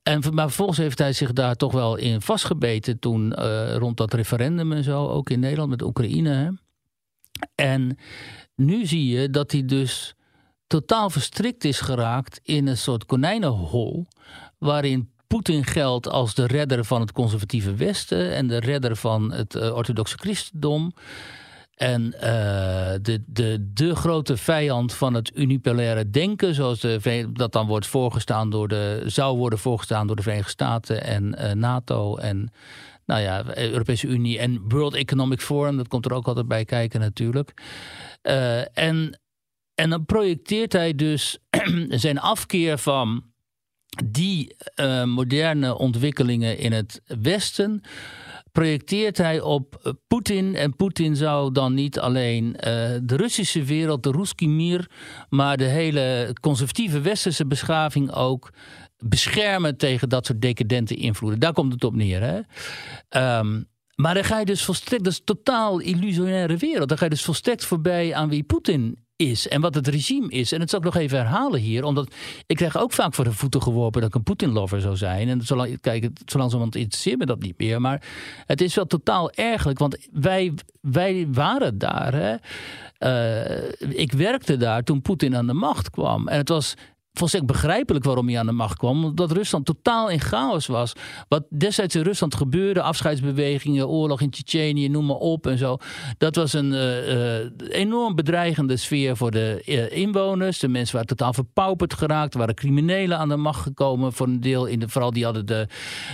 En, 0.04 0.24
maar 0.34 0.48
vervolgens 0.48 0.78
heeft 0.78 0.98
hij 0.98 1.14
zich 1.14 1.34
daar 1.34 1.56
toch 1.56 1.72
wel 1.72 1.96
in 1.96 2.22
vastgebeten. 2.22 3.00
Toen 3.00 3.36
uh, 3.40 3.76
rond 3.76 3.98
dat 3.98 4.14
referendum 4.14 4.72
en 4.72 4.84
zo. 4.84 5.08
Ook 5.08 5.30
in 5.30 5.40
Nederland 5.40 5.70
met 5.70 5.82
Oekraïne. 5.82 6.58
En 7.56 7.98
nu 8.56 8.86
zie 8.86 9.06
je 9.06 9.30
dat 9.30 9.52
hij 9.52 9.66
dus 9.66 10.16
totaal 10.68 11.10
verstrikt 11.10 11.64
is 11.64 11.80
geraakt 11.80 12.40
in 12.44 12.68
een 12.68 12.78
soort 12.78 13.06
konijnenhol. 13.06 14.08
Waarin 14.58 15.12
Poetin 15.28 15.66
geldt 15.66 16.08
als 16.08 16.34
de 16.34 16.48
redder 16.48 16.86
van 16.86 17.02
het 17.02 17.12
conservatieve 17.12 17.76
Westen. 17.76 18.34
En 18.34 18.48
de 18.48 18.60
redder 18.60 18.96
van 18.96 19.32
het 19.32 19.56
uh, 19.56 19.76
orthodoxe 19.76 20.18
christendom. 20.18 20.94
En 21.82 22.14
uh, 22.16 22.22
de, 23.02 23.24
de, 23.26 23.70
de 23.74 23.96
grote 23.96 24.38
vijand 24.38 24.94
van 24.94 25.14
het 25.14 25.32
unipolaire 25.36 26.10
denken, 26.10 26.54
zoals 26.54 26.86
dat 27.34 27.52
dan 27.52 27.68
wordt 27.68 27.88
voorgestaan 27.88 28.50
door 28.50 28.68
de, 28.68 29.04
zou 29.06 29.38
worden 29.38 29.60
voorgestaan 29.60 30.08
door 30.08 30.16
de 30.16 30.22
Verenigde 30.22 30.52
Staten 30.52 31.04
en 31.04 31.36
uh, 31.40 31.52
NATO 31.52 32.18
en 32.18 32.52
nou 33.06 33.22
ja, 33.22 33.58
Europese 33.58 34.08
Unie 34.08 34.40
en 34.40 34.62
World 34.68 34.94
Economic 34.94 35.42
Forum, 35.42 35.78
dat 35.78 35.88
komt 35.88 36.06
er 36.06 36.14
ook 36.14 36.28
altijd 36.28 36.48
bij 36.48 36.66
kijken 36.66 37.00
natuurlijk. 37.00 37.54
Uh, 38.24 38.78
en, 38.78 39.20
en 39.76 39.90
dan 39.90 40.06
projecteert 40.06 40.74
hij 40.74 40.96
dus 40.96 41.38
zijn 41.90 42.20
afkeer 42.20 42.78
van 42.78 43.24
die 44.06 44.56
moderne 45.06 45.78
ontwikkelingen 45.78 46.58
in 46.58 46.72
het 46.72 47.02
Westen 47.06 47.82
projecteert 48.52 49.18
hij 49.18 49.42
op 49.42 49.80
eh, 49.84 49.92
Poetin. 50.08 50.56
En 50.56 50.76
Poetin 50.76 51.16
zou 51.16 51.52
dan 51.52 51.74
niet 51.74 52.00
alleen 52.00 52.46
uh, 52.46 52.54
de 53.04 53.16
Russische 53.16 53.64
wereld, 53.64 54.04
de 54.04 54.12
Ruski 54.12 54.48
Mir, 54.48 54.90
maar 55.30 55.58
de 55.58 55.64
hele 55.64 56.36
conservatieve 56.42 57.02
westerse 57.02 57.46
beschaving 57.46 58.12
ook 58.12 58.50
beschermen 58.98 59.78
tegen 59.78 60.10
dat 60.10 60.26
soort 60.26 60.42
decadente 60.42 60.96
invloeden. 60.96 61.40
Daar 61.40 61.54
komt 61.54 61.74
het 61.74 61.84
op 61.84 61.96
neer. 61.96 62.22
Hè? 62.22 62.40
Um, 63.40 63.70
maar 63.96 64.14
dan 64.14 64.24
ga 64.24 64.40
je 64.40 64.46
dus 64.46 64.64
volstrekt, 64.64 65.04
dat 65.04 65.14
is 65.14 65.22
totaal 65.24 65.80
illusionaire 65.80 66.58
wereld. 66.58 66.90
Dan 66.90 66.98
ga 66.98 67.04
je 67.04 67.10
dus 67.10 67.24
volstrekt 67.24 67.66
voorbij 67.66 68.16
aan 68.16 68.30
wie 68.30 68.44
Poetin 68.44 68.98
is 69.22 69.48
en 69.48 69.62
wat 69.62 69.76
het 69.76 69.88
regime 69.88 70.30
is. 70.30 70.52
En 70.52 70.60
dat 70.60 70.70
zal 70.70 70.80
ik 70.80 70.86
nog 70.86 70.96
even 70.96 71.18
herhalen 71.18 71.60
hier, 71.60 71.84
omdat 71.84 72.14
ik 72.46 72.56
krijg 72.56 72.78
ook 72.78 72.92
vaak 72.92 73.14
voor 73.14 73.24
de 73.24 73.34
voeten 73.34 73.62
geworpen 73.62 74.02
dat 74.02 74.10
ik 74.10 74.16
een 74.16 74.24
Poetin-lover 74.24 74.82
zou 74.82 74.98
zijn. 74.98 75.30
En 75.30 75.42
zolang, 75.42 75.82
kijk, 75.82 76.10
zolang 76.26 76.52
iemand 76.52 76.76
interesseert 76.76 77.20
me 77.20 77.26
dat 77.26 77.42
niet 77.42 77.58
meer. 77.58 77.82
Maar 77.82 78.04
het 78.46 78.62
is 78.62 78.76
wel 78.76 78.86
totaal 78.86 79.32
ergelijk, 79.32 79.80
want 79.80 79.98
wij, 80.12 80.54
wij 80.82 81.28
waren 81.32 81.78
daar. 81.78 82.14
Hè. 82.14 82.36
Uh, 83.00 83.72
ik 83.90 84.12
werkte 84.12 84.58
daar 84.58 84.84
toen 84.84 85.02
Poetin 85.02 85.36
aan 85.36 85.48
de 85.48 85.54
macht 85.54 85.90
kwam. 85.90 86.28
En 86.28 86.38
het 86.38 86.50
was 86.50 86.74
volstrekt 87.14 87.46
begrijpelijk 87.46 88.06
waarom 88.06 88.28
hij 88.28 88.40
aan 88.40 88.46
de 88.46 88.52
macht 88.52 88.78
kwam. 88.78 89.06
Omdat 89.06 89.32
Rusland 89.32 89.66
totaal 89.66 90.10
in 90.10 90.20
chaos 90.20 90.68
was. 90.68 90.94
Wat 91.28 91.44
destijds 91.50 91.96
in 91.96 92.02
Rusland 92.02 92.36
gebeurde, 92.36 92.82
afscheidsbewegingen, 92.82 93.88
oorlog 93.88 94.22
in 94.22 94.30
Tsjetsjenië, 94.30 94.90
noem 94.90 95.06
maar 95.06 95.16
op 95.16 95.48
en 95.48 95.58
zo. 95.58 95.78
Dat 96.18 96.36
was 96.36 96.54
een 96.54 96.74
eh, 96.74 97.40
eh, 97.40 97.52
enorm 97.70 98.16
bedreigende 98.16 98.78
sfeer 98.78 99.18
voor 99.18 99.32
de 99.32 99.62
eh, 99.66 99.98
inwoners. 99.98 100.60
De 100.60 100.68
mensen 100.68 100.94
waren 100.94 101.16
totaal 101.16 101.34
verpauperd 101.34 101.94
geraakt. 101.94 102.34
Er 102.34 102.40
waren 102.40 102.56
criminelen 102.56 103.18
aan 103.18 103.30
de 103.30 103.36
macht 103.36 103.62
gekomen 103.62 104.14
voor 104.14 104.28
een 104.28 104.42
deel. 104.42 104.66
In 104.66 104.80
de, 104.80 104.90
vooral 104.90 105.12
die 105.12 105.24
hadden 105.24 105.46
de, 105.46 105.68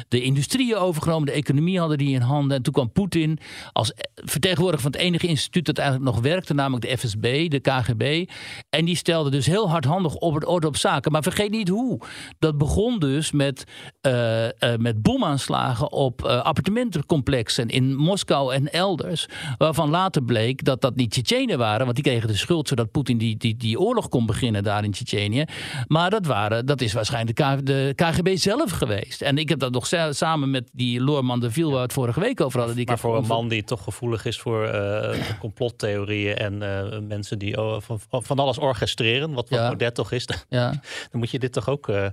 de 0.08 0.22
industrieën 0.22 0.78
overgenomen, 0.78 1.26
de 1.26 1.32
economie 1.32 1.80
hadden 1.80 1.98
die 1.98 2.14
in 2.14 2.22
handen. 2.22 2.58
En 2.58 2.64
toen 2.64 2.74
kwam 2.74 2.92
Poetin 2.92 3.40
als 3.72 3.94
vertegenwoordiger 4.16 4.82
van 4.82 4.92
het 4.92 5.02
enige 5.02 5.28
instituut 5.28 5.66
dat 5.66 5.78
eigenlijk 5.78 6.12
nog 6.12 6.22
werkte, 6.24 6.54
namelijk 6.54 6.90
de 6.90 6.98
FSB, 6.98 7.50
de 7.50 7.60
KGB. 7.60 8.30
En 8.70 8.86
die 8.86 8.96
stelde 8.96 9.30
dus 9.30 9.46
heel 9.46 9.70
hardhandig 9.70 10.16
op 10.16 10.34
het 10.34 10.46
orde 10.46 10.68
op 10.68 10.76
zaken. 10.88 11.12
Maar 11.12 11.24
vergeet 11.24 11.52
niet 11.52 11.70
hoe. 11.70 12.00
Dat 12.40 12.58
begon 12.58 13.00
dus 13.00 13.32
met, 13.32 13.64
eh, 14.02 14.46
eh, 14.46 14.80
met 14.80 15.02
bomaanslagen 15.02 15.92
op 15.92 16.24
uh, 16.26 16.42
appartementencomplexen 16.42 17.70
in 17.70 17.96
Moskou 17.96 18.54
en 18.54 18.72
elders. 18.72 19.28
Waarvan 19.58 19.90
later 19.90 20.24
bleek 20.24 20.64
dat 20.64 20.82
dat 20.82 20.96
niet 20.96 21.12
Tsjetsjenen 21.12 21.58
waren. 21.58 21.84
Want 21.84 21.96
die 21.96 22.04
kregen 22.06 22.28
de 22.28 22.36
schuld 22.36 22.68
zodat 22.68 22.92
Poetin 22.92 23.18
die, 23.18 23.38
die, 23.38 23.58
die 23.58 23.80
oorlog 23.80 24.10
kon 24.10 24.26
beginnen 24.26 24.64
daar 24.64 24.84
in 24.84 24.92
Tsjetsjenië. 24.92 25.46
Maar 25.88 26.10
dat, 26.10 26.26
waren, 26.26 26.66
dat 26.66 26.82
is 26.82 26.94
waarschijnlijk 26.94 27.66
de 27.66 27.94
KGB 27.96 28.38
zelf 28.38 28.72
geweest. 28.72 29.22
En 29.22 29.38
ik 29.38 29.50
heb 29.50 29.60
dat 29.60 29.72
nog 29.72 29.88
samen 30.10 30.50
met 30.50 30.70
die 30.74 31.02
Loorman 31.02 31.40
de 31.40 31.52
Viel 31.52 31.68
waar 31.68 31.78
we 31.78 31.84
het 31.84 31.94
vorige 31.94 32.20
week 32.20 32.42
over 32.42 32.60
hadden. 32.60 32.76
Die 32.78 32.86
maar 32.86 33.00
voor 33.00 33.18
een 33.18 33.26
man 33.26 33.48
die 33.48 33.64
toch 33.64 33.84
gevoelig 33.84 34.26
is 34.26 34.40
voor 34.40 34.76
complottheorieën 35.40 36.36
en 36.36 36.58
mensen 37.08 37.40
die 37.40 37.62
oh, 37.62 37.82
van, 37.82 38.24
van 38.24 38.40
alles 38.40 38.58
orchestreren, 38.58 39.34
wat, 39.34 39.50
wat 39.50 39.74
ja. 39.78 39.92
toch 39.92 40.12
is. 40.12 40.28
Ja. 40.50 40.77
Dan 41.12 41.20
moet 41.20 41.32
je 41.32 41.40
dit 41.40 41.54
toch 41.54 41.70
ook. 41.70 41.88
Uh... 41.88 42.08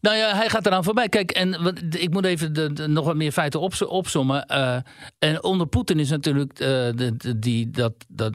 Nou 0.00 0.16
ja, 0.16 0.34
hij 0.34 0.48
gaat 0.48 0.66
eraan 0.66 0.84
voorbij. 0.84 1.08
Kijk, 1.08 1.30
en 1.30 1.76
ik 1.90 2.10
moet 2.10 2.24
even 2.24 2.52
de, 2.52 2.86
nog 2.88 3.04
wat 3.04 3.16
meer 3.16 3.32
feiten 3.32 3.60
opzommen. 3.88 4.44
Uh, 4.50 4.76
en 5.18 5.42
onder 5.42 5.66
Poetin 5.66 5.98
is 5.98 6.10
natuurlijk 6.10 6.56
de, 6.56 7.36
die, 7.38 7.70
dat, 7.70 7.92
dat 8.08 8.34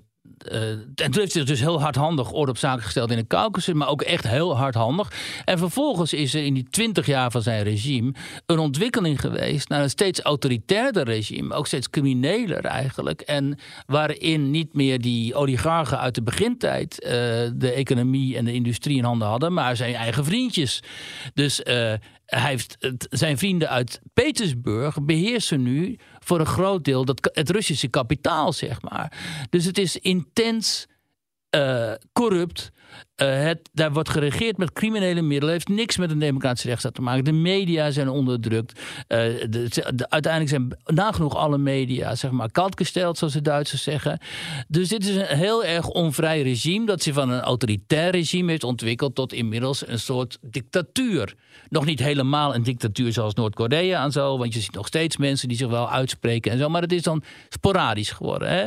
uh, 0.51 0.69
en 0.69 0.93
toen 0.95 1.19
heeft 1.19 1.33
hij 1.33 1.43
dus 1.43 1.59
heel 1.59 1.81
hardhandig 1.81 2.31
orde 2.31 2.51
op 2.51 2.57
zaken 2.57 2.83
gesteld 2.83 3.11
in 3.11 3.17
de 3.17 3.27
Caucasus, 3.27 3.73
maar 3.73 3.87
ook 3.87 4.01
echt 4.01 4.27
heel 4.27 4.57
hardhandig. 4.57 5.11
En 5.45 5.57
vervolgens 5.57 6.13
is 6.13 6.33
er 6.33 6.43
in 6.43 6.53
die 6.53 6.67
twintig 6.69 7.05
jaar 7.05 7.31
van 7.31 7.41
zijn 7.41 7.63
regime 7.63 8.13
een 8.45 8.59
ontwikkeling 8.59 9.21
geweest 9.21 9.69
naar 9.69 9.81
een 9.81 9.89
steeds 9.89 10.19
autoritairder 10.19 11.03
regime, 11.03 11.53
ook 11.53 11.67
steeds 11.67 11.89
crimineler 11.89 12.65
eigenlijk. 12.65 13.21
En 13.21 13.57
waarin 13.85 14.51
niet 14.51 14.73
meer 14.73 15.01
die 15.01 15.35
oligarchen 15.35 15.99
uit 15.99 16.15
de 16.15 16.23
begintijd 16.23 17.03
uh, 17.03 17.11
de 17.55 17.71
economie 17.75 18.37
en 18.37 18.45
de 18.45 18.53
industrie 18.53 18.97
in 18.97 19.03
handen 19.03 19.27
hadden, 19.27 19.53
maar 19.53 19.75
zijn 19.75 19.95
eigen 19.95 20.25
vriendjes. 20.25 20.83
Dus 21.33 21.61
uh, 21.63 21.93
hij 22.27 22.49
heeft 22.49 22.77
zijn 23.09 23.37
vrienden 23.37 23.69
uit 23.69 24.01
Petersburg 24.13 25.03
beheersen 25.03 25.63
nu 25.63 25.97
voor 26.19 26.39
een 26.39 26.45
groot 26.45 26.83
deel 26.83 27.05
dat, 27.05 27.29
het 27.33 27.49
Russische 27.49 27.87
kapitaal, 27.87 28.53
zeg 28.53 28.81
maar. 28.81 29.17
Dus 29.49 29.65
het 29.65 29.77
is 29.77 29.97
intens 29.97 30.87
uh, 31.55 31.93
corrupt. 32.13 32.71
Uh, 33.21 33.43
het, 33.43 33.69
daar 33.73 33.93
wordt 33.93 34.09
geregeerd 34.09 34.57
met 34.57 34.73
criminele 34.73 35.21
middelen. 35.21 35.53
heeft 35.53 35.67
niks 35.67 35.97
met 35.97 36.11
een 36.11 36.19
democratische 36.19 36.67
rechtsstaat 36.67 36.93
te 36.93 37.01
maken. 37.01 37.23
De 37.23 37.31
media 37.31 37.91
zijn 37.91 38.09
onderdrukt. 38.09 38.79
De, 39.07 40.05
uiteindelijk 40.09 40.49
zijn 40.49 40.95
nagenoeg 40.95 41.35
alle 41.35 41.57
media, 41.57 42.15
zeg 42.15 42.31
maar, 42.31 42.51
kaltgesteld, 42.51 43.17
zoals 43.17 43.33
de 43.33 43.41
Duitsers 43.41 43.83
zeggen. 43.83 44.19
Dus 44.67 44.89
dit 44.89 45.07
is 45.07 45.15
een 45.15 45.37
heel 45.37 45.63
erg 45.63 45.87
onvrij 45.87 46.41
regime. 46.41 46.85
Dat 46.85 47.03
zich 47.03 47.13
van 47.13 47.29
een 47.29 47.41
autoritair 47.41 48.11
regime 48.11 48.49
heeft 48.49 48.63
ontwikkeld 48.63 49.15
tot 49.15 49.33
inmiddels 49.33 49.87
een 49.87 49.99
soort 49.99 50.37
dictatuur. 50.41 51.35
Nog 51.69 51.85
niet 51.85 51.99
helemaal 51.99 52.55
een 52.55 52.63
dictatuur 52.63 53.13
zoals 53.13 53.33
Noord-Korea 53.33 54.03
en 54.03 54.11
zo. 54.11 54.37
Want 54.37 54.53
je 54.53 54.59
ziet 54.59 54.73
nog 54.73 54.87
steeds 54.87 55.17
mensen 55.17 55.47
die 55.47 55.57
zich 55.57 55.67
wel 55.67 55.89
uitspreken 55.89 56.51
en 56.51 56.57
zo. 56.57 56.69
Maar 56.69 56.81
het 56.81 56.91
is 56.91 57.03
dan 57.03 57.23
sporadisch 57.49 58.11
geworden. 58.11 58.49
Hè? 58.49 58.65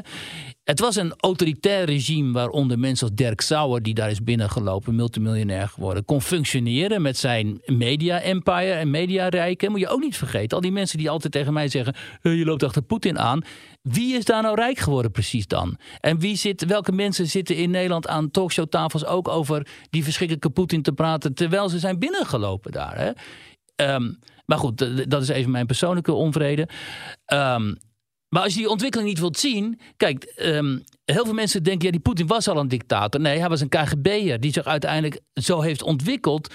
Het 0.64 0.80
was 0.80 0.96
een 0.96 1.14
autoritair 1.16 1.84
regime 1.84 2.32
waaronder 2.32 2.78
mensen 2.78 3.06
als 3.06 3.16
Dirk 3.16 3.40
Sauer, 3.40 3.82
die 3.82 3.94
daar 3.94 4.10
is 4.10 4.22
binnengelopen, 4.40 4.94
multimiljonair 4.94 5.68
geworden, 5.68 6.05
kon 6.05 6.20
functioneren 6.20 7.03
met 7.03 7.16
zijn 7.16 7.61
media-empire 7.66 8.72
en 8.72 8.90
mediarijken. 8.90 9.70
Moet 9.70 9.81
je 9.81 9.88
ook 9.88 10.00
niet 10.00 10.16
vergeten. 10.16 10.57
Al 10.57 10.62
die 10.62 10.72
mensen 10.72 10.98
die 10.98 11.11
altijd 11.11 11.33
tegen 11.33 11.53
mij 11.53 11.68
zeggen: 11.68 11.94
je 12.22 12.44
loopt 12.44 12.62
achter 12.62 12.83
Poetin 12.83 13.18
aan. 13.18 13.42
Wie 13.83 14.16
is 14.16 14.24
daar 14.24 14.42
nou 14.42 14.55
rijk 14.55 14.79
geworden 14.79 15.11
precies 15.11 15.46
dan? 15.46 15.79
En 16.00 16.18
wie 16.18 16.37
zit, 16.37 16.64
welke 16.64 16.92
mensen 16.92 17.26
zitten 17.26 17.57
in 17.57 17.70
Nederland 17.70 18.09
aan 18.09 18.31
talkshowtafels 18.31 19.07
ook 19.07 19.29
over 19.29 19.66
die 19.90 20.05
verschrikkelijke 20.05 20.50
Poetin 20.50 20.83
te 20.83 20.92
praten 20.92 21.35
terwijl 21.35 21.68
ze 21.68 21.79
zijn 21.79 21.98
binnengelopen 21.98 22.72
daar? 22.72 22.96
Hè? 22.98 23.11
Um, 23.94 24.18
maar 24.46 24.59
goed, 24.59 25.09
dat 25.11 25.22
is 25.22 25.29
even 25.29 25.50
mijn 25.50 25.66
persoonlijke 25.66 26.12
onvrede. 26.12 26.68
Um, 27.33 27.79
maar 28.29 28.42
als 28.42 28.53
je 28.53 28.59
die 28.59 28.68
ontwikkeling 28.68 29.09
niet 29.09 29.18
wilt 29.18 29.38
zien. 29.38 29.81
Kijk, 29.96 30.33
um, 30.37 30.85
heel 31.12 31.25
veel 31.25 31.35
mensen 31.35 31.62
denken: 31.62 31.87
ja, 31.87 31.92
die 31.92 32.01
Poetin 32.01 32.27
was 32.27 32.49
al 32.49 32.57
een 32.57 32.68
dictator. 32.68 33.20
Nee, 33.20 33.38
hij 33.38 33.49
was 33.49 33.61
een 33.61 33.68
KGB'er 33.68 34.40
die 34.40 34.53
zich 34.53 34.64
uiteindelijk 34.64 35.20
zo 35.35 35.61
heeft 35.61 35.83
ontwikkeld. 35.83 36.55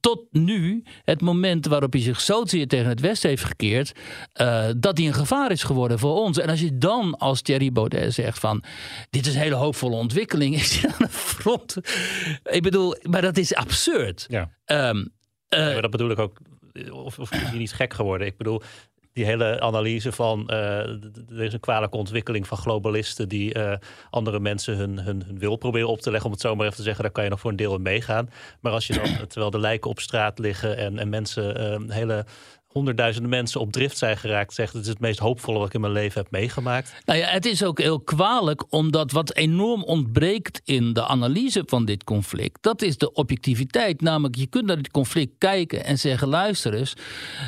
Tot 0.00 0.26
nu, 0.30 0.84
het 1.04 1.20
moment 1.20 1.66
waarop 1.66 1.92
hij 1.92 2.02
zich 2.02 2.20
zozeer 2.20 2.68
tegen 2.68 2.88
het 2.88 3.00
Westen 3.00 3.28
heeft 3.28 3.44
gekeerd. 3.44 3.92
Uh, 4.40 4.66
dat 4.76 4.98
hij 4.98 5.06
een 5.06 5.14
gevaar 5.14 5.50
is 5.50 5.62
geworden 5.62 5.98
voor 5.98 6.14
ons. 6.14 6.38
En 6.38 6.48
als 6.48 6.60
je 6.60 6.78
dan 6.78 7.18
als 7.18 7.42
Thierry 7.42 7.72
Baudet 7.72 8.14
zegt: 8.14 8.38
van 8.38 8.62
dit 9.10 9.26
is 9.26 9.34
een 9.34 9.40
hele 9.40 9.54
hoopvolle 9.54 9.96
ontwikkeling. 9.96 10.54
Is 10.62 10.80
hij 10.80 10.90
aan 10.90 10.96
de 10.98 11.08
front? 11.08 11.76
Ik 12.42 12.62
bedoel, 12.62 12.96
maar 13.02 13.22
dat 13.22 13.36
is 13.36 13.54
absurd. 13.54 14.26
Ja. 14.28 14.50
Um, 14.66 14.96
uh, 14.96 15.58
ja, 15.58 15.72
maar 15.72 15.82
dat 15.82 15.90
bedoel 15.90 16.10
ik 16.10 16.18
ook. 16.18 16.38
Of, 16.90 17.18
of 17.18 17.32
is 17.32 17.40
hij 17.40 17.58
niet 17.58 17.72
gek 17.72 17.94
geworden? 17.94 18.26
Ik 18.26 18.36
bedoel, 18.36 18.62
die 19.12 19.24
hele 19.24 19.60
analyse 19.60 20.12
van 20.12 20.48
uh, 20.50 20.56
er 21.28 21.42
is 21.42 21.52
een 21.52 21.60
kwalijke 21.60 21.96
ontwikkeling 21.96 22.46
van 22.46 22.58
globalisten 22.58 23.28
die 23.28 23.58
uh, 23.58 23.72
andere 24.10 24.40
mensen 24.40 24.76
hun, 24.76 24.98
hun, 24.98 25.22
hun, 25.26 25.38
wil 25.38 25.56
proberen 25.56 25.88
op 25.88 26.00
te 26.00 26.10
leggen, 26.10 26.26
om 26.26 26.32
het 26.32 26.42
zo 26.42 26.54
maar 26.54 26.64
even 26.64 26.76
te 26.76 26.82
zeggen, 26.82 27.02
daar 27.02 27.12
kan 27.12 27.24
je 27.24 27.30
nog 27.30 27.40
voor 27.40 27.50
een 27.50 27.56
deel 27.56 27.74
in 27.74 27.82
meegaan. 27.82 28.30
Maar 28.60 28.72
als 28.72 28.86
je 28.86 28.94
dan, 28.94 29.26
terwijl 29.26 29.50
de 29.50 29.58
lijken 29.58 29.90
op 29.90 30.00
straat 30.00 30.38
liggen 30.38 30.76
en, 30.76 30.98
en 30.98 31.08
mensen 31.08 31.60
uh, 31.60 31.94
hele 31.94 32.24
honderdduizenden 32.72 33.30
mensen 33.30 33.60
op 33.60 33.72
drift 33.72 33.98
zijn 33.98 34.16
geraakt, 34.16 34.54
zegt 34.54 34.72
het 34.72 34.82
is 34.82 34.88
het 34.88 35.00
meest 35.00 35.18
hoopvolle 35.18 35.58
wat 35.58 35.66
ik 35.66 35.74
in 35.74 35.80
mijn 35.80 35.92
leven 35.92 36.20
heb 36.20 36.30
meegemaakt. 36.30 36.94
Nou 37.04 37.18
ja, 37.18 37.26
het 37.26 37.46
is 37.46 37.64
ook 37.64 37.78
heel 37.78 38.00
kwalijk, 38.00 38.64
omdat 38.68 39.12
wat 39.12 39.34
enorm 39.34 39.82
ontbreekt 39.84 40.60
in 40.64 40.92
de 40.92 41.06
analyse 41.06 41.62
van 41.66 41.84
dit 41.84 42.04
conflict, 42.04 42.58
dat 42.62 42.82
is 42.82 42.96
de 42.96 43.12
objectiviteit. 43.12 44.00
Namelijk, 44.00 44.36
je 44.36 44.46
kunt 44.46 44.66
naar 44.66 44.76
dit 44.76 44.90
conflict 44.90 45.32
kijken 45.38 45.84
en 45.84 45.98
zeggen: 45.98 46.28
luister 46.28 46.74
eens, 46.74 46.94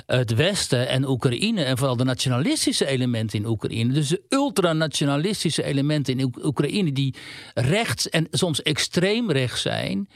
het 0.07 0.35
Westen 0.35 0.89
en 0.89 1.09
Oekraïne, 1.09 1.65
en 1.65 1.79
vooral 1.79 1.97
de 1.97 2.05
nationalistische 2.05 2.87
elementen 2.87 3.39
in 3.39 3.47
Oekraïne, 3.47 3.93
dus 3.93 4.09
de 4.09 4.23
ultranationalistische 4.29 5.65
elementen 5.65 6.19
in 6.19 6.35
Oekraïne, 6.43 6.93
die 6.93 7.15
rechts 7.55 8.09
en 8.09 8.27
soms 8.31 8.63
extreem 8.63 9.31
rechts 9.31 9.63
zijn 9.63 10.09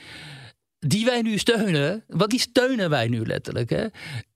die 0.78 1.04
wij 1.04 1.22
nu 1.22 1.38
steunen, 1.38 2.04
want 2.08 2.30
die 2.30 2.40
steunen 2.40 2.90
wij 2.90 3.08
nu 3.08 3.26
letterlijk, 3.26 3.70
hè, 3.70 3.86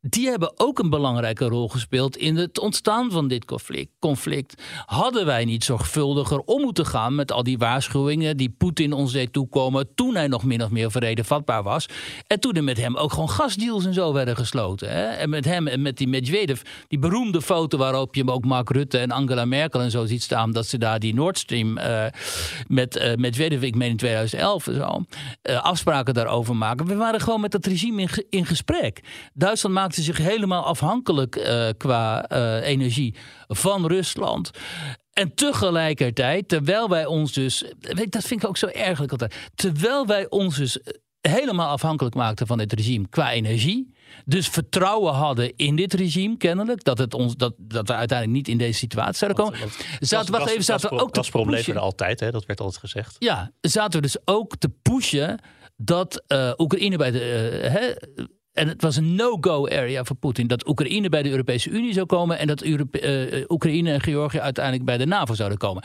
die 0.01 0.29
hebben 0.29 0.53
ook 0.57 0.79
een 0.79 0.91
belangrijke 0.91 1.45
rol 1.45 1.69
gespeeld 1.69 2.17
in 2.17 2.37
het 2.37 2.59
ontstaan 2.59 3.11
van 3.11 3.29
dit 3.29 3.45
conflict. 3.45 3.91
conflict. 3.99 4.63
Hadden 4.87 5.27
wij 5.27 5.45
niet 5.45 5.65
zorgvuldiger 5.65 6.39
om 6.39 6.61
moeten 6.61 6.87
gaan 6.87 7.15
met 7.15 7.33
al 7.33 7.43
die 7.43 7.59
waarschuwingen 7.59 8.37
die 8.37 8.55
Poetin 8.59 8.93
ons 8.93 9.13
deed 9.13 9.33
toekomen 9.33 9.95
toen 9.95 10.15
hij 10.15 10.27
nog 10.27 10.45
min 10.45 10.63
of 10.63 10.71
meer 10.71 10.91
verreden 10.91 11.25
vatbaar 11.25 11.63
was. 11.63 11.87
En 12.27 12.41
toen 12.41 12.55
er 12.55 12.65
met 12.65 12.77
hem 12.77 12.97
ook 12.97 13.13
gewoon 13.13 13.31
gasdeals 13.31 13.85
en 13.85 13.95
zo 13.95 14.13
werden 14.13 14.37
gesloten. 14.37 14.91
Hè? 14.91 15.05
En 15.05 15.31
met 15.31 15.45
hem 15.45 15.67
en 15.67 15.83
met 15.83 15.97
die 15.97 16.09
Medvedev, 16.09 16.61
die 16.89 16.99
beroemde 16.99 17.43
foto 17.43 17.79
waarop 17.79 18.15
je 18.15 18.27
ook 18.27 18.45
Mark 18.45 18.71
Rutte 18.71 18.99
en 18.99 19.11
Angela 19.11 19.45
Merkel 19.45 19.81
en 19.81 19.91
zo 19.91 20.07
ziet 20.07 20.23
staan, 20.23 20.53
dat 20.53 20.67
ze 20.67 20.79
daar 20.79 20.99
die 20.99 21.15
Nord 21.15 21.39
Stream 21.39 21.79
uh, 21.79 22.05
met 22.69 22.97
uh, 22.97 23.15
Medvedev, 23.15 23.63
ik 23.63 23.75
meen 23.75 23.91
in 23.91 23.97
2011 23.97 24.67
en 24.67 24.75
zo, 24.75 25.05
uh, 25.43 25.63
afspraken 25.63 26.15
daarover 26.15 26.32
maken. 26.41 26.87
We 26.87 26.95
waren 26.95 27.21
gewoon 27.21 27.41
met 27.41 27.51
dat 27.51 27.67
regime 27.67 28.03
in, 28.03 28.09
in 28.31 28.47
gesprek. 28.47 29.01
Duitsland 29.35 29.75
maakte 29.75 30.03
zich 30.03 30.17
helemaal 30.17 30.65
afhankelijk 30.65 31.37
uh, 31.37 31.69
qua 31.77 32.31
uh, 32.33 32.67
energie 32.67 33.15
van 33.49 33.87
Rusland. 33.87 34.51
En 35.13 35.35
tegelijkertijd, 35.35 36.49
terwijl 36.49 36.89
wij 36.89 37.07
ons 37.07 37.33
dus. 37.33 37.65
Dat 38.09 38.25
vind 38.25 38.43
ik 38.43 38.49
ook 38.49 38.57
zo 38.57 38.67
ergelijk 38.67 39.13
altijd. 39.13 39.35
Terwijl 39.55 40.07
wij 40.07 40.31
ons 40.31 40.57
dus 40.57 40.79
helemaal 41.21 41.69
afhankelijk 41.69 42.15
maakten 42.15 42.47
van 42.47 42.59
dit 42.59 42.73
regime 42.73 43.09
qua 43.09 43.33
energie. 43.33 43.95
Dus 44.25 44.49
vertrouwen 44.49 45.15
hadden 45.15 45.57
in 45.57 45.77
dit 45.77 45.95
regime, 45.95 46.37
kennelijk. 46.37 46.85
Dat, 46.85 46.99
het 46.99 47.15
ons, 47.15 47.37
dat, 47.37 47.55
dat 47.59 47.89
we 47.89 47.95
uiteindelijk 47.95 48.39
niet 48.39 48.49
in 48.49 48.59
deze 48.59 48.79
situatie 48.79 49.15
zouden 49.15 49.45
komen. 49.45 49.59
Zaten, 50.01 50.33
wacht 50.33 50.51
even, 50.51 50.65
zaten 50.65 50.91
we 50.91 50.99
ook 51.01 51.13
te 51.13 51.43
pushen. 51.45 51.77
altijd, 51.77 52.21
hè? 52.21 52.31
dat 52.31 52.47
werd 52.47 52.61
altijd 52.61 52.81
gezegd. 52.81 53.17
Ja, 53.19 53.53
zaten 53.61 54.01
we 54.01 54.07
dus 54.07 54.17
ook 54.25 54.57
te 54.57 54.69
pushen 54.83 55.39
dat 55.85 56.23
uh, 56.29 56.53
Oekraïne 56.57 56.97
bij 56.97 57.11
de. 57.11 57.61
Uh, 57.65 58.27
en 58.53 58.69
het 58.69 58.83
was 58.83 58.97
een 58.97 59.15
no-go 59.15 59.69
area 59.69 60.05
voor 60.05 60.17
Poetin. 60.17 60.47
Dat 60.47 60.69
Oekraïne 60.69 61.09
bij 61.09 61.23
de 61.23 61.31
Europese 61.31 61.71
Unie 61.71 61.93
zou 61.93 62.07
komen. 62.07 62.39
En 62.39 62.47
dat 62.47 62.65
uh, 62.65 62.81
Oekraïne 63.49 63.93
en 63.93 64.01
Georgië 64.01 64.41
uiteindelijk 64.41 64.85
bij 64.85 64.99
de 64.99 65.07
NAVO 65.07 65.35
zouden 65.35 65.59
komen. 65.59 65.85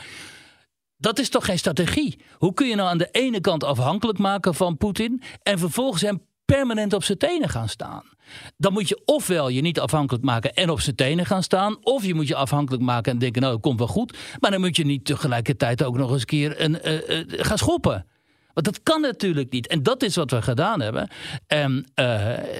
Dat 0.96 1.18
is 1.18 1.28
toch 1.28 1.44
geen 1.44 1.58
strategie? 1.58 2.20
Hoe 2.34 2.54
kun 2.54 2.68
je 2.68 2.74
nou 2.74 2.88
aan 2.88 2.98
de 2.98 3.08
ene 3.10 3.40
kant 3.40 3.64
afhankelijk 3.64 4.18
maken 4.18 4.54
van 4.54 4.76
Poetin 4.76 5.22
en 5.42 5.58
vervolgens 5.58 6.02
hem 6.02 6.22
permanent 6.44 6.92
op 6.92 7.04
zijn 7.04 7.18
tenen 7.18 7.48
gaan 7.48 7.68
staan? 7.68 8.02
Dan 8.56 8.72
moet 8.72 8.88
je 8.88 9.02
ofwel 9.04 9.48
je 9.48 9.60
niet 9.60 9.80
afhankelijk 9.80 10.24
maken 10.24 10.54
en 10.54 10.70
op 10.70 10.80
zijn 10.80 10.96
tenen 10.96 11.26
gaan 11.26 11.42
staan, 11.42 11.76
of 11.80 12.04
je 12.04 12.14
moet 12.14 12.28
je 12.28 12.34
afhankelijk 12.34 12.82
maken 12.82 13.12
en 13.12 13.18
denken, 13.18 13.40
nou, 13.40 13.52
het 13.54 13.62
komt 13.62 13.78
wel 13.78 13.88
goed. 13.88 14.16
Maar 14.40 14.50
dan 14.50 14.60
moet 14.60 14.76
je 14.76 14.84
niet 14.84 15.04
tegelijkertijd 15.04 15.82
ook 15.82 15.96
nog 15.96 16.10
eens 16.10 16.20
een 16.20 16.26
keer 16.26 16.60
een, 16.60 16.78
gaan 17.26 17.58
schoppen. 17.58 18.06
Want 18.58 18.74
dat 18.74 18.82
kan 18.82 19.00
natuurlijk 19.00 19.50
niet. 19.50 19.66
En 19.66 19.82
dat 19.82 20.02
is 20.02 20.16
wat 20.16 20.30
we 20.30 20.42
gedaan 20.42 20.80
hebben. 20.80 21.08
En 21.46 21.72
uh, 21.72 21.84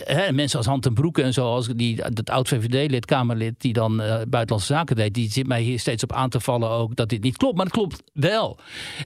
hè, 0.05 0.33
mensen 0.33 0.59
als 0.59 0.67
Hand 0.67 0.87
en 0.87 0.95
Broeke 0.95 1.23
en 1.23 1.33
zo, 1.33 1.47
als 1.47 1.67
die, 1.67 2.11
dat 2.13 2.31
oud-VVD-lid, 2.31 3.05
Kamerlid, 3.05 3.61
die 3.61 3.73
dan 3.73 4.01
uh, 4.01 4.07
Buitenlandse 4.09 4.73
Zaken 4.73 4.97
deed, 4.97 5.15
die 5.15 5.31
zit 5.31 5.47
mij 5.47 5.63
hier 5.63 5.79
steeds 5.79 6.03
op 6.03 6.13
aan 6.13 6.31
te 6.31 6.41
vallen 6.41 6.69
ook 6.69 6.97
dat 6.97 7.09
dit 7.09 7.23
niet 7.23 7.37
klopt. 7.37 7.57
Maar 7.57 7.65
het 7.65 7.75
klopt 7.75 8.03
wel. 8.13 8.59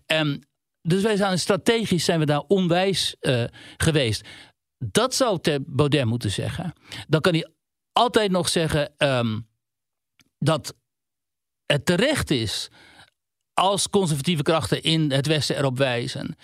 En 0.07 0.47
dus 0.83 1.03
wij 1.03 1.17
zijn 1.17 1.39
strategisch 1.39 2.05
zijn 2.05 2.19
we 2.19 2.27
daar 2.27 2.43
onwijs 2.47 3.17
uh, 3.21 3.45
geweest. 3.77 4.29
Dat 4.79 5.15
zou 5.15 5.59
Baudet 5.67 6.05
moeten 6.05 6.31
zeggen. 6.31 6.73
Dan 7.09 7.21
kan 7.21 7.33
hij 7.33 7.49
altijd 7.93 8.31
nog 8.31 8.49
zeggen 8.49 8.93
um, 8.99 9.49
dat 10.39 10.75
het 11.67 11.87
terecht 11.87 12.31
is 12.31 12.71
als 13.55 13.89
conservatieve 13.89 14.43
krachten 14.43 14.83
in 14.83 15.13
het 15.13 15.27
Westen 15.27 15.57
erop 15.57 15.79
wijzen 15.79 16.37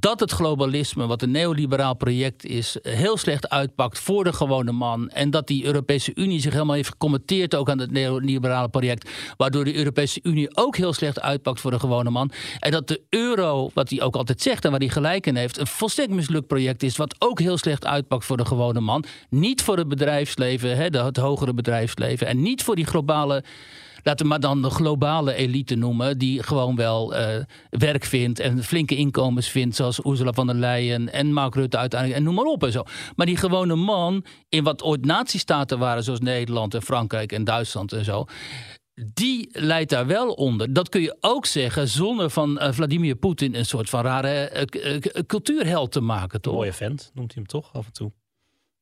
dat 0.00 0.20
het 0.20 0.30
globalisme, 0.30 1.06
wat 1.06 1.22
een 1.22 1.30
neoliberaal 1.30 1.94
project 1.94 2.44
is, 2.44 2.76
heel 2.82 3.16
slecht 3.16 3.48
uitpakt 3.48 3.98
voor 3.98 4.24
de 4.24 4.32
gewone 4.32 4.72
man. 4.72 5.08
En 5.08 5.30
dat 5.30 5.46
die 5.46 5.64
Europese 5.64 6.12
Unie 6.14 6.40
zich 6.40 6.52
helemaal 6.52 6.74
heeft 6.74 6.88
gecommenteerd 6.88 7.54
ook 7.54 7.70
aan 7.70 7.78
het 7.78 7.90
neoliberale 7.90 8.68
project. 8.68 9.10
Waardoor 9.36 9.64
de 9.64 9.76
Europese 9.76 10.20
Unie 10.22 10.56
ook 10.56 10.76
heel 10.76 10.92
slecht 10.92 11.20
uitpakt 11.20 11.60
voor 11.60 11.70
de 11.70 11.78
gewone 11.78 12.10
man. 12.10 12.30
En 12.58 12.70
dat 12.70 12.88
de 12.88 13.00
euro, 13.10 13.70
wat 13.74 13.90
hij 13.90 14.02
ook 14.02 14.16
altijd 14.16 14.42
zegt 14.42 14.64
en 14.64 14.70
waar 14.70 14.80
hij 14.80 14.88
gelijk 14.88 15.26
in 15.26 15.36
heeft, 15.36 15.58
een 15.58 15.66
volstrekt 15.66 16.10
mislukt 16.10 16.46
project 16.46 16.82
is. 16.82 16.96
Wat 16.96 17.16
ook 17.18 17.40
heel 17.40 17.58
slecht 17.58 17.86
uitpakt 17.86 18.24
voor 18.24 18.36
de 18.36 18.44
gewone 18.44 18.80
man. 18.80 19.04
Niet 19.30 19.62
voor 19.62 19.76
het 19.76 19.88
bedrijfsleven, 19.88 20.76
het 20.76 21.16
hogere 21.16 21.54
bedrijfsleven. 21.54 22.26
En 22.26 22.42
niet 22.42 22.62
voor 22.62 22.76
die 22.76 22.86
globale 22.86 23.44
laten 24.06 24.24
we 24.24 24.30
maar 24.30 24.40
dan 24.40 24.62
de 24.62 24.70
globale 24.70 25.34
elite 25.34 25.74
noemen, 25.74 26.18
die 26.18 26.42
gewoon 26.42 26.76
wel 26.76 27.16
uh, 27.16 27.36
werk 27.70 28.04
vindt 28.04 28.38
en 28.38 28.64
flinke 28.64 28.96
inkomens 28.96 29.48
vindt, 29.48 29.76
zoals 29.76 30.04
Ursula 30.04 30.32
von 30.32 30.46
der 30.46 30.56
Leyen 30.56 31.12
en 31.12 31.32
Mark 31.32 31.54
Rutte 31.54 31.76
uiteindelijk, 31.76 32.20
en 32.20 32.26
noem 32.26 32.34
maar 32.34 32.52
op 32.52 32.64
en 32.64 32.72
zo. 32.72 32.82
Maar 33.16 33.26
die 33.26 33.36
gewone 33.36 33.74
man, 33.74 34.24
in 34.48 34.64
wat 34.64 34.82
ooit 34.82 35.04
nazistaten 35.04 35.78
waren, 35.78 36.02
zoals 36.02 36.20
Nederland 36.20 36.74
en 36.74 36.82
Frankrijk 36.82 37.32
en 37.32 37.44
Duitsland 37.44 37.92
en 37.92 38.04
zo, 38.04 38.24
die 39.14 39.48
leidt 39.52 39.90
daar 39.90 40.06
wel 40.06 40.32
onder. 40.32 40.72
Dat 40.72 40.88
kun 40.88 41.00
je 41.00 41.16
ook 41.20 41.46
zeggen 41.46 41.88
zonder 41.88 42.30
van 42.30 42.62
uh, 42.62 42.72
Vladimir 42.72 43.16
Poetin 43.16 43.54
een 43.54 43.66
soort 43.66 43.88
van 43.88 44.02
rare 44.02 44.66
uh, 44.84 45.24
cultuurheld 45.26 45.92
te 45.92 46.00
maken, 46.00 46.40
toch? 46.40 46.54
Mooie 46.54 46.72
vent, 46.72 47.10
noemt 47.14 47.34
hij 47.34 47.42
hem 47.42 47.60
toch 47.60 47.72
af 47.72 47.86
en 47.86 47.92
toe. 47.92 48.12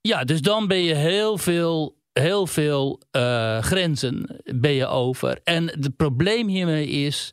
Ja, 0.00 0.24
dus 0.24 0.42
dan 0.42 0.66
ben 0.66 0.82
je 0.82 0.94
heel 0.94 1.38
veel 1.38 2.02
heel 2.20 2.46
veel 2.46 3.00
uh, 3.12 3.58
grenzen 3.58 4.40
ben 4.44 4.72
je 4.72 4.86
over. 4.86 5.40
En 5.44 5.66
het 5.66 5.96
probleem 5.96 6.48
hiermee 6.48 6.86
is 6.86 7.32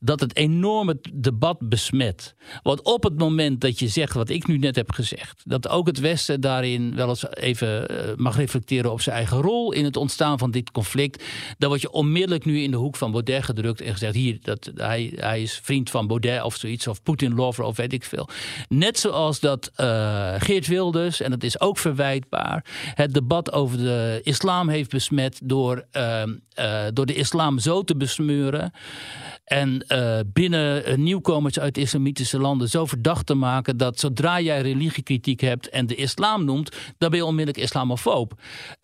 dat 0.00 0.20
het 0.20 0.36
enorme 0.36 0.98
debat 1.12 1.68
besmet. 1.68 2.34
Want 2.62 2.82
op 2.82 3.02
het 3.02 3.18
moment 3.18 3.60
dat 3.60 3.78
je 3.78 3.88
zegt 3.88 4.14
wat 4.14 4.28
ik 4.28 4.46
nu 4.46 4.58
net 4.58 4.76
heb 4.76 4.92
gezegd, 4.92 5.42
dat 5.44 5.68
ook 5.68 5.86
het 5.86 5.98
Westen 5.98 6.40
daarin 6.40 6.94
wel 6.94 7.08
eens 7.08 7.36
even 7.36 7.88
eh, 7.88 8.16
mag 8.16 8.36
reflecteren 8.36 8.92
op 8.92 9.00
zijn 9.00 9.16
eigen 9.16 9.40
rol 9.40 9.72
in 9.72 9.84
het 9.84 9.96
ontstaan 9.96 10.38
van 10.38 10.50
dit 10.50 10.70
conflict, 10.70 11.24
dan 11.58 11.68
word 11.68 11.80
je 11.80 11.90
onmiddellijk 11.90 12.44
nu 12.44 12.62
in 12.62 12.70
de 12.70 12.76
hoek 12.76 12.96
van 12.96 13.10
Baudet 13.10 13.44
gedrukt 13.44 13.80
en 13.80 13.92
gezegd: 13.92 14.14
hier, 14.14 14.38
dat, 14.42 14.70
hij, 14.74 15.12
hij 15.14 15.42
is 15.42 15.60
vriend 15.62 15.90
van 15.90 16.06
Baudet 16.06 16.42
of 16.42 16.56
zoiets, 16.56 16.86
of 16.86 17.02
Poetin-lover 17.02 17.64
of 17.64 17.76
weet 17.76 17.92
ik 17.92 18.04
veel. 18.04 18.28
Net 18.68 18.98
zoals 18.98 19.40
dat 19.40 19.70
uh, 19.76 20.34
Geert 20.38 20.66
Wilders, 20.66 21.20
en 21.20 21.30
dat 21.30 21.42
is 21.42 21.60
ook 21.60 21.78
verwijtbaar, 21.78 22.64
het 22.94 23.14
debat 23.14 23.52
over 23.52 23.78
de 23.78 24.20
islam 24.22 24.68
heeft 24.68 24.90
besmet 24.90 25.40
door, 25.44 25.84
uh, 25.92 26.22
uh, 26.58 26.82
door 26.92 27.06
de 27.06 27.14
islam 27.14 27.58
zo 27.58 27.82
te 27.82 27.96
besmeuren. 27.96 28.72
En 29.44 29.84
uh, 29.92 30.18
binnen 30.26 31.02
nieuwkomers 31.02 31.58
uit 31.58 31.78
islamitische 31.78 32.38
landen 32.38 32.68
zo 32.68 32.86
verdacht 32.86 33.26
te 33.26 33.34
maken 33.34 33.76
dat 33.76 34.00
zodra 34.00 34.40
jij 34.40 34.60
religiekritiek 34.60 35.40
hebt 35.40 35.68
en 35.68 35.86
de 35.86 35.94
islam 35.94 36.44
noemt, 36.44 36.76
dan 36.98 37.10
ben 37.10 37.18
je 37.18 37.24
onmiddellijk 37.24 37.64
islamofoob. 37.64 38.32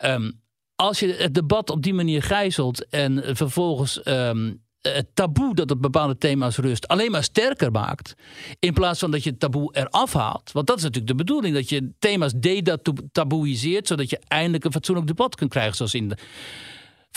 Um, 0.05 0.41
als 0.75 0.99
je 0.99 1.15
het 1.17 1.33
debat 1.33 1.69
op 1.69 1.83
die 1.83 1.93
manier 1.93 2.23
gijzelt 2.23 2.89
en 2.89 3.35
vervolgens 3.35 4.01
um, 4.05 4.65
het 4.81 5.07
taboe 5.13 5.55
dat 5.55 5.71
op 5.71 5.81
bepaalde 5.81 6.17
thema's 6.17 6.57
rust 6.57 6.87
alleen 6.87 7.11
maar 7.11 7.23
sterker 7.23 7.71
maakt. 7.71 8.13
In 8.59 8.73
plaats 8.73 8.99
van 8.99 9.11
dat 9.11 9.23
je 9.23 9.29
het 9.29 9.39
taboe 9.39 9.75
eraf 9.75 10.13
haalt. 10.13 10.51
Want 10.51 10.67
dat 10.67 10.77
is 10.77 10.83
natuurlijk 10.83 11.11
de 11.11 11.23
bedoeling. 11.23 11.55
Dat 11.55 11.69
je 11.69 11.91
thema's 11.99 12.33
detaboeiseert. 12.33 13.87
Zodat 13.87 14.09
je 14.09 14.19
eindelijk 14.27 14.63
een 14.63 14.71
fatsoenlijk 14.71 15.07
debat 15.07 15.35
kunt 15.35 15.49
krijgen. 15.49 15.75
Zoals 15.75 15.93
in 15.93 16.09
de 16.09 16.17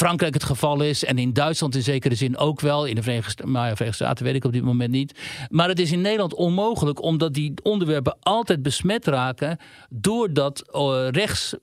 Frankrijk 0.00 0.34
het 0.34 0.44
geval 0.44 0.82
is. 0.82 1.04
En 1.04 1.18
in 1.18 1.32
Duitsland 1.32 1.74
in 1.74 1.82
zekere 1.82 2.14
zin 2.14 2.36
ook 2.36 2.60
wel. 2.60 2.84
In 2.84 2.94
de 2.94 3.02
Verenigde, 3.02 3.46
maar 3.46 3.70
Verenigde 3.76 4.04
Staten 4.04 4.24
weet 4.24 4.34
ik 4.34 4.44
op 4.44 4.52
dit 4.52 4.62
moment 4.62 4.90
niet. 4.90 5.18
Maar 5.48 5.68
het 5.68 5.80
is 5.80 5.92
in 5.92 6.00
Nederland 6.00 6.34
onmogelijk. 6.34 7.02
Omdat 7.02 7.34
die 7.34 7.52
onderwerpen 7.62 8.16
altijd 8.20 8.62
besmet 8.62 9.06
raken. 9.06 9.58
Doordat 9.90 10.70
uh, 10.72 11.08
rechts 11.10 11.54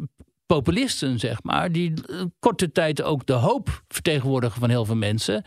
populisten, 0.46 1.20
zeg 1.20 1.44
maar, 1.44 1.72
die 1.72 1.94
korte 2.40 2.72
tijd 2.72 3.02
ook 3.02 3.26
de 3.26 3.34
hoop 3.34 3.84
vertegenwoordigen 3.88 4.60
van 4.60 4.70
heel 4.70 4.86
veel 4.86 4.96
mensen. 4.96 5.44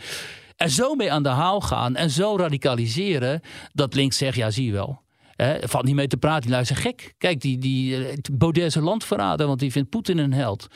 Er 0.57 0.71
zo 0.71 0.95
mee 0.95 1.13
aan 1.13 1.23
de 1.23 1.29
haal 1.29 1.61
gaan 1.61 1.97
en 1.97 2.11
zo 2.11 2.37
radicaliseren 2.37 3.41
dat 3.73 3.95
links 3.95 4.17
zegt: 4.17 4.37
ja, 4.37 4.51
zie 4.51 4.67
je 4.67 4.73
wel. 4.73 5.03
Er 5.37 5.69
valt 5.69 5.85
niet 5.85 5.95
mee 5.95 6.07
te 6.07 6.17
praten. 6.17 6.43
Die 6.43 6.51
luisteren 6.51 6.83
gek. 6.83 7.15
Kijk, 7.19 7.41
die, 7.41 7.59
die 7.59 8.07
Baudet 8.33 8.65
is 8.65 8.75
een 8.75 8.83
landverrader, 8.83 9.47
want 9.47 9.59
die 9.59 9.73
vindt 9.73 9.91
Poetin 9.91 10.19
een 10.19 10.33
held. 10.33 10.69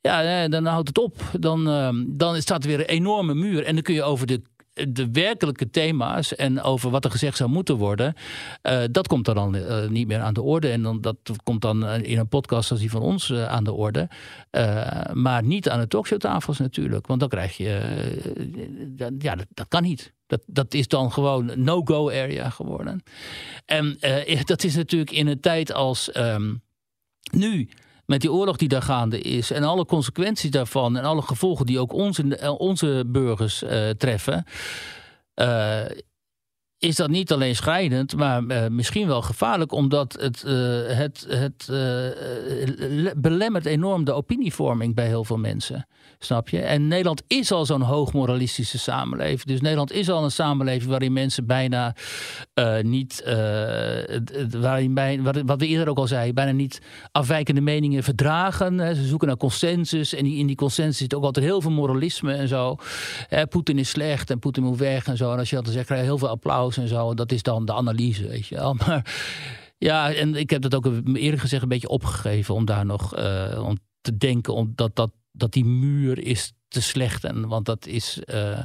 Ja, 0.00 0.48
dan 0.48 0.66
houdt 0.66 0.88
het 0.88 0.98
op. 0.98 1.16
Dan, 1.40 1.68
uh, 1.68 1.88
dan 2.06 2.42
staat 2.42 2.62
er 2.62 2.68
weer 2.68 2.80
een 2.80 2.86
enorme 2.86 3.34
muur. 3.34 3.64
En 3.64 3.74
dan 3.74 3.82
kun 3.82 3.94
je 3.94 4.02
over 4.02 4.26
de, 4.26 4.42
de 4.88 5.10
werkelijke 5.10 5.70
thema's 5.70 6.34
en 6.34 6.62
over 6.62 6.90
wat 6.90 7.04
er 7.04 7.10
gezegd 7.10 7.36
zou 7.36 7.50
moeten 7.50 7.76
worden, 7.76 8.14
uh, 8.62 8.82
dat 8.90 9.08
komt 9.08 9.24
dan 9.24 9.56
uh, 9.56 9.88
niet 9.88 10.06
meer 10.06 10.20
aan 10.20 10.34
de 10.34 10.42
orde. 10.42 10.68
En 10.68 10.82
dan, 10.82 11.00
dat 11.00 11.16
komt 11.42 11.60
dan 11.60 11.84
in 11.84 12.18
een 12.18 12.28
podcast 12.28 12.70
als 12.70 12.80
die 12.80 12.90
van 12.90 13.02
ons 13.02 13.32
aan 13.32 13.64
de 13.64 13.72
orde. 13.72 14.08
maar 15.12 15.42
niet 15.42 15.68
aan 15.68 15.80
de 15.80 15.88
talkshowtafels 15.88 16.58
natuurlijk. 16.58 17.06
Want 17.06 17.20
dan 17.20 17.28
krijg 17.28 17.56
je. 17.56 17.80
ja, 19.18 19.36
dat, 19.54 19.68
kan 19.68 19.82
niet. 19.82 20.12
Dat, 20.26 20.42
dat 20.46 20.74
is 20.74 20.88
dan 20.88 21.12
gewoon 21.12 21.50
no-go 21.54 22.08
area 22.08 22.50
geworden. 22.50 23.02
En 23.66 23.98
dat 24.44 24.64
is 24.64 24.76
natuurlijk 24.76 25.10
in 25.10 25.26
een 25.26 25.40
tijd 25.40 25.72
als 25.72 26.16
um, 26.16 26.62
nu 27.30 27.68
met 28.08 28.20
die 28.20 28.32
oorlog 28.32 28.56
die 28.56 28.68
daar 28.68 28.82
gaande 28.82 29.20
is 29.20 29.50
en 29.50 29.62
alle 29.62 29.84
consequenties 29.84 30.50
daarvan 30.50 30.96
en 30.96 31.04
alle 31.04 31.22
gevolgen 31.22 31.66
die 31.66 31.78
ook 31.78 31.92
onze, 31.92 32.54
onze 32.58 33.04
burgers 33.06 33.62
uh, 33.62 33.90
treffen. 33.90 34.44
Is 36.78 36.96
dat 36.96 37.10
niet 37.10 37.32
alleen 37.32 37.56
schrijnend, 37.56 38.16
maar 38.16 38.42
uh, 38.42 38.66
misschien 38.66 39.06
wel 39.06 39.22
gevaarlijk, 39.22 39.72
omdat 39.72 40.16
het, 40.20 40.44
uh, 40.46 40.52
het, 40.86 41.26
het 41.28 41.68
uh, 41.70 43.10
belemmert 43.16 43.66
enorm 43.66 44.04
de 44.04 44.12
opinievorming 44.12 44.94
bij 44.94 45.06
heel 45.06 45.24
veel 45.24 45.36
mensen. 45.38 45.86
Snap 46.18 46.48
je? 46.48 46.60
En 46.60 46.88
Nederland 46.88 47.22
is 47.26 47.52
al 47.52 47.66
zo'n 47.66 47.80
hoogmoralistische 47.80 48.78
samenleving. 48.78 49.42
Dus 49.42 49.60
Nederland 49.60 49.92
is 49.92 50.10
al 50.10 50.24
een 50.24 50.30
samenleving 50.30 50.90
waarin 50.90 51.12
mensen 51.12 51.46
bijna 51.46 51.94
niet, 52.82 53.22
waarin 54.50 54.94
bij, 54.94 55.22
wat 55.22 55.60
we 55.60 55.66
eerder 55.66 55.88
ook 55.88 55.98
al 55.98 56.06
zeiden, 56.06 56.34
bijna 56.34 56.52
niet 56.52 56.80
afwijkende 57.12 57.60
meningen 57.60 58.02
verdragen. 58.02 58.96
Ze 58.96 59.06
zoeken 59.06 59.28
naar 59.28 59.36
consensus 59.36 60.14
en 60.14 60.26
in 60.26 60.46
die 60.46 60.56
consensus 60.56 60.96
zit 60.96 61.14
ook 61.14 61.24
altijd 61.24 61.44
heel 61.44 61.60
veel 61.60 61.70
moralisme 61.70 62.32
en 62.32 62.48
zo. 62.48 62.76
Poetin 63.48 63.78
is 63.78 63.88
slecht 63.88 64.30
en 64.30 64.38
Poetin 64.38 64.62
moet 64.62 64.78
weg 64.78 65.06
en 65.06 65.16
zo. 65.16 65.32
En 65.32 65.38
als 65.38 65.50
je 65.50 65.56
dat 65.56 65.64
dan 65.64 65.74
zegt, 65.74 65.86
krijg 65.86 66.00
je 66.00 66.06
heel 66.06 66.18
veel 66.18 66.28
applaus 66.28 66.67
en 66.76 66.88
zo. 66.88 67.14
Dat 67.14 67.32
is 67.32 67.42
dan 67.42 67.64
de 67.64 67.72
analyse, 67.74 68.28
weet 68.28 68.46
je 68.46 68.54
wel. 68.54 68.74
Maar 68.86 69.14
ja, 69.78 70.12
en 70.12 70.34
ik 70.34 70.50
heb 70.50 70.62
dat 70.62 70.74
ook 70.74 70.86
eerder 71.14 71.40
gezegd 71.40 71.62
een 71.62 71.68
beetje 71.68 71.88
opgegeven 71.88 72.54
om 72.54 72.64
daar 72.64 72.86
nog 72.86 73.18
uh, 73.18 73.62
om 73.64 73.78
te 74.00 74.16
denken 74.16 74.54
omdat 74.54 74.96
dat, 74.96 75.10
dat 75.32 75.52
die 75.52 75.64
muur 75.64 76.18
is 76.18 76.52
te 76.68 76.82
slecht. 76.82 77.24
En, 77.24 77.48
want 77.48 77.66
dat 77.66 77.86
is. 77.86 78.20
Uh, 78.26 78.60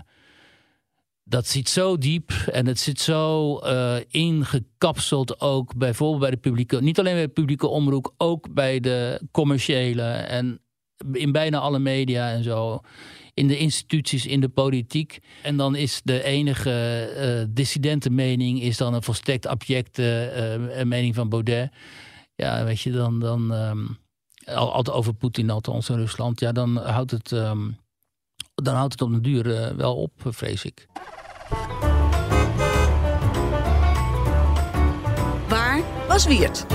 dat 1.26 1.48
zit 1.48 1.70
zo 1.70 1.98
diep 1.98 2.32
en 2.52 2.66
het 2.68 2.80
zit 2.80 3.00
zo 3.00 3.60
uh, 3.64 3.96
ingekapseld 4.08 5.42
ook 5.42 5.76
bijvoorbeeld 5.76 6.22
bij 6.22 6.32
de 6.32 6.38
publieke, 6.38 6.82
niet 6.82 7.00
alleen 7.00 7.14
bij 7.14 7.26
de 7.26 7.32
publieke 7.32 7.68
omroep, 7.68 8.14
ook 8.18 8.54
bij 8.54 8.80
de 8.80 9.22
commerciële 9.32 10.04
en 10.12 10.62
in 11.12 11.32
bijna 11.32 11.60
alle 11.60 11.80
media 11.80 12.32
en 12.32 12.44
zo 12.44 12.82
in 13.34 13.48
de 13.48 13.58
instituties, 13.58 14.26
in 14.26 14.40
de 14.40 14.50
politiek. 14.50 15.20
En 15.42 15.58
dan 15.58 15.76
is 15.76 16.02
de 16.04 16.24
enige 16.24 16.72
eh, 17.18 17.46
dissidente 17.50 18.10
mening 18.10 18.62
is 18.62 18.78
dan 18.78 18.94
een 18.94 19.04
volstrekt 19.04 19.48
abjecte 19.48 20.26
eh, 20.76 20.84
mening 20.84 21.16
van 21.16 21.30
Baudet. 21.30 21.72
Ja, 22.36 22.64
weet 22.64 22.82
je, 22.82 22.92
dan. 22.92 23.20
dan 23.20 23.54
ehm, 23.54 23.86
altijd 24.46 24.92
over 24.96 25.14
Poetin, 25.14 25.50
althans 25.50 25.90
in 25.90 25.96
Rusland. 25.96 26.40
Ja, 26.40 26.52
dan 26.52 26.78
houdt 26.78 27.12
het, 27.12 27.32
ehm, 27.32 27.70
dan 28.56 28.76
houdt 28.76 28.92
het 28.92 29.02
op 29.02 29.12
een 29.12 29.22
duur 29.22 29.56
eh, 29.56 29.76
wel 29.76 29.96
op, 29.96 30.12
vrees 30.26 30.66
ik. 30.66 30.88
Waar 35.48 35.82
was 36.08 36.26
Wiert? 36.26 36.66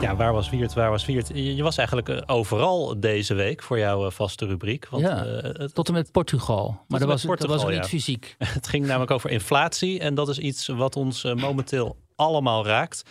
Ja, 0.00 0.16
waar 0.16 0.32
was 0.32 0.50
Wiert? 0.50 0.74
Waar 0.74 0.90
was 0.90 1.06
Wiert? 1.06 1.30
Je, 1.34 1.62
was 1.62 1.76
eigenlijk 1.76 2.08
eh, 2.08 2.22
overal 2.26 3.00
deze 3.00 3.34
week 3.34 3.62
voor 3.62 3.78
jouw 3.78 4.06
eh, 4.06 4.10
vaste 4.10 4.46
rubriek. 4.46 4.88
Want, 4.88 5.02
Ja, 5.02 5.24
eh, 5.24 5.42
het, 5.42 5.74
Tot 5.74 5.88
en 5.88 5.94
met 5.94 6.12
Portugal. 6.12 6.84
Maar 6.88 7.00
dat 7.00 7.08
was, 7.08 7.22
dat 7.22 7.46
was 7.46 7.64
niet 7.64 7.74
ja. 7.74 7.84
fysiek. 7.84 8.34
het 8.38 8.68
ging 8.68 8.86
namelijk 8.86 9.10
over 9.10 9.30
inflatie. 9.30 10.00
En 10.00 10.14
dat 10.14 10.28
is 10.28 10.38
iets 10.38 10.66
wat 10.66 10.96
ons 10.96 11.22
momenteel 11.22 11.96
allemaal 12.14 12.66
raakt. 12.66 13.02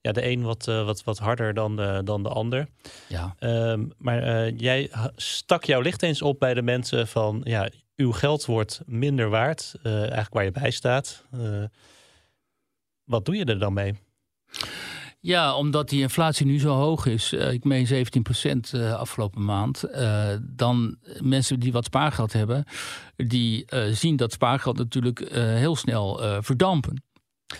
Ja, 0.00 0.12
de 0.12 0.26
een 0.26 0.42
wat, 0.42 0.64
wat, 0.64 1.04
wat 1.04 1.18
harder 1.18 1.54
dan 1.54 1.76
de, 1.76 2.00
dan 2.04 2.22
de 2.22 2.28
ander. 2.28 2.68
Ja. 3.06 3.34
Ehm, 3.38 3.84
maar 3.96 4.50
jij 4.50 4.90
stak 5.16 5.64
jouw 5.64 5.80
licht 5.80 6.02
eens 6.02 6.22
op 6.22 6.38
bij 6.38 6.54
de 6.54 6.62
mensen 6.62 7.08
van... 7.08 7.40
ja, 7.44 7.68
uw 7.96 8.12
geld 8.12 8.44
wordt 8.44 8.80
minder 8.86 9.28
waard. 9.28 9.74
eigenlijk 9.82 10.34
waar 10.34 10.44
je 10.44 10.50
bij 10.50 10.70
staat. 10.70 11.24
Wat 13.04 13.24
doe 13.24 13.36
je 13.36 13.44
er 13.44 13.58
dan 13.58 13.72
mee? 13.72 13.94
Ja, 15.20 15.56
omdat 15.56 15.88
die 15.88 16.00
inflatie 16.00 16.46
nu 16.46 16.60
zo 16.60 16.74
hoog 16.74 17.06
is, 17.06 17.32
eh, 17.32 17.52
ik 17.52 17.64
meen 17.64 17.86
17% 17.86 18.72
eh, 18.72 18.94
afgelopen 18.94 19.44
maand, 19.44 19.82
eh, 19.82 20.34
dan 20.40 20.96
mensen 21.20 21.60
die 21.60 21.72
wat 21.72 21.84
spaargeld 21.84 22.32
hebben, 22.32 22.64
die 23.16 23.64
zien 23.90 24.16
dat 24.16 24.32
spaargeld 24.32 24.76
natuurlijk 24.76 25.28
heel 25.34 25.76
snel 25.76 26.20
verdampen. 26.42 27.02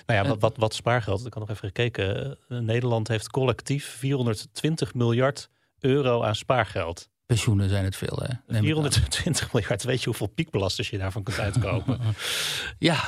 Nou 0.06 0.22
ja, 0.22 0.28
wat, 0.28 0.40
wat, 0.40 0.56
wat 0.56 0.74
spaargeld? 0.74 1.26
Ik 1.26 1.34
had 1.34 1.42
nog 1.42 1.50
even 1.50 1.68
gekeken. 1.68 2.38
Nederland 2.48 3.08
heeft 3.08 3.30
collectief 3.30 3.84
420 3.84 4.94
miljard 4.94 5.48
euro 5.78 6.22
aan 6.22 6.34
spaargeld. 6.34 7.08
Pensioenen 7.28 7.68
zijn 7.68 7.84
het 7.84 7.96
veel, 7.96 8.18
hè? 8.22 8.34
Neem 8.46 8.64
ik 8.64 8.76
aan. 8.76 8.82
420 8.82 9.52
miljard. 9.52 9.84
Weet 9.84 9.98
je 9.98 10.04
hoeveel 10.04 10.26
piekbelasters 10.26 10.90
je 10.90 10.98
daarvan 10.98 11.22
kunt 11.22 11.38
uitkopen? 11.38 11.98
Ja, 12.78 13.04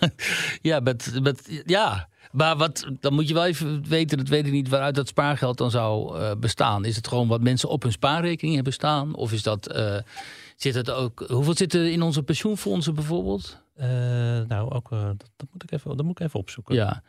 ja, 0.70 0.80
met, 0.80 1.20
met, 1.22 1.62
ja. 1.66 2.08
Maar 2.32 2.56
wat, 2.56 2.86
dan 3.00 3.14
moet 3.14 3.28
je 3.28 3.34
wel 3.34 3.46
even 3.46 3.88
weten, 3.88 4.18
dat 4.18 4.28
weet 4.28 4.46
ik 4.46 4.52
niet, 4.52 4.68
waaruit 4.68 4.94
dat 4.94 5.08
spaargeld 5.08 5.58
dan 5.58 5.70
zou 5.70 6.18
eh, 6.18 6.30
bestaan. 6.38 6.84
Is 6.84 6.96
het 6.96 7.08
gewoon 7.08 7.28
wat 7.28 7.40
mensen 7.40 7.68
op 7.68 7.82
hun 7.82 7.92
spaarrekening 7.92 8.54
hebben 8.54 8.72
staan? 8.72 9.14
Of 9.14 9.32
is 9.32 9.42
dat, 9.42 9.66
eh, 9.66 9.96
zit 10.56 10.74
het 10.74 10.90
ook, 10.90 11.24
hoeveel 11.28 11.56
zit 11.56 11.74
er 11.74 11.90
in 11.90 12.02
onze 12.02 12.22
pensioenfondsen 12.22 12.94
bijvoorbeeld? 12.94 13.62
Eh, 13.74 13.88
nou, 14.48 14.70
ook, 14.70 14.90
dat, 14.90 15.30
dat 15.36 15.48
moet 15.52 15.62
ik 15.62 15.72
even, 15.72 15.96
dat 15.96 16.06
moet 16.06 16.20
ik 16.20 16.26
even 16.26 16.40
opzoeken. 16.40 16.74
Ja, 16.74 17.02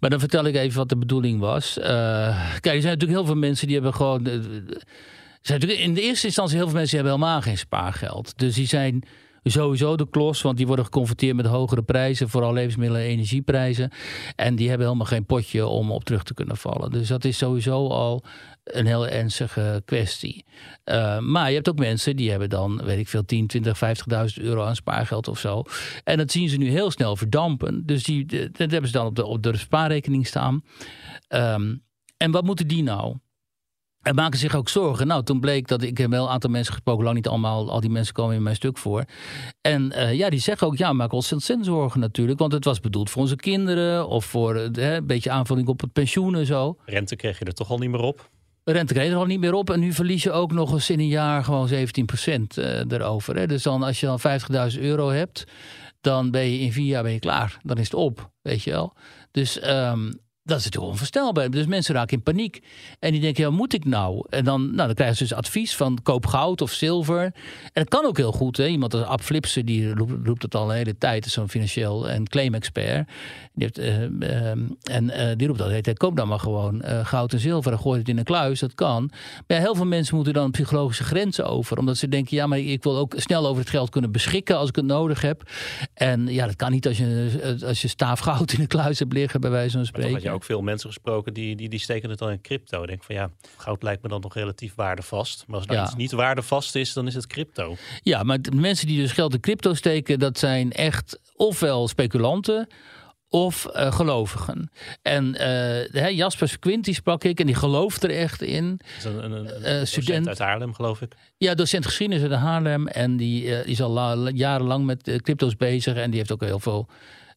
maar 0.00 0.10
dan 0.10 0.20
vertel 0.20 0.44
ik 0.44 0.54
even 0.54 0.78
wat 0.78 0.88
de 0.88 0.96
bedoeling 0.96 1.40
was. 1.40 1.74
Kijk, 1.80 2.74
er 2.74 2.80
zijn 2.80 2.82
natuurlijk 2.82 3.10
heel 3.10 3.26
veel 3.26 3.34
mensen 3.34 3.66
die 3.66 3.76
hebben 3.76 3.94
gewoon. 3.94 4.26
Eh, 5.50 5.80
in 5.80 5.94
de 5.94 6.00
eerste 6.02 6.26
instantie 6.26 6.56
heel 6.56 6.66
veel 6.68 6.76
mensen 6.76 6.96
hebben 6.96 7.14
helemaal 7.14 7.40
geen 7.42 7.58
spaargeld. 7.58 8.38
Dus 8.38 8.54
die 8.54 8.66
zijn 8.66 9.02
sowieso 9.42 9.96
de 9.96 10.08
klos, 10.10 10.42
want 10.42 10.56
die 10.56 10.66
worden 10.66 10.84
geconfronteerd 10.84 11.36
met 11.36 11.46
hogere 11.46 11.82
prijzen, 11.82 12.28
vooral 12.28 12.52
levensmiddelen 12.52 13.02
en 13.02 13.08
energieprijzen. 13.08 13.90
En 14.36 14.56
die 14.56 14.68
hebben 14.68 14.86
helemaal 14.86 15.06
geen 15.08 15.26
potje 15.26 15.66
om 15.66 15.90
op 15.90 16.04
terug 16.04 16.22
te 16.22 16.34
kunnen 16.34 16.56
vallen. 16.56 16.90
Dus 16.90 17.08
dat 17.08 17.24
is 17.24 17.38
sowieso 17.38 17.88
al 17.88 18.24
een 18.64 18.86
heel 18.86 19.08
ernstige 19.08 19.82
kwestie. 19.84 20.44
Eh, 20.84 21.18
maar 21.18 21.48
je 21.48 21.54
hebt 21.54 21.68
ook 21.68 21.78
mensen 21.78 22.16
die 22.16 22.30
hebben 22.30 22.50
dan, 22.50 22.84
weet 22.84 22.98
ik 22.98 23.08
veel, 23.08 23.24
10, 23.24 23.46
20, 23.46 23.78
50.000 24.38 24.44
euro 24.44 24.62
aan 24.64 24.76
spaargeld 24.76 25.28
of 25.28 25.38
zo. 25.38 25.62
En 26.04 26.16
dat 26.16 26.30
zien 26.32 26.48
ze 26.48 26.56
nu 26.56 26.70
heel 26.70 26.90
snel 26.90 27.16
verdampen. 27.16 27.86
Dus 27.86 28.04
die, 28.04 28.26
de- 28.26 28.50
dat 28.50 28.70
hebben 28.70 28.90
ze 28.90 28.96
dan 28.96 29.06
op 29.06 29.16
de, 29.16 29.24
op 29.24 29.42
de 29.42 29.56
spaarrekening 29.56 30.26
staan. 30.26 30.62
Ehm, 31.28 31.74
en 32.16 32.30
wat 32.30 32.44
moeten 32.44 32.68
die 32.68 32.82
nou? 32.82 33.16
En 34.02 34.14
maken 34.14 34.38
zich 34.38 34.54
ook 34.54 34.68
zorgen. 34.68 35.06
Nou, 35.06 35.24
toen 35.24 35.40
bleek 35.40 35.68
dat 35.68 35.82
ik 35.82 35.98
heb 35.98 36.10
wel 36.10 36.24
een 36.24 36.30
aantal 36.30 36.50
mensen 36.50 36.72
gesproken, 36.72 37.04
lang 37.04 37.16
niet 37.16 37.28
allemaal, 37.28 37.70
al 37.70 37.80
die 37.80 37.90
mensen 37.90 38.14
komen 38.14 38.36
in 38.36 38.42
mijn 38.42 38.56
stuk 38.56 38.78
voor. 38.78 39.04
En 39.60 39.92
eh, 39.92 40.14
ja, 40.14 40.30
die 40.30 40.40
zeggen 40.40 40.66
ook, 40.66 40.76
ja, 40.76 40.92
maak 40.92 41.12
ons 41.12 41.32
ontzettend 41.32 41.68
zorgen 41.68 42.00
natuurlijk. 42.00 42.38
Want 42.38 42.52
het 42.52 42.64
was 42.64 42.80
bedoeld 42.80 43.10
voor 43.10 43.22
onze 43.22 43.36
kinderen 43.36 44.08
of 44.08 44.24
voor 44.24 44.54
hè, 44.54 44.96
een 44.96 45.06
beetje 45.06 45.30
aanvulling 45.30 45.68
op 45.68 45.80
het 45.80 45.92
pensioen 45.92 46.36
en 46.36 46.46
zo. 46.46 46.76
Rente 46.84 47.16
kreeg 47.16 47.38
je 47.38 47.44
er 47.44 47.54
toch 47.54 47.70
al 47.70 47.78
niet 47.78 47.90
meer 47.90 48.00
op. 48.00 48.30
Rente 48.64 48.94
kreeg 48.94 49.10
er 49.10 49.16
al 49.16 49.24
niet 49.24 49.40
meer 49.40 49.54
op. 49.54 49.70
En 49.70 49.80
nu 49.80 49.92
verlies 49.92 50.22
je 50.22 50.32
ook 50.32 50.52
nog 50.52 50.72
eens 50.72 50.90
in 50.90 50.98
een 50.98 51.08
jaar 51.08 51.44
gewoon 51.44 51.68
17% 51.68 51.72
eh, 51.74 52.90
erover. 52.90 53.36
Hè. 53.36 53.46
Dus 53.46 53.62
dan 53.62 53.82
als 53.82 54.00
je 54.00 54.06
dan 54.06 54.20
50.000 54.72 54.80
euro 54.80 55.08
hebt, 55.08 55.44
dan 56.00 56.30
ben 56.30 56.50
je 56.50 56.58
in 56.58 56.72
vier 56.72 56.86
jaar 56.86 57.02
ben 57.02 57.12
je 57.12 57.18
klaar. 57.18 57.58
Dan 57.62 57.78
is 57.78 57.84
het 57.84 57.94
op, 57.94 58.30
weet 58.42 58.62
je 58.62 58.70
wel. 58.70 58.92
Dus 59.30 59.58
ehm, 59.58 60.10
dat 60.48 60.58
is 60.58 60.64
natuurlijk 60.64 60.92
onvoorstelbaar. 60.92 61.50
Dus 61.50 61.66
mensen 61.66 61.94
raken 61.94 62.16
in 62.16 62.22
paniek. 62.22 62.62
En 62.98 63.12
die 63.12 63.20
denken, 63.20 63.44
ja, 63.44 63.50
moet 63.50 63.72
ik 63.72 63.84
nou? 63.84 64.26
En 64.28 64.44
dan, 64.44 64.64
nou, 64.74 64.86
dan 64.86 64.94
krijgen 64.94 65.16
ze 65.16 65.22
dus 65.22 65.32
advies 65.32 65.76
van 65.76 65.98
koop 66.02 66.26
goud 66.26 66.60
of 66.60 66.72
zilver. 66.72 67.22
En 67.22 67.32
dat 67.72 67.88
kan 67.88 68.04
ook 68.04 68.16
heel 68.16 68.32
goed. 68.32 68.56
Hè. 68.56 68.66
Iemand 68.66 68.94
als 68.94 69.02
Ab 69.02 69.20
Flipsen, 69.20 69.66
die 69.66 69.94
roept, 70.24 70.42
het 70.42 70.54
al 70.54 70.70
een 70.70 70.76
hele 70.76 70.98
tijd. 70.98 71.26
is 71.26 71.32
Zo'n 71.32 71.48
financieel 71.48 72.08
en 72.08 72.28
claim-expert. 72.28 73.08
Die, 73.54 73.68
heeft, 73.74 73.78
eh, 73.78 74.50
ehm, 74.50 74.60
en 74.82 75.10
eh, 75.10 75.36
die 75.36 75.46
roept 75.46 75.60
altijd, 75.60 75.98
koop 75.98 76.16
dan 76.16 76.28
maar 76.28 76.40
gewoon 76.40 76.82
eh, 76.82 77.06
goud 77.06 77.32
en 77.32 77.38
zilver. 77.40 77.72
En 77.72 77.78
gooi 77.78 77.98
het 77.98 78.08
in 78.08 78.18
een 78.18 78.24
kluis, 78.24 78.60
dat 78.60 78.74
kan. 78.74 79.10
Maar 79.46 79.56
ja, 79.56 79.62
heel 79.62 79.74
veel 79.74 79.86
mensen 79.86 80.14
moeten 80.14 80.34
dan 80.34 80.50
psychologische 80.50 81.04
grenzen 81.04 81.46
over. 81.46 81.78
Omdat 81.78 81.96
ze 81.96 82.08
denken, 82.08 82.36
ja, 82.36 82.46
maar 82.46 82.58
ik 82.58 82.82
wil 82.82 82.96
ook 82.96 83.14
snel 83.16 83.46
over 83.46 83.60
het 83.60 83.70
geld 83.70 83.90
kunnen 83.90 84.12
beschikken 84.12 84.56
als 84.56 84.68
ik 84.68 84.76
het 84.76 84.84
nodig 84.84 85.20
heb. 85.20 85.50
En 85.94 86.26
ja, 86.26 86.46
dat 86.46 86.56
kan 86.56 86.70
niet 86.70 86.86
als 86.86 86.98
je, 86.98 87.56
als 87.66 87.82
je 87.82 87.88
staaf 87.88 88.20
goud 88.20 88.52
in 88.52 88.60
een 88.60 88.66
kluis 88.66 88.98
hebt 88.98 89.12
liggen, 89.12 89.40
bij 89.40 89.50
wijze 89.50 89.76
van 89.76 89.86
spreken. 89.86 90.37
Ook 90.38 90.44
veel 90.44 90.62
mensen 90.62 90.88
gesproken 90.88 91.34
die, 91.34 91.56
die, 91.56 91.68
die 91.68 91.78
steken 91.78 92.10
het 92.10 92.18
dan 92.18 92.30
in 92.30 92.40
crypto. 92.40 92.86
Denk 92.86 93.04
van 93.04 93.14
ja, 93.14 93.30
goud 93.56 93.82
lijkt 93.82 94.02
me 94.02 94.08
dan 94.08 94.20
nog 94.20 94.34
relatief 94.34 94.74
waardevast. 94.74 95.44
Maar 95.46 95.56
als 95.56 95.66
nou 95.66 95.78
Ja. 95.78 95.84
iets 95.84 95.94
niet 95.94 96.12
waardevast 96.12 96.74
is, 96.74 96.92
dan 96.92 97.06
is 97.06 97.14
het 97.14 97.26
crypto. 97.26 97.76
Ja, 98.02 98.22
maar 98.22 98.42
de 98.42 98.50
mensen 98.50 98.86
die 98.86 99.00
dus 99.00 99.12
geld 99.12 99.34
in 99.34 99.40
crypto 99.40 99.74
steken, 99.74 100.18
dat 100.18 100.38
zijn 100.38 100.72
echt 100.72 101.20
ofwel 101.34 101.88
speculanten 101.88 102.66
of 103.30 103.66
eh, 103.66 103.92
gelovigen. 103.92 104.70
En 105.02 105.34
eh, 105.34 105.48
hè, 106.02 106.06
Jasper 106.08 106.58
Quint, 106.58 106.86
sprak 106.94 107.24
ik 107.24 107.40
en 107.40 107.46
die 107.46 107.54
gelooft 107.54 108.04
er 108.04 108.10
echt 108.10 108.42
in. 108.42 108.76
Dat 108.76 108.96
is 108.98 109.04
een, 109.04 109.24
een, 109.32 109.32
een 109.56 109.62
Eh, 109.80 109.84
student. 109.84 110.28
uit 110.28 110.38
Haarlem, 110.38 110.74
geloof 110.74 111.00
ik. 111.02 111.12
Ja, 111.36 111.54
docent 111.54 111.84
geschiedenis 111.86 112.22
uit 112.22 112.32
Haarlem. 112.40 112.86
En 112.86 113.16
die 113.16 113.54
eh, 113.56 113.66
is 113.66 113.80
al 113.82 113.90
la- 113.90 114.30
jarenlang 114.34 114.84
met 114.84 115.08
eh, 115.08 115.16
crypto's 115.16 115.56
bezig. 115.56 115.94
En 115.96 116.08
die 116.10 116.18
heeft 116.18 116.32
ook 116.32 116.40
heel 116.44 116.60
veel. 116.60 116.88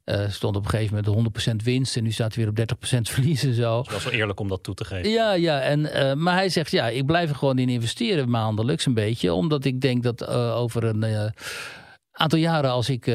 Eh, 0.03 0.29
stond 0.29 0.55
op 0.55 0.63
een 0.63 0.69
gegeven 0.69 1.03
moment 1.03 1.61
100% 1.61 1.63
winst. 1.63 1.97
En 1.97 2.03
nu 2.03 2.11
staat 2.11 2.35
hij 2.35 2.43
weer 2.43 2.67
op 2.67 2.75
30% 2.95 3.09
verlies 3.09 3.43
en 3.43 3.53
zo. 3.53 3.77
Het 3.77 3.91
was 3.91 4.03
wel 4.03 4.13
eerlijk 4.13 4.39
om 4.39 4.47
dat 4.47 4.63
toe 4.63 4.75
te 4.75 4.85
geven. 4.85 5.09
Ja, 5.09 5.33
ja. 5.33 5.61
En, 5.61 5.93
eh, 5.93 6.13
maar 6.13 6.35
hij 6.35 6.49
zegt, 6.49 6.71
ja, 6.71 6.87
ik 6.87 7.05
blijf 7.05 7.29
er 7.29 7.35
gewoon 7.35 7.59
in 7.59 7.69
investeren 7.69 8.29
maandelijks 8.29 8.85
een 8.85 8.93
beetje. 8.93 9.33
Omdat 9.33 9.65
ik 9.65 9.81
denk 9.81 10.03
dat 10.03 10.21
eh, 10.21 10.55
over 10.55 10.83
een 10.83 11.33
aantal 12.11 12.39
jaren 12.39 12.71
als 12.71 12.89
ik 12.89 13.11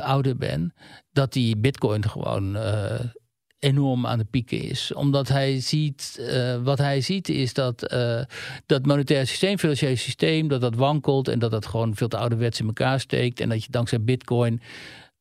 ouder 0.00 0.36
ben... 0.36 0.74
dat 1.12 1.32
die 1.32 1.56
bitcoin 1.56 2.08
gewoon 2.08 2.56
enorm 3.60 4.06
aan 4.06 4.18
de 4.18 4.24
pieken 4.24 4.60
is. 4.60 4.92
Omdat 4.92 5.28
hij 5.28 5.60
ziet, 5.60 6.30
wat 6.62 6.78
hij 6.78 7.00
ziet 7.00 7.28
is 7.28 7.54
dat 7.54 7.82
eh, 7.82 8.22
dat 8.66 8.86
monetair 8.86 9.26
systeem, 9.26 9.58
financiële 9.58 9.96
systeem... 9.96 10.48
dat 10.48 10.60
dat 10.60 10.74
wankelt 10.74 11.28
en 11.28 11.38
dat 11.38 11.50
dat 11.50 11.66
gewoon 11.66 11.94
veel 11.94 12.08
te 12.08 12.16
ouderwets 12.16 12.60
in 12.60 12.66
elkaar 12.66 13.00
steekt. 13.00 13.40
En 13.40 13.48
dat 13.48 13.64
je 13.64 13.70
dankzij 13.70 14.00
bitcoin 14.00 14.60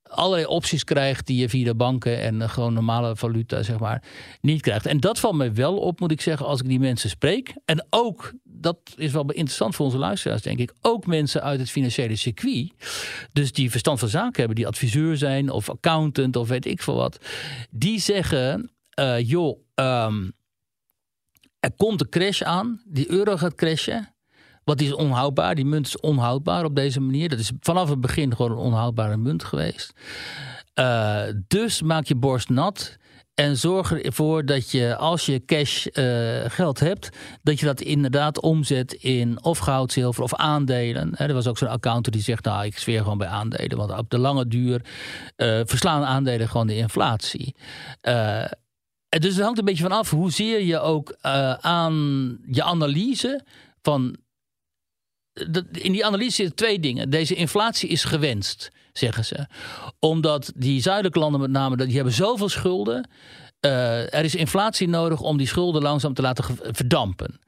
allerlei 0.10 0.46
opties 0.46 0.84
krijgt 0.84 1.28
die 1.28 1.38
je 1.38 1.50
via 1.50 1.66
de 1.66 1.76
banken 1.76 2.22
en 2.22 2.42
eh, 2.42 2.50
gewoon 2.50 2.74
normale 2.74 3.16
valuta, 3.16 3.64
zeg 3.64 3.80
maar, 3.80 4.04
niet 4.42 4.62
krijgt. 4.62 4.86
En 4.86 5.00
dat 5.00 5.20
valt 5.20 5.36
mij 5.36 5.54
wel 5.54 5.78
op, 5.78 6.00
moet 6.00 6.12
ik 6.12 6.22
zeggen, 6.22 6.46
als 6.46 6.60
ik 6.60 6.68
die 6.68 6.80
mensen 6.80 7.10
spreek. 7.10 7.54
En 7.66 7.88
ook, 7.90 8.34
dat 8.44 8.78
is 8.96 9.12
wel 9.12 9.26
interessant 9.26 9.76
voor 9.76 9.86
onze 9.86 9.98
luisteraars, 9.98 10.42
denk 10.42 10.60
ik, 10.60 10.74
ook 10.82 11.06
mensen 11.06 11.42
uit 11.44 11.60
het 11.60 11.70
financiële 11.70 12.16
circuit. 12.16 12.72
Dus 13.34 13.52
die 13.52 13.72
verstand 13.72 14.00
van 14.00 14.10
zaken 14.10 14.38
hebben, 14.38 14.56
die 14.56 14.68
adviseur 14.68 15.18
zijn 15.18 15.50
of 15.50 15.70
accountant 15.70 16.36
of 16.36 16.48
weet 16.48 16.66
ik 16.66 16.82
veel 16.82 16.96
wat. 16.96 17.20
Die 17.70 18.00
zeggen, 18.00 18.72
eh, 18.90 19.30
joh, 19.30 19.60
ehm, 19.74 20.30
er 21.60 21.72
komt 21.76 22.02
een 22.02 22.10
crash 22.10 22.42
aan, 22.42 22.82
die 22.86 23.12
euro 23.12 23.38
gaat 23.38 23.56
crashen. 23.56 24.14
Wat 24.70 24.82
is 24.82 24.94
onhoudbaar? 24.94 25.56
Die 25.56 25.66
munt 25.66 25.88
is 25.88 26.00
onhoudbaar 26.00 26.66
op 26.66 26.76
deze 26.76 27.00
manier. 27.00 27.30
Dat 27.30 27.40
is 27.40 27.52
vanaf 27.60 27.90
het 27.90 28.02
begin 28.02 28.36
gewoon 28.36 28.52
een 28.52 28.58
onhoudbare 28.58 29.18
munt 29.18 29.44
geweest. 29.44 29.94
Eh, 30.74 31.24
dus 31.48 31.82
maak 31.82 32.06
je 32.06 32.16
borst 32.16 32.50
nat. 32.50 32.98
En 33.34 33.58
zorg 33.58 33.92
ervoor 33.92 34.46
dat 34.46 34.72
je, 34.72 34.96
als 34.96 35.26
je 35.26 35.46
cash 35.46 35.86
eh, 35.86 36.06
geld 36.48 36.80
hebt, 36.80 37.10
dat 37.44 37.60
je 37.60 37.66
dat 37.66 37.82
inderdaad 37.82 38.42
omzet 38.42 38.94
in 38.94 39.44
of 39.44 39.58
goud, 39.58 39.92
zilver 39.92 40.24
of 40.24 40.36
aandelen. 40.36 41.16
Er 41.16 41.34
was 41.34 41.48
ook 41.48 41.58
zo'n 41.58 41.68
accountant 41.68 42.16
die 42.16 42.24
zegt, 42.24 42.44
nou, 42.44 42.66
ik 42.66 42.78
sfeer 42.78 43.02
gewoon 43.02 43.18
bij 43.18 43.28
aandelen. 43.28 43.78
Want 43.78 43.98
op 43.98 44.10
de 44.10 44.20
lange 44.20 44.48
duur 44.48 44.82
eh, 45.36 45.62
verslaan 45.64 46.04
aandelen 46.04 46.48
gewoon 46.48 46.68
de 46.68 46.78
inflatie. 46.78 47.56
En 48.02 49.20
dus 49.20 49.36
het 49.36 49.44
hangt 49.44 49.60
een 49.60 49.66
beetje 49.66 49.84
van 49.84 49.98
af 49.98 50.10
hoezeer 50.10 50.62
je 50.62 50.80
ook 50.80 51.18
aan 51.62 52.38
je 52.52 52.64
analyse 52.64 53.44
van 53.82 54.18
in 55.72 55.92
die 55.92 56.06
analyse 56.06 56.36
zitten 56.36 56.56
twee 56.56 56.80
dingen. 56.80 57.10
Deze 57.10 57.36
inflatie 57.36 57.90
is 57.90 58.04
gewenst, 58.04 58.72
zeggen 58.94 59.26
ze. 59.26 59.48
Omdat 60.00 60.52
die 60.56 60.82
zuidelijke 60.82 61.20
landen 61.20 61.42
met 61.42 61.52
name, 61.52 61.76
die 61.78 61.96
hebben 61.96 62.14
zoveel 62.14 62.50
schulden. 62.50 63.10
Eh, 63.60 64.14
er 64.14 64.24
is 64.24 64.36
inflatie 64.36 64.88
nodig 64.88 65.22
om 65.22 65.38
die 65.38 65.48
schulden 65.48 65.82
langzaam 65.82 66.14
te 66.14 66.22
laten 66.22 66.44
verdampen. 66.62 67.40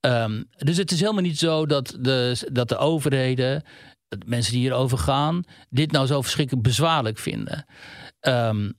Ehm, 0.00 0.42
dus 0.56 0.76
het 0.76 0.90
is 0.90 1.00
helemaal 1.00 1.22
niet 1.22 1.38
zo 1.38 1.66
dat 1.66 1.96
de, 2.00 2.46
dat 2.52 2.68
de 2.68 2.76
overheden, 2.76 3.62
de 4.08 4.18
mensen 4.26 4.52
die 4.52 4.60
hierover 4.60 4.98
gaan, 4.98 5.44
dit 5.70 5.92
nou 5.92 6.06
zo 6.06 6.22
verschrikkelijk 6.22 6.66
bezwaarlijk 6.66 7.18
vinden. 7.18 7.64
Ehm, 8.20 8.70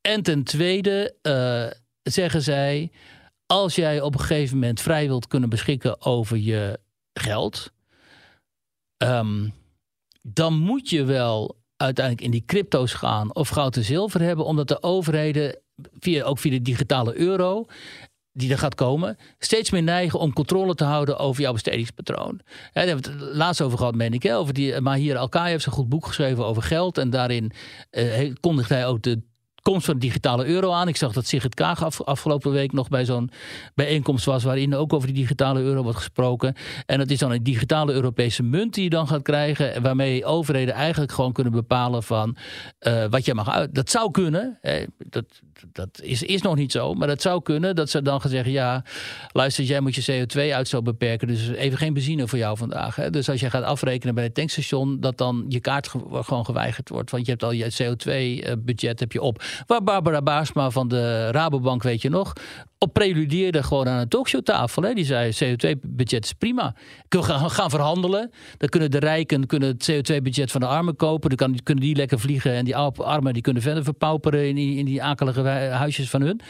En 0.00 0.22
ten 0.22 0.42
tweede 0.42 1.16
eh, 1.22 1.66
zeggen 2.02 2.42
zij, 2.42 2.90
als 3.46 3.74
jij 3.74 4.00
op 4.00 4.14
een 4.14 4.20
gegeven 4.20 4.58
moment 4.58 4.80
vrij 4.80 5.06
wilt 5.06 5.26
kunnen 5.26 5.48
beschikken 5.48 6.00
over 6.00 6.36
je 6.36 6.78
geld, 7.12 7.72
ehm, 9.04 9.48
dan 10.22 10.54
moet 10.58 10.90
je 10.90 11.04
wel 11.04 11.56
uiteindelijk 11.76 12.24
in 12.24 12.30
die 12.30 12.44
crypto's 12.46 12.92
gaan 12.92 13.34
of 13.34 13.48
goud 13.48 13.76
en 13.76 13.84
zilver 13.84 14.20
hebben, 14.20 14.44
omdat 14.44 14.68
de 14.68 14.82
overheden, 14.82 15.58
via, 15.98 16.24
ook 16.24 16.38
via 16.38 16.50
de 16.50 16.62
digitale 16.62 17.18
euro, 17.18 17.66
die 18.32 18.50
er 18.50 18.58
gaat 18.58 18.74
komen, 18.74 19.16
steeds 19.38 19.70
meer 19.70 19.82
neigen 19.82 20.18
om 20.18 20.32
controle 20.32 20.74
te 20.74 20.84
houden 20.84 21.18
over 21.18 21.42
jouw 21.42 21.52
bestedingspatroon. 21.52 22.40
Hè, 22.44 22.70
daar 22.72 22.86
hebben 22.86 23.18
we 23.18 23.24
het 23.24 23.36
laatst 23.36 23.62
over 23.62 23.78
gehad, 23.78 23.94
meen 23.94 24.12
ik. 24.12 24.22
Hè, 24.22 24.36
over 24.36 24.54
die, 24.54 24.80
maar 24.80 24.96
hier 24.96 25.16
Alkai 25.16 25.50
heeft 25.50 25.66
een 25.66 25.72
goed 25.72 25.88
boek 25.88 26.06
geschreven 26.06 26.44
over 26.46 26.62
geld. 26.62 26.98
En 26.98 27.10
daarin 27.10 27.52
eh, 27.90 28.32
kondigt 28.40 28.68
hij 28.68 28.86
ook 28.86 29.02
de 29.02 29.22
komst 29.64 29.86
van 29.86 29.98
digitale 29.98 30.44
euro 30.44 30.72
aan. 30.72 30.88
Ik 30.88 30.96
zag 30.96 31.12
dat 31.12 31.26
Sigrid 31.26 31.54
Kaag 31.54 31.84
af, 31.84 32.02
afgelopen 32.02 32.52
week 32.52 32.72
nog 32.72 32.88
bij 32.88 33.04
zo'n 33.04 33.30
bijeenkomst 33.74 34.24
was... 34.24 34.44
waarin 34.44 34.74
ook 34.74 34.92
over 34.92 35.06
die 35.06 35.16
digitale 35.16 35.60
euro 35.60 35.82
wordt 35.82 35.98
gesproken. 35.98 36.54
En 36.86 36.98
dat 36.98 37.10
is 37.10 37.18
dan 37.18 37.30
een 37.30 37.42
digitale 37.42 37.92
Europese 37.92 38.42
munt 38.42 38.74
die 38.74 38.84
je 38.84 38.90
dan 38.90 39.08
gaat 39.08 39.22
krijgen... 39.22 39.82
waarmee 39.82 40.24
overheden 40.24 40.74
eigenlijk 40.74 41.12
gewoon 41.12 41.32
kunnen 41.32 41.52
bepalen 41.52 42.02
van 42.02 42.36
uh, 42.80 43.04
wat 43.10 43.24
je 43.24 43.34
mag 43.34 43.50
uit... 43.50 43.74
Dat 43.74 43.90
zou 43.90 44.10
kunnen, 44.10 44.58
dat, 44.98 45.24
dat 45.72 46.00
is, 46.02 46.22
is 46.22 46.42
nog 46.42 46.56
niet 46.56 46.72
zo, 46.72 46.94
maar 46.94 47.08
dat 47.08 47.22
zou 47.22 47.42
kunnen... 47.42 47.76
dat 47.76 47.90
ze 47.90 48.02
dan 48.02 48.20
gaan 48.20 48.30
zeggen, 48.30 48.52
ja, 48.52 48.84
luister, 49.32 49.64
jij 49.64 49.80
moet 49.80 49.94
je 49.94 50.26
CO2-uitstoot 50.26 50.84
beperken... 50.84 51.28
dus 51.28 51.48
even 51.48 51.78
geen 51.78 51.94
benzine 51.94 52.28
voor 52.28 52.38
jou 52.38 52.56
vandaag. 52.56 52.96
Hè. 52.96 53.10
Dus 53.10 53.28
als 53.28 53.40
je 53.40 53.50
gaat 53.50 53.64
afrekenen 53.64 54.14
bij 54.14 54.24
het 54.24 54.34
tankstation... 54.34 55.00
dat 55.00 55.18
dan 55.18 55.44
je 55.48 55.60
kaart 55.60 55.88
gewoon 56.10 56.44
geweigerd 56.44 56.88
wordt. 56.88 57.10
Want 57.10 57.24
je 57.24 57.30
hebt 57.30 57.42
al 57.42 57.52
je 57.52 57.72
CO2-budget 57.82 59.00
heb 59.00 59.12
je 59.12 59.22
op... 59.22 59.42
Waar 59.66 59.82
Barbara 59.82 60.22
Baarsma 60.22 60.70
van 60.70 60.88
de 60.88 61.30
Rabobank, 61.30 61.82
weet 61.82 62.02
je 62.02 62.08
nog, 62.08 62.32
op 62.84 62.92
preludeerde 62.92 63.62
gewoon 63.62 63.88
aan 63.88 64.00
een 64.00 64.08
talkshowtafel. 64.08 64.94
Die 64.94 65.04
zei 65.04 65.32
CO2-budget 65.32 66.24
is 66.24 66.32
prima. 66.32 66.74
Kunnen 67.08 67.42
we 67.42 67.48
gaan, 67.48 67.70
verhandelen. 67.70 68.30
Dan 68.58 68.68
kunnen 68.68 68.90
de 68.90 68.98
rijken 68.98 69.46
kunnen 69.46 69.68
het 69.68 69.92
CO2-budget 69.92 70.50
van 70.50 70.60
de 70.60 70.66
armen 70.66 70.96
kopen. 70.96 71.36
Dan 71.36 71.58
kunnen 71.62 71.84
die 71.84 71.96
lekker 71.96 72.20
vliegen. 72.20 72.52
En 72.52 72.64
die 72.64 72.76
armen 72.76 73.32
die 73.32 73.42
kunnen 73.42 73.62
verder 73.62 73.84
verpauperen 73.84 74.48
in 74.48 74.54
die, 74.54 74.78
in 74.78 74.84
die 74.84 75.02
akelige 75.02 75.42
huisjes 75.50 76.10
van 76.10 76.22
hun. 76.22 76.40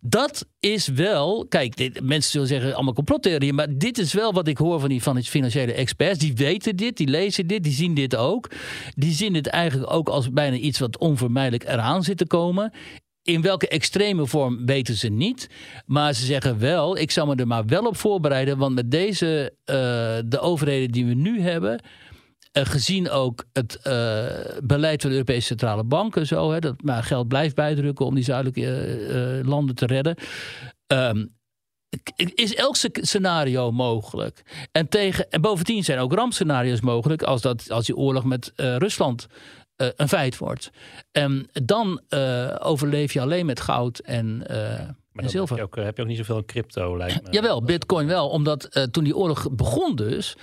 Dat 0.00 0.46
is 0.60 0.88
wel, 0.88 1.46
kijk, 1.48 2.00
mensen 2.02 2.30
zullen 2.30 2.46
zeggen 2.46 2.74
allemaal 2.74 2.92
complottheorieën, 2.92 3.54
maar 3.54 3.78
dit 3.78 3.98
is 3.98 4.12
wel 4.12 4.32
wat 4.32 4.48
ik 4.48 4.58
hoor 4.58 4.80
van 4.80 4.88
die 4.88 5.02
van 5.02 5.14
die 5.14 5.24
financiële 5.24 5.72
experts. 5.72 6.18
Die 6.18 6.34
weten 6.34 6.76
dit, 6.76 6.96
die 6.96 7.08
lezen 7.08 7.46
dit, 7.46 7.62
die 7.62 7.72
zien 7.72 7.94
dit 7.94 8.16
ook. 8.16 8.50
Die 8.94 9.12
zien 9.12 9.34
het 9.34 9.46
eigenlijk 9.46 9.92
ook 9.92 10.08
als 10.08 10.30
bijna 10.30 10.56
iets 10.56 10.78
wat 10.78 10.98
onvermijdelijk 10.98 11.64
eraan 11.64 12.02
zit 12.02 12.16
te 12.16 12.26
komen. 12.26 12.72
In 13.22 13.42
welke 13.42 13.68
extreme 13.68 14.26
vorm 14.26 14.66
weten 14.66 14.94
ze 14.94 15.08
niet. 15.08 15.48
Maar 15.86 16.14
ze 16.14 16.24
zeggen 16.24 16.58
wel, 16.58 16.98
ik 16.98 17.10
zou 17.10 17.28
me 17.28 17.34
er 17.34 17.46
maar 17.46 17.66
wel 17.66 17.86
op 17.86 17.96
voorbereiden. 17.96 18.58
Want 18.58 18.74
met 18.74 18.90
deze, 18.90 19.52
uh, 19.64 19.76
de 20.26 20.38
overheden 20.40 20.90
die 20.90 21.06
we 21.06 21.14
nu 21.14 21.40
hebben, 21.40 21.80
gezien 22.64 23.10
ook 23.10 23.44
het 23.52 23.78
uh, 23.86 24.24
beleid 24.62 25.00
van 25.00 25.10
de 25.10 25.16
Europese 25.16 25.46
Centrale 25.46 25.84
Bank 25.84 26.16
en 26.16 26.26
zo, 26.26 26.52
hè, 26.52 26.58
dat 26.58 26.82
maar 26.82 27.02
geld 27.02 27.28
blijft 27.28 27.54
bijdrukken 27.54 28.06
om 28.06 28.14
die 28.14 28.24
zuidelijke 28.24 29.40
uh, 29.40 29.48
landen 29.48 29.74
te 29.74 29.86
redden. 29.86 30.16
Um, 30.86 31.34
is 32.34 32.54
elk 32.54 32.76
scenario 32.76 33.72
mogelijk. 33.72 34.42
En, 34.72 34.88
tegen, 34.88 35.30
en 35.30 35.40
bovendien 35.40 35.84
zijn 35.84 35.98
ook 35.98 36.12
rampscenario's 36.12 36.80
mogelijk 36.80 37.22
als, 37.22 37.42
dat, 37.42 37.70
als 37.70 37.86
die 37.86 37.96
oorlog 37.96 38.24
met 38.24 38.52
Rusland 38.56 39.26
een 39.76 40.08
feit 40.08 40.38
wordt. 40.38 40.70
En 41.12 41.48
dan 41.52 42.00
overleef 42.58 43.12
je 43.12 43.20
alleen 43.20 43.46
met 43.46 43.60
goud 43.60 43.98
en. 43.98 44.36
Maar 45.12 45.24
en 45.24 45.30
zilver. 45.30 45.58
Heb 45.58 45.74
je, 45.74 45.80
ook, 45.80 45.84
heb 45.86 45.96
je 45.96 46.02
ook 46.02 46.08
niet 46.08 46.16
zoveel 46.16 46.44
crypto, 46.44 46.96
lijkt 46.96 47.22
me. 47.22 47.32
Jawel, 47.32 47.62
bitcoin 47.62 48.06
wel. 48.06 48.28
Omdat 48.28 48.88
toen 48.90 49.04
die 49.04 49.16
oorlog 49.16 49.50
begon 49.50 49.96
dus... 49.96 50.36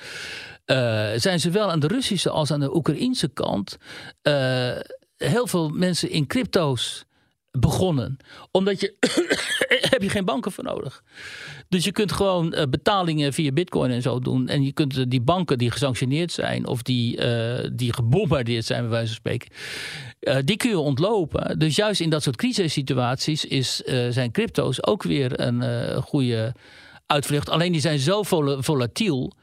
Uh, 0.65 1.09
zijn 1.15 1.39
zowel 1.39 1.71
aan 1.71 1.79
de 1.79 1.87
Russische 1.87 2.29
als 2.29 2.51
aan 2.51 2.59
de 2.59 2.75
Oekraïnse 2.75 3.27
kant 3.27 3.77
uh, 4.23 4.71
heel 5.17 5.47
veel 5.47 5.69
mensen 5.69 6.09
in 6.09 6.27
crypto's 6.27 7.05
begonnen. 7.51 8.17
Omdat 8.51 8.79
je 8.79 8.93
heb 9.91 10.01
je 10.01 10.09
geen 10.09 10.25
banken 10.25 10.51
voor 10.51 10.63
nodig. 10.63 11.03
Dus 11.69 11.83
je 11.83 11.91
kunt 11.91 12.11
gewoon 12.11 12.53
uh, 12.55 12.63
betalingen 12.69 13.33
via 13.33 13.51
bitcoin 13.51 13.91
en 13.91 14.01
zo 14.01 14.19
doen. 14.19 14.47
En 14.47 14.63
je 14.63 14.71
kunt 14.71 15.09
die 15.11 15.21
banken 15.21 15.57
die 15.57 15.71
gesanctioneerd 15.71 16.31
zijn... 16.31 16.67
of 16.67 16.81
die, 16.81 17.19
die 17.73 17.93
gebombardeerd 17.93 18.65
zijn, 18.65 18.81
bij 18.81 18.89
wijze 18.89 19.07
van 19.07 19.15
spreken... 19.15 19.51
die 20.45 20.57
kun 20.57 20.69
je 20.69 20.79
ontlopen. 20.79 21.59
Dus 21.59 21.75
juist 21.75 22.01
in 22.01 22.09
dat 22.09 22.23
soort 22.23 22.35
crisissituaties... 22.35 23.45
Is, 23.45 23.75
zijn 24.09 24.31
crypto's 24.31 24.85
ook 24.85 25.03
weer 25.03 25.39
een 25.39 25.63
goede 26.01 26.53
uitvlucht. 27.05 27.49
Alleen 27.49 27.71
die 27.71 27.81
zijn 27.81 27.99
zo 27.99 28.23
vol 28.23 28.61
volatiel 28.61 29.33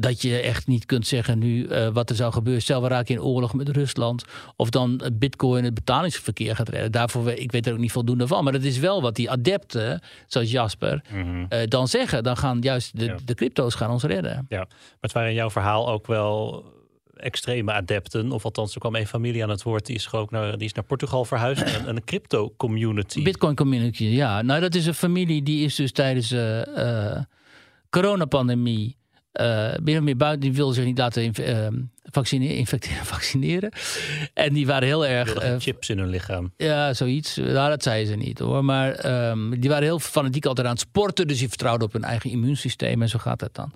dat 0.00 0.22
je 0.22 0.40
echt 0.40 0.66
niet 0.66 0.86
kunt 0.86 1.06
zeggen 1.06 1.38
nu 1.38 1.66
uh, 1.66 1.88
wat 1.88 2.10
er 2.10 2.16
zou 2.16 2.32
gebeuren. 2.32 2.62
Stel, 2.62 2.82
we 2.82 2.88
raken 2.88 3.14
in 3.14 3.22
oorlog 3.22 3.54
met 3.54 3.68
Rusland. 3.68 4.24
Of 4.56 4.70
dan 4.70 5.02
bitcoin 5.12 5.64
het 5.64 5.74
betalingsverkeer 5.74 6.56
gaat 6.56 6.68
redden. 6.68 6.92
Daarvoor, 6.92 7.30
ik 7.30 7.52
weet 7.52 7.66
er 7.66 7.72
ook 7.72 7.78
niet 7.78 7.92
voldoende 7.92 8.26
van. 8.26 8.44
Maar 8.44 8.52
dat 8.52 8.62
is 8.62 8.78
wel 8.78 9.02
wat 9.02 9.16
die 9.16 9.30
adepten, 9.30 10.00
zoals 10.26 10.50
Jasper, 10.50 11.04
mm 11.12 11.22
-hmm. 11.22 11.46
uh, 11.48 11.58
dan 11.64 11.88
zeggen. 11.88 12.22
Dan 12.22 12.36
gaan 12.36 12.58
juist 12.60 12.98
de, 12.98 13.04
ja. 13.04 13.16
de 13.24 13.34
crypto's 13.34 13.74
gaan 13.74 13.90
ons 13.90 14.02
redden. 14.02 14.46
Ja, 14.48 14.58
maar 14.58 14.68
het 15.00 15.12
waren 15.12 15.28
in 15.28 15.34
jouw 15.34 15.50
verhaal 15.50 15.88
ook 15.88 16.06
wel 16.06 16.64
extreme 17.16 17.72
adepten. 17.72 18.32
Of 18.32 18.44
althans, 18.44 18.74
er 18.74 18.80
kwam 18.80 18.94
een 18.94 19.06
familie 19.06 19.42
aan 19.42 19.50
het 19.50 19.62
woord. 19.62 19.86
Die 19.86 19.96
is, 19.96 20.12
ook 20.12 20.30
naar, 20.30 20.58
die 20.58 20.66
is 20.66 20.72
naar 20.72 20.84
Portugal 20.84 21.24
verhuisd. 21.24 21.74
een, 21.74 21.88
een 21.88 22.04
crypto 22.04 22.54
community. 22.56 23.22
Bitcoin 23.22 23.54
community, 23.54 24.04
ja. 24.04 24.42
Nou, 24.42 24.60
dat 24.60 24.74
is 24.74 24.86
een 24.86 24.94
familie 24.94 25.42
die 25.42 25.64
is 25.64 25.74
dus 25.74 25.92
tijdens 25.92 26.28
de 26.28 26.66
uh, 27.16 27.22
coronapandemie 27.90 28.97
meer 29.82 29.98
of 29.98 30.04
meer 30.04 30.16
buiten, 30.16 30.40
die 30.40 30.52
wilden 30.52 30.74
zich 30.74 30.84
niet 30.84 30.98
laten 30.98 31.32
uh, 31.40 31.66
vaccineren, 32.02 32.66
vaccineren. 33.14 33.70
En 34.34 34.52
die 34.52 34.66
waren 34.66 34.88
heel 34.88 35.06
erg. 35.06 35.44
Uh, 35.44 35.54
chips 35.58 35.88
in 35.88 35.98
hun 35.98 36.08
lichaam. 36.08 36.52
Ja, 36.56 36.94
zoiets. 36.94 37.36
Nou, 37.36 37.68
dat 37.68 37.82
zeiden 37.82 38.12
ze 38.12 38.16
niet 38.16 38.38
hoor. 38.38 38.64
Maar 38.64 39.28
um, 39.30 39.60
die 39.60 39.70
waren 39.70 39.84
heel 39.84 39.98
fanatiek 39.98 40.46
altijd 40.46 40.66
aan 40.66 40.72
het 40.72 40.82
sporten. 40.82 41.26
Dus 41.26 41.38
die 41.38 41.48
vertrouwden 41.48 41.86
op 41.86 41.92
hun 41.92 42.04
eigen 42.04 42.30
immuunsysteem. 42.30 43.02
En 43.02 43.08
zo 43.08 43.18
gaat 43.18 43.40
het 43.40 43.54
dan. 43.54 43.72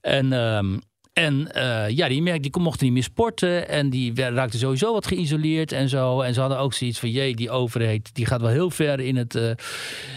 En. 0.00 0.32
Um, 0.32 0.80
en 1.14 1.48
uh, 1.56 1.88
ja, 1.88 2.08
die 2.08 2.22
merkte, 2.22 2.50
die 2.50 2.62
mochten 2.62 2.84
niet 2.84 2.94
meer 2.94 3.02
sporten. 3.02 3.68
En 3.68 3.90
die 3.90 4.14
raakte 4.14 4.58
sowieso 4.58 4.92
wat 4.92 5.06
geïsoleerd 5.06 5.72
en 5.72 5.88
zo. 5.88 6.20
En 6.20 6.34
ze 6.34 6.40
hadden 6.40 6.58
ook 6.58 6.74
zoiets 6.74 6.98
van, 6.98 7.10
jee, 7.10 7.36
die 7.36 7.50
overheid... 7.50 8.14
die 8.14 8.26
gaat 8.26 8.40
wel 8.40 8.50
heel 8.50 8.70
ver 8.70 9.00
in 9.00 9.16
het 9.16 9.34
uh, 9.34 9.50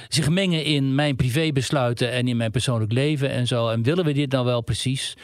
zich 0.07 0.29
mengen 0.29 0.63
in 0.63 0.95
mijn 0.95 1.15
privébesluiten... 1.15 2.11
en 2.11 2.27
in 2.27 2.37
mijn 2.37 2.51
persoonlijk 2.51 2.91
leven 2.91 3.29
en 3.29 3.47
zo. 3.47 3.69
En 3.69 3.83
willen 3.83 4.05
we 4.05 4.13
dit 4.13 4.31
nou 4.31 4.45
wel 4.45 4.61
precies? 4.61 5.17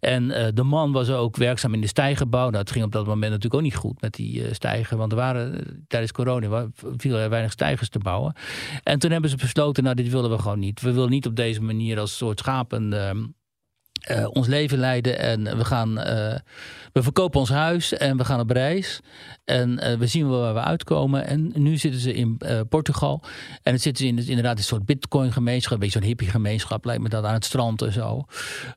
En 0.00 0.24
uh, 0.24 0.46
de 0.54 0.62
man 0.62 0.92
was 0.92 1.10
ook 1.10 1.36
werkzaam 1.36 1.74
in 1.74 1.80
de 1.80 1.86
stijgenbouw. 1.86 2.48
Nou, 2.50 2.56
het 2.56 2.70
ging 2.70 2.84
op 2.84 2.92
dat 2.92 3.06
moment 3.06 3.30
natuurlijk 3.32 3.54
ook 3.54 3.62
niet 3.62 3.76
goed 3.76 4.00
met 4.00 4.14
die 4.14 4.54
stijgen. 4.54 4.98
Want 4.98 5.12
er 5.12 5.18
waren 5.18 5.84
tijdens 5.88 6.12
corona 6.12 6.68
viel 6.96 7.16
er 7.16 7.30
weinig 7.30 7.52
stijgers 7.52 7.88
te 7.88 7.98
bouwen. 7.98 8.36
En 8.82 8.98
toen 8.98 9.10
hebben 9.10 9.30
ze 9.30 9.36
besloten, 9.36 9.82
nou, 9.82 9.96
dit 9.96 10.08
willen 10.08 10.30
we 10.30 10.38
gewoon 10.38 10.58
niet. 10.58 10.80
We 10.80 10.92
willen 10.92 11.10
niet 11.10 11.26
op 11.26 11.36
deze 11.36 11.62
manier 11.62 11.98
als 11.98 12.16
soort 12.16 12.38
schapen... 12.38 12.92
Ehm, 14.00 14.20
uh, 14.20 14.28
ons 14.30 14.46
leven 14.46 14.78
leiden. 14.78 15.18
En 15.18 15.56
we 15.56 15.64
gaan. 15.64 15.98
Uh, 15.98 16.34
we 16.92 17.02
verkopen 17.02 17.40
ons 17.40 17.48
huis 17.48 17.92
en 17.92 18.16
we 18.16 18.24
gaan 18.24 18.40
op 18.40 18.50
reis. 18.50 19.00
En 19.44 19.70
uh, 19.70 19.94
we 19.94 20.06
zien 20.06 20.28
wel 20.28 20.40
waar 20.40 20.54
we 20.54 20.60
uitkomen. 20.60 21.26
En 21.26 21.52
nu 21.54 21.76
zitten 21.76 22.00
ze 22.00 22.14
in 22.14 22.40
Portugal. 22.68 23.22
En 23.62 23.72
dan 23.72 23.78
zitten 23.78 24.04
ze 24.04 24.10
in, 24.10 24.28
inderdaad 24.28 24.58
een 24.58 24.64
soort 24.64 24.86
bitcoin-gemeenschap. 24.86 25.72
Een 25.72 25.78
beetje 25.78 25.98
zo'n 25.98 26.08
hippie-gemeenschap 26.08 26.84
lijkt 26.84 27.02
me 27.02 27.08
dat 27.08 27.24
aan 27.24 27.34
het 27.34 27.44
strand 27.44 27.82
en 27.82 27.92
zo. 27.92 28.24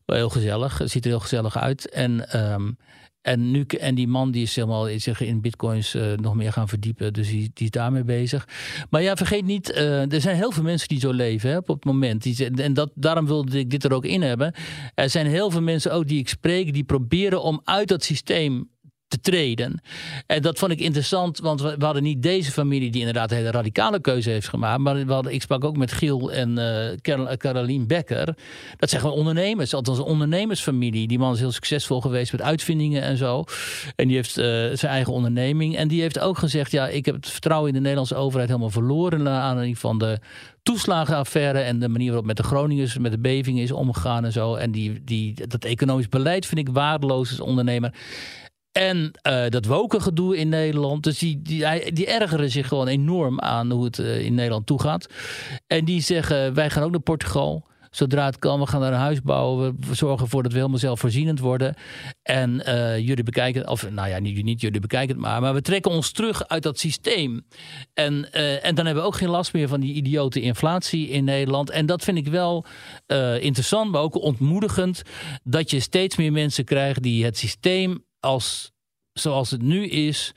Heel 0.06 0.30
gezellig. 0.30 0.78
Het 0.78 0.92
ziet 0.92 1.04
er 1.04 1.10
heel 1.10 1.20
gezellig 1.20 1.58
uit. 1.58 1.90
En. 1.90 2.42
Um, 2.52 2.78
en, 3.22 3.52
nu, 3.52 3.64
en 3.64 3.96
die 3.96 4.08
man 4.08 4.32
die 4.32 4.44
is 4.44 4.56
helemaal 4.56 4.88
zich 5.00 5.22
in 5.22 5.42
bitcoins 5.42 5.96
uh, 5.96 6.14
nog 6.16 6.36
meer 6.36 6.52
gaan 6.52 6.68
verdiepen. 6.68 7.14
Dus 7.14 7.30
die, 7.30 7.52
die 7.54 7.66
is 7.66 7.72
daarmee 7.72 8.04
bezig. 8.04 8.48
Maar 8.90 9.02
ja, 9.02 9.16
vergeet 9.16 9.46
niet, 9.46 9.70
uh, 9.70 10.14
er 10.14 10.22
zijn 10.22 10.36
heel 10.36 10.52
veel 10.52 10.64
mensen 10.64 10.88
die 10.88 11.00
zo 11.00 11.12
leven 11.12 11.50
hè, 11.50 11.58
op 11.58 11.68
het 11.68 11.86
moment. 11.86 12.24
Die, 12.24 12.52
en 12.52 12.74
dat, 12.74 12.92
daarom 12.96 13.26
wilde 13.26 13.60
ik 13.60 13.70
dit 13.70 13.84
er 13.84 13.94
ook 13.94 14.06
in 14.06 14.22
hebben. 14.22 14.54
Er 14.96 15.10
zijn 15.10 15.28
heel 15.28 15.52
veel 15.52 15.62
mensen 15.62 15.94
ook 15.94 16.08
die 16.08 16.20
ik 16.20 16.30
spreek, 16.30 16.74
die 16.74 16.84
proberen 16.84 17.42
om 17.42 17.62
uit 17.64 17.88
dat 17.88 18.04
systeem 18.04 18.70
te 19.12 19.20
treden. 19.22 19.82
En 20.28 20.42
dat 20.42 20.60
vond 20.60 20.72
ik 20.72 20.80
interessant, 20.80 21.40
want 21.40 21.62
we, 21.62 21.76
hadden 21.80 22.04
niet 22.04 22.24
deze 22.24 22.52
familie 22.52 22.92
die 22.92 23.00
inderdaad 23.00 23.32
een 23.32 23.38
hele 23.38 23.52
radicale 23.52 24.00
keuze 24.00 24.30
heeft 24.30 24.50
gemaakt. 24.50 24.80
Maar 24.80 25.06
we 25.06 25.14
hadden, 25.14 25.34
ik 25.34 25.42
sprak 25.42 25.64
ook 25.64 25.78
met 25.78 25.92
Giel 25.92 26.32
en 26.32 26.50
uh, 26.60 27.36
Caroline 27.38 27.86
Becker. 27.86 28.36
Dat 28.78 28.90
zijn 28.90 29.02
gewoon 29.02 29.18
ondernemers, 29.18 29.74
althans 29.74 29.98
een 29.98 30.04
ondernemersfamilie. 30.04 31.08
Die 31.08 31.20
man 31.20 31.34
is 31.34 31.40
heel 31.40 31.52
succesvol 31.52 32.02
geweest 32.02 32.32
met 32.32 32.42
uitvindingen 32.42 33.02
en 33.02 33.18
zo. 33.18 33.44
En 33.96 34.08
die 34.08 34.16
heeft 34.16 34.38
uh, 34.38 34.46
zijn 34.46 34.92
eigen 34.92 35.14
onderneming. 35.14 35.78
En 35.78 35.88
die 35.88 36.02
heeft 36.02 36.20
ook 36.20 36.38
gezegd, 36.38 36.72
ja, 36.72 36.88
ik 36.88 37.06
heb 37.06 37.16
het 37.16 37.30
vertrouwen 37.30 37.68
in 37.68 37.74
de 37.74 37.80
Nederlandse 37.82 38.16
overheid 38.16 38.50
helemaal 38.50 38.70
verloren. 38.70 39.24
Naar 39.24 39.42
aanleiding 39.42 39.78
van 39.78 39.98
de 39.98 40.20
toeslagenaffaire 40.64 41.60
en 41.60 41.80
de 41.80 41.90
manier 41.90 42.08
waarop 42.08 42.26
met 42.26 42.38
de 42.38 42.44
Groningers, 42.44 42.98
met 42.98 43.12
de 43.12 43.20
beving 43.20 43.60
is 43.60 43.72
omgegaan 43.72 44.26
en 44.26 44.32
zo. 44.32 44.56
En 44.56 44.72
die, 44.72 45.04
die, 45.04 45.48
dat 45.48 45.66
economisch 45.66 46.10
beleid 46.10 46.46
vind 46.46 46.68
ik 46.68 46.74
waardeloos 46.74 47.30
als 47.30 47.40
ondernemer. 47.40 47.94
En 48.72 49.12
eh, 49.22 49.48
dat 49.48 49.66
wokengedoe 49.66 50.38
in 50.38 50.50
Nederland. 50.50 51.04
Dus 51.04 51.20
die, 51.20 51.42
die, 51.42 51.92
die 51.94 52.08
ergeren 52.08 52.50
zich 52.50 52.68
gewoon 52.68 52.88
enorm 52.88 53.40
aan 53.40 53.72
hoe 53.72 53.84
het 53.84 54.00
eh, 54.00 54.26
in 54.26 54.34
Nederland 54.34 54.66
toegaat. 54.66 55.08
En 55.68 55.86
die 55.86 56.02
zeggen, 56.02 56.54
wij 56.54 56.70
gaan 56.70 56.84
ook 56.84 56.92
naar 56.92 57.00
Portugal. 57.00 57.70
Zodra 57.90 58.26
het 58.26 58.40
kan, 58.40 58.60
we 58.60 58.68
gaan 58.68 58.82
daar 58.82 58.94
een 58.94 59.00
huis 59.00 59.22
bouwen. 59.22 59.78
We 59.88 59.96
zorgen 59.96 60.24
ervoor 60.26 60.44
dat 60.44 60.52
we 60.52 60.58
helemaal 60.58 60.80
zelfvoorzienend 60.80 61.40
worden. 61.40 61.76
En 62.24 62.66
eh, 62.66 62.98
jullie 62.98 63.24
bekijken, 63.24 63.68
of 63.70 63.90
nou 63.90 64.10
ja, 64.10 64.20
niet, 64.20 64.44
niet 64.44 64.62
jullie 64.62 64.80
bekijken 64.80 65.16
het 65.16 65.26
maar. 65.26 65.42
Maar 65.42 65.54
we 65.54 65.62
trekken 65.62 65.92
ons 65.92 66.12
terug 66.12 66.48
uit 66.48 66.64
dat 66.64 66.80
systeem. 66.80 67.46
En, 67.94 68.32
en 68.62 68.76
dan 68.76 68.86
hebben 68.86 69.04
we 69.04 69.10
ook 69.10 69.16
geen 69.16 69.30
last 69.30 69.54
meer 69.54 69.68
van 69.68 69.80
die 69.80 69.94
idiote 69.94 70.42
inflatie 70.42 71.08
in 71.08 71.24
Nederland. 71.24 71.70
En 71.70 71.86
dat 71.86 72.04
vind 72.04 72.18
ik 72.18 72.28
wel 72.28 72.66
interessant, 73.40 73.92
maar 73.92 74.02
ook 74.02 74.16
ontmoedigend. 74.16 75.02
Dat 75.44 75.72
je 75.72 75.80
steeds 75.80 76.18
meer 76.18 76.32
mensen 76.32 76.66
krijgt 76.66 77.04
die 77.04 77.26
het 77.26 77.38
systeem 77.38 78.04
als, 78.22 78.72
zoals 79.14 79.52
het 79.52 79.62
nu 79.62 79.86
is 79.88 80.34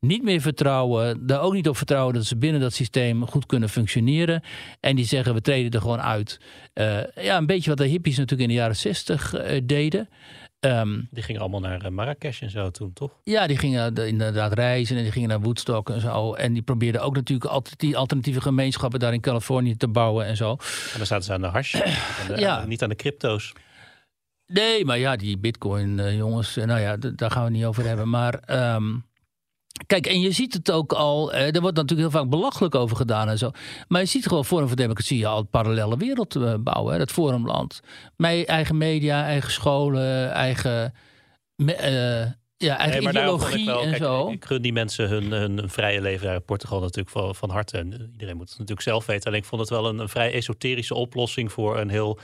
niet 0.00 0.22
meer 0.22 0.40
vertrouwen. 0.40 1.26
Daar 1.26 1.40
ook 1.40 1.52
niet 1.52 1.68
op 1.68 1.76
vertrouwen 1.76 2.14
dat 2.14 2.24
ze 2.24 2.36
binnen 2.36 2.60
dat 2.60 2.72
systeem 2.72 3.26
goed 3.26 3.46
kunnen 3.46 3.68
functioneren. 3.68 4.42
En 4.80 4.96
die 4.96 5.04
zeggen 5.04 5.34
we 5.34 5.40
treden 5.40 5.70
er 5.70 5.80
gewoon 5.80 6.00
uit. 6.00 6.40
Eh, 6.72 6.98
ja, 7.14 7.36
een 7.36 7.46
beetje 7.46 7.68
wat 7.70 7.78
de 7.78 7.86
hippies 7.86 8.16
natuurlijk 8.16 8.48
in 8.50 8.54
de 8.54 8.60
jaren 8.60 8.76
zestig 8.76 9.34
eh, 9.34 9.60
deden. 9.64 10.08
Ehm, 10.60 11.00
Die 11.10 11.22
gingen 11.22 11.40
allemaal 11.40 11.60
naar 11.60 11.80
eh, 11.84 11.90
Marrakesh 11.90 12.42
en 12.42 12.50
zo 12.50 12.70
toen, 12.70 12.92
toch? 12.92 13.10
ja, 13.24 13.46
die 13.46 13.58
gingen 13.58 13.94
de- 13.94 14.08
inderdaad 14.08 14.52
reizen 14.52 14.96
en 14.96 15.02
die 15.02 15.12
gingen 15.12 15.28
naar 15.28 15.40
Woodstock 15.40 15.90
en 15.90 16.00
zo. 16.00 16.32
En 16.34 16.52
die 16.52 16.62
probeerden 16.62 17.02
ook 17.02 17.14
natuurlijk 17.14 17.50
altijd 17.50 17.78
die 17.80 17.96
alternatieve 17.96 18.40
gemeenschappen 18.40 19.00
daar 19.00 19.12
in 19.12 19.20
Californië 19.20 19.76
te 19.76 19.88
bouwen 19.88 20.26
en 20.26 20.36
zo. 20.36 20.50
En 20.50 20.96
dan 20.96 21.06
zaten 21.06 21.24
ze 21.24 21.32
aan 21.32 21.40
de 21.40 21.46
hash. 21.46 21.74
Ja. 22.36 22.64
Niet 22.64 22.82
aan 22.82 22.88
de 22.88 22.94
crypto's. 22.94 23.52
Nee, 24.46 24.84
maar 24.84 24.98
ja, 24.98 25.16
die 25.16 25.38
bitcoin 25.38 25.98
eh, 26.00 26.16
jongens, 26.16 26.56
eh, 26.56 26.64
nou 26.64 26.80
ja, 26.80 26.96
daar 26.96 27.30
gaan 27.30 27.40
we 27.42 27.48
het 27.48 27.56
niet 27.56 27.64
over 27.64 27.84
hebben. 27.86 28.08
Maar 28.08 28.34
ehm, 28.34 28.94
kijk, 29.86 30.06
en 30.06 30.20
je 30.20 30.30
ziet 30.32 30.52
het 30.54 30.70
ook 30.70 30.92
al, 30.92 31.32
eh, 31.32 31.54
er 31.54 31.60
wordt 31.60 31.76
natuurlijk 31.76 32.10
heel 32.10 32.20
vaak 32.20 32.30
belachelijk 32.30 32.74
over 32.74 32.96
gedaan 32.96 33.28
en 33.28 33.38
zo. 33.38 33.50
Maar 33.88 34.00
je 34.00 34.06
ziet 34.06 34.26
gewoon 34.26 34.44
Forum 34.44 34.66
voor 34.66 34.76
Democratie 34.76 35.26
al 35.26 35.38
een 35.38 35.48
parallele 35.48 35.96
wereld 35.96 36.36
eh, 36.36 36.54
bouwen, 36.60 36.92
hè, 36.92 36.98
dat 36.98 37.10
forumland. 37.12 37.80
Met 38.16 38.46
eigen 38.46 38.76
media, 38.76 39.24
eigen 39.24 39.50
scholen, 39.50 40.30
eigen, 40.32 40.94
me- 41.56 42.34
ja, 42.58 42.78
eigen 42.78 43.02
Nee, 43.02 43.08
ideologie 43.12 43.66
wel- 43.66 43.82
en 43.82 43.88
kijk, 43.90 44.02
zo. 44.02 44.28
Ik 44.30 44.44
gun 44.44 44.62
die 44.62 44.72
mensen 44.72 45.08
hun, 45.08 45.32
hun, 45.32 45.56
hun 45.58 45.70
vrije 45.70 46.00
leven 46.00 46.26
daar 46.26 46.34
in 46.34 46.44
Portugal 46.44 46.80
natuurlijk 46.80 47.08
van, 47.08 47.34
van 47.34 47.50
harte. 47.50 47.78
En 47.78 47.92
iedereen 48.12 48.36
moet 48.36 48.48
het 48.48 48.58
natuurlijk 48.58 48.88
zelf 48.88 49.06
weten. 49.06 49.26
Alleen 49.26 49.40
ik 49.40 49.46
vond 49.46 49.60
het 49.60 49.70
wel 49.70 49.86
een, 49.86 49.98
een 49.98 50.08
vrij 50.08 50.32
esoterische 50.32 50.94
oplossing 50.94 51.52
voor 51.52 51.78
een 51.78 51.88
heel 51.88 52.18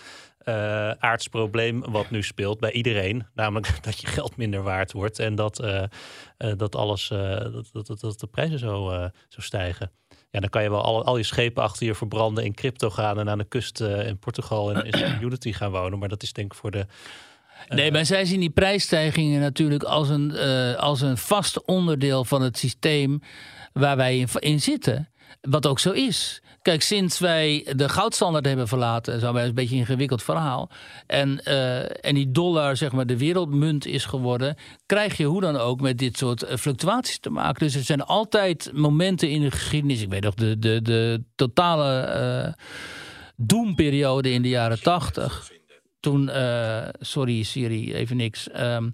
eh 0.45 0.91
aards 0.91 1.29
probleem 1.29 1.81
wat 1.91 2.11
nu 2.11 2.23
speelt 2.23 2.61
bij 2.61 2.73
iedereen. 2.73 3.27
Namelijk 3.35 3.79
dat 3.85 4.01
je 4.01 4.07
geld 4.07 4.37
minder 4.37 4.63
waard 4.63 4.93
wordt 4.93 5.19
en 5.19 5.35
dat, 5.35 5.61
eh, 5.61 5.83
eh, 6.37 6.53
dat 6.57 6.75
alles, 6.75 7.09
dat, 7.09 7.71
dat, 7.73 8.01
dat, 8.01 8.21
de 8.21 8.27
prijzen 8.27 8.59
zo, 8.59 9.09
zo 9.29 9.41
stijgen. 9.41 9.91
Ja, 10.31 10.41
dan 10.41 10.49
kan 10.49 10.63
je 10.63 10.71
wel 10.71 10.83
al, 10.83 11.05
al 11.05 11.17
je 11.17 11.23
schepen 11.23 11.63
achter 11.63 11.87
je 11.87 11.95
verbranden 11.95 12.45
in 12.45 12.55
crypto 12.55 12.91
gaan 12.91 13.19
en 13.19 13.31
aan 13.31 13.39
de 13.39 13.45
kust 13.45 13.81
in 13.81 14.19
Portugal 14.19 14.73
en 14.73 14.85
in 14.85 15.19
Unity 15.27 15.53
gaan 15.53 15.71
wonen. 15.71 15.99
Maar 15.99 16.09
dat 16.09 16.23
is 16.23 16.33
denk 16.33 16.53
ik 16.53 16.59
voor 16.59 16.71
de 16.71 16.87
Nee, 17.69 17.93
maar 17.93 18.07
zij 18.07 18.25
zien 18.25 18.41
die 18.41 18.51
prijsstijgingen 18.51 19.41
natuurlijk 19.41 19.83
als 19.83 20.09
een, 20.09 20.37
als 20.77 21.01
een 21.01 21.17
vast 21.17 21.65
onderdeel 21.65 22.25
van 22.25 22.43
het 22.43 22.59
systeem 22.59 23.21
waar 23.73 23.97
wij 23.97 24.19
in, 24.19 24.29
in 24.39 24.61
zitten. 24.61 25.12
Wat 25.41 25.67
ook 25.67 25.79
zo 25.79 25.91
is. 25.91 26.43
Kijk, 26.63 26.83
sinds 26.83 27.19
wij 27.19 27.67
de 27.77 27.89
goudstandaard 27.89 28.45
hebben 28.45 28.69
verlaten, 28.69 29.21
zo 29.21 29.33
bij 29.33 29.45
een 29.45 29.55
beetje 29.55 29.75
een 29.75 29.81
ingewikkeld 29.81 30.23
verhaal. 30.23 30.71
En, 31.07 31.45
eh, 31.45 32.05
en 32.07 32.15
die 32.15 32.31
dollar, 32.31 32.77
zeg 32.77 32.93
maar, 32.93 33.07
de 33.07 33.19
wereldmunt 33.19 33.87
is 33.87 34.05
geworden. 34.05 34.57
Krijg 34.87 35.17
je 35.17 35.25
hoe 35.25 35.41
dan 35.41 35.57
ook 35.57 35.81
met 35.81 35.99
dit 35.99 36.19
soort 36.19 36.43
eh, 36.43 36.57
fluctuaties 36.57 37.19
te 37.19 37.31
maken. 37.31 37.67
Dus 37.67 37.75
er 37.75 37.83
zijn 37.83 38.03
altijd 38.03 38.71
momenten 38.73 39.31
in 39.31 39.41
de 39.41 39.51
geschiedenis. 39.51 40.03
Ik 40.03 40.09
weet 40.09 40.23
nog, 40.23 40.35
de, 40.35 40.59
de, 40.59 40.83
de 40.83 41.23
totale 41.35 42.01
eh 42.01 42.53
doomperiode 43.37 44.31
in 44.31 44.43
de 44.43 44.49
jaren 44.49 44.83
tachtig 44.83 45.51
toen, 46.01 46.31
sorry 47.01 47.43
Siri, 47.43 47.95
even 47.95 48.17
niks. 48.17 48.51
Ehm, 48.51 48.91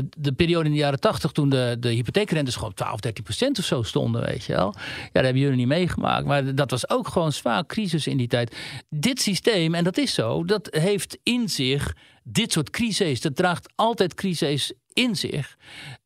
de, 0.00 0.08
de 0.18 0.32
periode 0.32 0.64
in 0.64 0.72
de 0.72 0.78
jaren 0.78 1.00
tachtig 1.00 1.32
toen 1.32 1.48
de, 1.48 1.76
de 1.80 1.88
hypotheekrentes 1.88 2.56
gewoon 2.56 2.74
12, 2.74 3.00
13 3.00 3.24
procent 3.24 3.58
of 3.58 3.64
zo 3.64 3.82
stonden, 3.82 4.24
weet 4.24 4.44
je 4.44 4.52
wel. 4.52 4.74
Ja, 4.76 5.10
dat 5.12 5.22
hebben 5.22 5.42
jullie 5.42 5.56
niet 5.56 5.66
meegemaakt. 5.66 6.26
Maar 6.26 6.54
dat 6.54 6.70
was 6.70 6.90
ook 6.90 7.08
gewoon 7.08 7.32
zwaar 7.32 7.66
crisis 7.66 8.06
in 8.06 8.16
die 8.16 8.28
tijd. 8.28 8.56
Dit 8.90 9.20
systeem, 9.20 9.74
en 9.74 9.84
dat 9.84 9.98
is 9.98 10.14
zo, 10.14 10.44
dat 10.44 10.68
heeft 10.70 11.18
in 11.22 11.48
zich 11.48 11.94
dit 12.22 12.52
soort 12.52 12.70
crises. 12.70 13.20
Dat 13.20 13.36
draagt 13.36 13.72
altijd 13.74 14.14
crises 14.14 14.72
in 14.92 15.16
zich. 15.16 15.56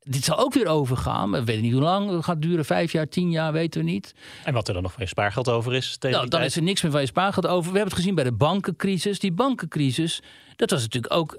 Dit 0.01 0.24
zal 0.24 0.38
ook 0.38 0.55
weer 0.55 0.66
overgaan. 0.66 1.30
We 1.30 1.45
weten 1.45 1.62
niet 1.62 1.72
hoe 1.72 1.82
lang 1.82 2.11
het 2.11 2.24
gaat 2.24 2.43
duren. 2.43 2.64
Vijf 2.64 2.93
jaar, 2.93 3.09
tien 3.09 3.30
jaar, 3.30 3.53
weten 3.53 3.84
we 3.84 3.90
niet. 3.90 4.14
En 4.45 4.55
wat 4.55 4.68
er 4.68 4.74
dan 4.74 4.82
nog 4.82 4.93
van 4.93 5.03
je 5.03 5.09
spaargeld 5.09 5.49
over 5.49 5.74
is. 5.74 5.97
Tegen 5.97 6.16
Nou, 6.16 6.28
dan 6.28 6.38
tijd. 6.38 6.51
is 6.51 6.57
er 6.57 6.62
niks 6.62 6.82
meer 6.82 6.93
van 6.93 7.01
je 7.01 7.07
spaargeld 7.07 7.47
over. 7.47 7.72
We 7.72 7.78
hebben 7.78 7.95
het 7.95 7.95
gezien 7.95 8.14
bij 8.14 8.24
de 8.24 8.32
bankencrisis. 8.32 9.18
Die 9.18 9.32
bankencrisis, 9.32 10.22
dat 10.57 10.70
was 10.70 10.82
natuurlijk 10.82 11.14
ook 11.14 11.38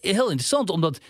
heel 0.00 0.30
interessant. 0.30 0.70
Omdat 0.70 1.00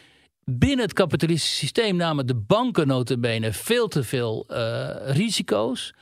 binnen 0.51 0.85
het 0.85 0.93
kapitalistische 0.93 1.57
systeem 1.57 1.97
namen 1.97 2.27
de 2.27 2.35
banken 2.35 2.87
notabene 2.87 3.53
veel 3.53 3.89
te 3.89 4.03
veel 4.03 4.45
eh, 4.49 5.15
risico's. 5.15 5.95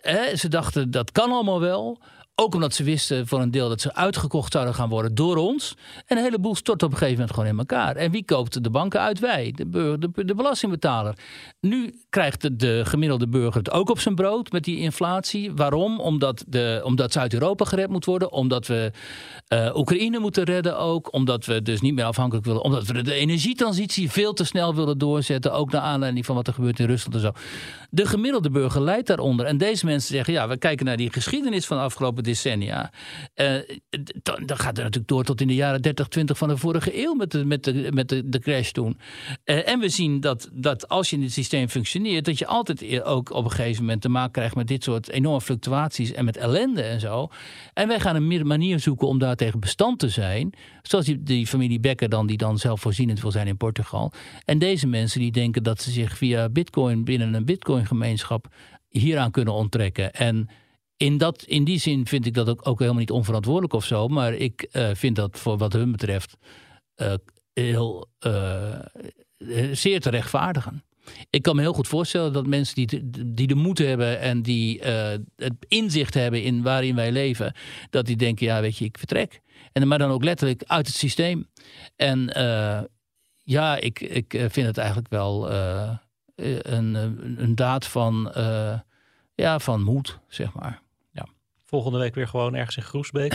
Hè, 0.00 0.36
ze 0.36 0.48
dachten 0.48 0.90
dat 0.90 1.12
kan 1.12 1.30
allemaal 1.30 1.60
wel. 1.60 2.00
Ook 2.40 2.54
omdat 2.54 2.74
ze 2.74 2.84
wisten 2.84 3.26
voor 3.26 3.40
een 3.40 3.50
deel 3.50 3.68
dat 3.68 3.80
ze 3.80 3.94
uitgekocht 3.94 4.52
zouden 4.52 4.74
gaan 4.74 4.88
worden 4.88 5.14
door 5.14 5.36
ons. 5.36 5.74
En 6.06 6.16
een 6.16 6.22
heleboel 6.22 6.54
stort 6.54 6.82
op 6.82 6.90
een 6.90 6.96
gegeven 6.96 7.18
moment 7.18 7.34
gewoon 7.34 7.50
in 7.50 7.58
elkaar. 7.58 7.96
En 7.96 8.10
wie 8.10 8.24
koopt 8.24 8.64
de 8.64 8.70
banken 8.70 9.00
uit? 9.00 9.18
Wij, 9.18 9.52
de, 9.56 9.66
burger, 9.66 10.00
de, 10.00 10.24
de 10.24 10.34
belastingbetaler. 10.34 11.14
Nu 11.60 11.94
krijgt 12.10 12.40
de, 12.40 12.56
de 12.56 12.82
gemiddelde 12.84 13.28
burger 13.28 13.58
het 13.58 13.70
ook 13.70 13.90
op 13.90 13.98
zijn 13.98 14.14
brood 14.14 14.52
met 14.52 14.64
die 14.64 14.78
inflatie. 14.78 15.52
Waarom? 15.52 16.00
Omdat, 16.00 16.44
de, 16.48 16.80
omdat 16.84 17.12
Zuid-Europa 17.12 17.64
gered 17.64 17.88
moet 17.88 18.04
worden. 18.04 18.32
Omdat 18.32 18.66
we 18.66 18.92
eh, 19.48 19.76
Oekraïne 19.76 20.18
moeten 20.18 20.44
redden 20.44 20.78
ook. 20.78 21.12
Omdat 21.12 21.46
we 21.46 21.62
dus 21.62 21.80
niet 21.80 21.94
meer 21.94 22.04
afhankelijk 22.04 22.46
willen. 22.46 22.62
Omdat 22.62 22.86
we 22.86 23.02
de 23.02 23.14
energietransitie 23.14 24.10
veel 24.10 24.32
te 24.32 24.44
snel 24.44 24.74
willen 24.74 24.98
doorzetten. 24.98 25.52
Ook 25.52 25.72
naar 25.72 25.82
aanleiding 25.82 26.26
van 26.26 26.34
wat 26.34 26.46
er 26.46 26.54
gebeurt 26.54 26.78
in 26.78 26.86
Rusland 26.86 27.14
en 27.14 27.20
zo. 27.20 27.32
De 27.90 28.06
gemiddelde 28.06 28.50
burger 28.50 28.82
leidt 28.82 29.06
daaronder. 29.06 29.46
En 29.46 29.58
deze 29.58 29.86
mensen 29.86 30.14
zeggen, 30.14 30.32
ja, 30.32 30.48
we 30.48 30.56
kijken 30.56 30.86
naar 30.86 30.96
die 30.96 31.12
geschiedenis 31.12 31.66
van 31.66 31.76
de 31.76 31.82
afgelopen 31.82 32.26
decennia. 32.28 32.92
Eh, 33.34 33.54
dan, 34.22 34.58
gaat 34.58 34.76
het 34.76 34.76
natuurlijk 34.76 35.08
door 35.08 35.24
tot 35.24 35.40
in 35.40 35.46
de 35.46 35.54
jaren 35.54 35.82
30, 35.82 36.08
20 36.08 36.38
van 36.38 36.48
de 36.48 36.56
vorige 36.56 37.02
eeuw 37.04 37.14
met 37.14 37.30
de, 37.30 37.44
met 37.44 37.64
de, 37.64 37.88
met 37.92 38.08
de, 38.08 38.28
de 38.28 38.38
crash 38.38 38.70
toen. 38.70 38.98
Eh, 39.44 39.68
en 39.68 39.80
we 39.80 39.88
zien 39.88 40.20
dat, 40.20 40.48
dat 40.52 40.88
als 40.88 41.10
je 41.10 41.16
in 41.16 41.22
het 41.22 41.32
systeem 41.32 41.68
functioneert, 41.68 42.24
dat 42.24 42.38
je 42.38 42.46
altijd 42.46 42.80
e- 42.80 43.02
ook 43.02 43.30
op 43.32 43.44
een 43.44 43.50
gegeven 43.50 43.82
moment 43.82 44.02
te 44.02 44.08
maken 44.08 44.32
krijgt 44.32 44.54
met 44.54 44.66
dit 44.66 44.84
soort 44.84 45.08
enorme 45.08 45.40
fluctuaties 45.40 46.12
en 46.12 46.24
met 46.24 46.36
ellende 46.36 46.82
en 46.82 47.00
zo. 47.00 47.28
En 47.74 47.88
wij 47.88 48.00
gaan 48.00 48.16
een 48.16 48.46
manier 48.46 48.80
zoeken 48.80 49.08
om 49.08 49.18
daar 49.18 49.36
tegen 49.36 49.60
bestand 49.60 49.98
te 49.98 50.08
zijn. 50.08 50.52
Zoals 50.82 51.04
die, 51.04 51.22
die 51.22 51.46
familie 51.46 51.80
Becker 51.80 52.08
dan, 52.08 52.26
die 52.26 52.36
dan 52.36 52.58
zelfvoorzienend 52.58 53.20
wil 53.20 53.30
zijn 53.30 53.46
in 53.46 53.56
Portugal. 53.56 54.12
En 54.44 54.58
deze 54.58 54.86
mensen 54.86 55.20
die 55.20 55.32
denken 55.32 55.62
dat 55.62 55.82
ze 55.82 55.90
zich 55.90 56.16
via 56.16 56.48
bitcoin 56.48 57.04
binnen 57.04 57.34
een 57.34 57.44
bitcoin 57.44 57.86
gemeenschap 57.86 58.46
hieraan 58.88 59.30
kunnen 59.30 59.54
onttrekken. 59.54 60.12
En 60.12 60.48
in, 60.98 61.18
dat, 61.18 61.42
in 61.42 61.64
die 61.64 61.78
zin 61.78 62.06
vind 62.06 62.26
ik 62.26 62.34
dat 62.34 62.48
ook, 62.48 62.68
ook 62.68 62.78
helemaal 62.78 63.00
niet 63.00 63.10
onverantwoordelijk 63.10 63.72
of 63.72 63.84
zo. 63.84 64.08
Maar 64.08 64.34
ik 64.34 64.62
eh, 64.62 64.90
vind 64.92 65.16
dat 65.16 65.38
voor 65.38 65.58
wat 65.58 65.72
hun 65.72 65.90
betreft 65.90 66.36
eh, 66.94 67.14
heel 67.52 68.08
eh, 68.18 68.78
zeer 69.72 70.00
te 70.00 70.10
rechtvaardigen. 70.10 70.82
Ik 71.30 71.42
kan 71.42 71.56
me 71.56 71.62
heel 71.62 71.72
goed 71.72 71.88
voorstellen 71.88 72.32
dat 72.32 72.46
mensen 72.46 72.74
die, 72.74 73.10
die 73.34 73.46
de 73.46 73.54
moed 73.54 73.78
hebben 73.78 74.20
en 74.20 74.42
die 74.42 74.80
het 75.36 75.54
inzicht 75.68 76.14
hebben 76.14 76.42
in 76.42 76.62
waarin 76.62 76.94
wij 76.94 77.12
leven, 77.12 77.54
dat 77.90 78.06
die 78.06 78.16
denken, 78.16 78.46
ja 78.46 78.60
weet 78.60 78.76
je, 78.76 78.84
ik 78.84 78.98
vertrek. 78.98 79.40
En, 79.72 79.88
maar 79.88 79.98
dan 79.98 80.10
ook 80.10 80.24
letterlijk 80.24 80.62
uit 80.66 80.86
het 80.86 80.96
systeem. 80.96 81.48
En 81.96 82.30
ja, 83.42 83.76
ik, 83.76 84.00
ik 84.00 84.34
vind 84.48 84.66
het 84.66 84.78
eigenlijk 84.78 85.08
wel 85.08 85.50
een, 86.34 86.94
een, 87.42 87.54
daad 87.54 87.86
van, 87.86 88.32
ja, 89.34 89.58
van 89.58 89.82
moed, 89.82 90.18
zeg 90.28 90.52
maar. 90.52 90.82
Volgende 91.68 91.98
week 91.98 92.14
weer 92.14 92.28
gewoon 92.28 92.54
ergens 92.54 92.76
in 92.76 92.82
Groesbeek. 92.82 93.32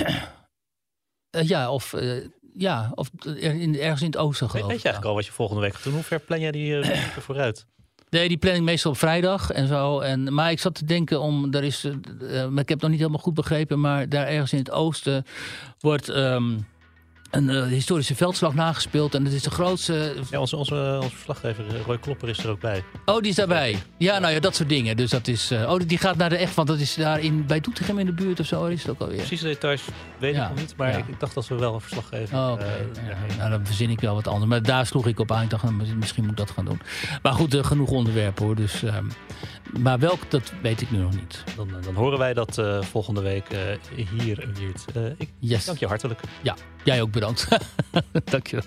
Eh, 1.29 1.47
ja, 1.47 1.71
of, 1.71 1.93
eh, 1.93 2.27
ja, 2.53 2.91
of 2.95 3.09
in, 3.23 3.79
ergens 3.79 4.01
in 4.01 4.07
het 4.07 4.17
oosten 4.17 4.45
weet 4.45 4.55
je 4.55 4.61
geloof 4.61 4.69
eigenlijk 4.69 5.05
al 5.05 5.13
wat 5.13 5.25
je 5.25 5.31
volgende 5.31 5.61
week 5.61 5.73
gaat 5.73 5.83
doen? 5.83 5.93
Hoe 5.93 6.03
ver 6.03 6.19
plan 6.19 6.39
jij 6.39 6.51
die 6.51 6.79
eh, 6.79 6.87
weken 6.87 7.21
vooruit? 7.21 7.65
Nee, 8.09 8.27
die 8.27 8.37
plan 8.37 8.55
ik 8.55 8.61
meestal 8.61 8.91
op 8.91 8.97
vrijdag 8.97 9.51
en 9.51 9.67
zo. 9.67 9.99
En, 9.99 10.33
maar 10.33 10.51
ik 10.51 10.59
zat 10.59 10.75
te 10.75 10.85
denken 10.85 11.21
om, 11.21 11.51
daar 11.51 11.63
is, 11.63 11.83
maar 12.49 12.61
ik 12.61 12.69
heb 12.69 12.69
het 12.69 12.81
nog 12.81 12.89
niet 12.89 12.99
helemaal 12.99 13.21
goed 13.21 13.33
begrepen, 13.33 13.79
maar 13.79 14.09
daar 14.09 14.27
ergens 14.27 14.53
in 14.53 14.59
het 14.59 14.71
oosten 14.71 15.25
wordt, 15.79 16.09
ehm, 16.09 16.57
een 17.33 17.49
eh, 17.49 17.63
historische 17.63 18.15
veldslag 18.15 18.53
nagespeeld. 18.53 19.15
En 19.15 19.23
het 19.25 19.33
is 19.33 19.41
de 19.43 19.49
grootste. 19.49 20.13
Ja, 20.29 20.39
onze, 20.39 20.55
onze, 20.57 20.99
onze 21.01 21.15
verslaggever 21.15 21.75
eh, 21.75 21.81
Roy 21.85 21.97
Klopper 21.99 22.29
is 22.29 22.37
er 22.43 22.49
ook 22.49 22.59
bij. 22.59 22.83
Oh, 23.05 23.19
die 23.19 23.29
is 23.29 23.35
daarbij. 23.35 23.77
Ja, 23.97 24.19
nou 24.19 24.33
ja, 24.33 24.39
dat 24.39 24.55
soort 24.55 24.69
dingen. 24.69 24.97
Dus 24.97 25.09
dat 25.09 25.27
is. 25.27 25.51
eh, 25.51 25.71
oh, 25.71 25.79
die 25.87 25.97
gaat 25.97 26.15
naar 26.17 26.29
de 26.29 26.35
echt. 26.35 26.55
Want 26.55 26.67
dat 26.67 26.79
is 26.79 26.95
daar 26.95 27.19
in, 27.19 27.45
bij 27.45 27.59
Doetinchem 27.59 27.99
in 27.99 28.05
de 28.05 28.13
buurt 28.13 28.39
of 28.39 28.45
zo. 28.45 28.65
Is 28.65 28.81
het 28.81 28.91
ook 28.91 28.99
alweer? 28.99 29.17
Precieze 29.17 29.43
details 29.45 29.81
weet 30.19 30.35
Ja, 30.35 30.43
ik 30.43 30.49
nog 30.49 30.59
niet, 30.59 30.73
maar 30.77 30.91
ja. 30.91 30.97
ik, 30.97 31.07
ik 31.07 31.19
dacht 31.19 31.33
dat 31.35 31.47
we 31.47 31.55
wel 31.55 31.73
een 31.73 31.81
verslaggever 31.81 32.37
Oh, 32.37 32.51
oké. 32.51 32.63
eh, 32.63 33.07
Ja, 33.29 33.35
nou, 33.37 33.49
dan 33.49 33.65
verzin 33.65 33.89
ik 33.89 33.99
wel 33.99 34.15
wat 34.15 34.27
anders. 34.27 34.49
Maar 34.49 34.61
daar 34.63 34.85
sloeg 34.85 35.07
ik 35.07 35.19
op 35.19 35.31
aan. 35.31 35.43
Ik 35.43 35.49
dacht, 35.49 35.63
nou, 35.63 35.75
misschien 35.95 36.23
moet 36.23 36.31
ik 36.31 36.37
dat 36.37 36.51
gaan 36.51 36.65
doen. 36.65 36.81
Maar 37.21 37.33
goed, 37.33 37.57
genoeg 37.65 37.89
onderwerpen 37.89 38.45
hoor. 38.45 38.55
Dus, 38.55 38.83
ehm, 38.83 39.05
maar 39.79 39.99
welk, 39.99 40.31
dat 40.31 40.51
weet 40.61 40.81
ik 40.81 40.91
nu 40.91 40.97
nog 40.97 41.15
niet. 41.15 41.43
dan, 41.55 41.69
dan 41.83 41.93
horen 41.95 42.17
wij 42.19 42.33
dat 42.33 42.61
volgende 42.79 43.21
week 43.21 43.47
hier, 43.95 44.47
Wiert. 44.59 44.85
Ik 45.17 45.29
Yes. 45.39 45.65
dank 45.65 45.77
je 45.77 45.87
hartelijk. 45.87 46.19
Ja, 46.41 46.55
jij 46.83 47.01
ook 47.01 47.11
bedankt. 47.11 47.47
Dankjewel. 48.31 48.65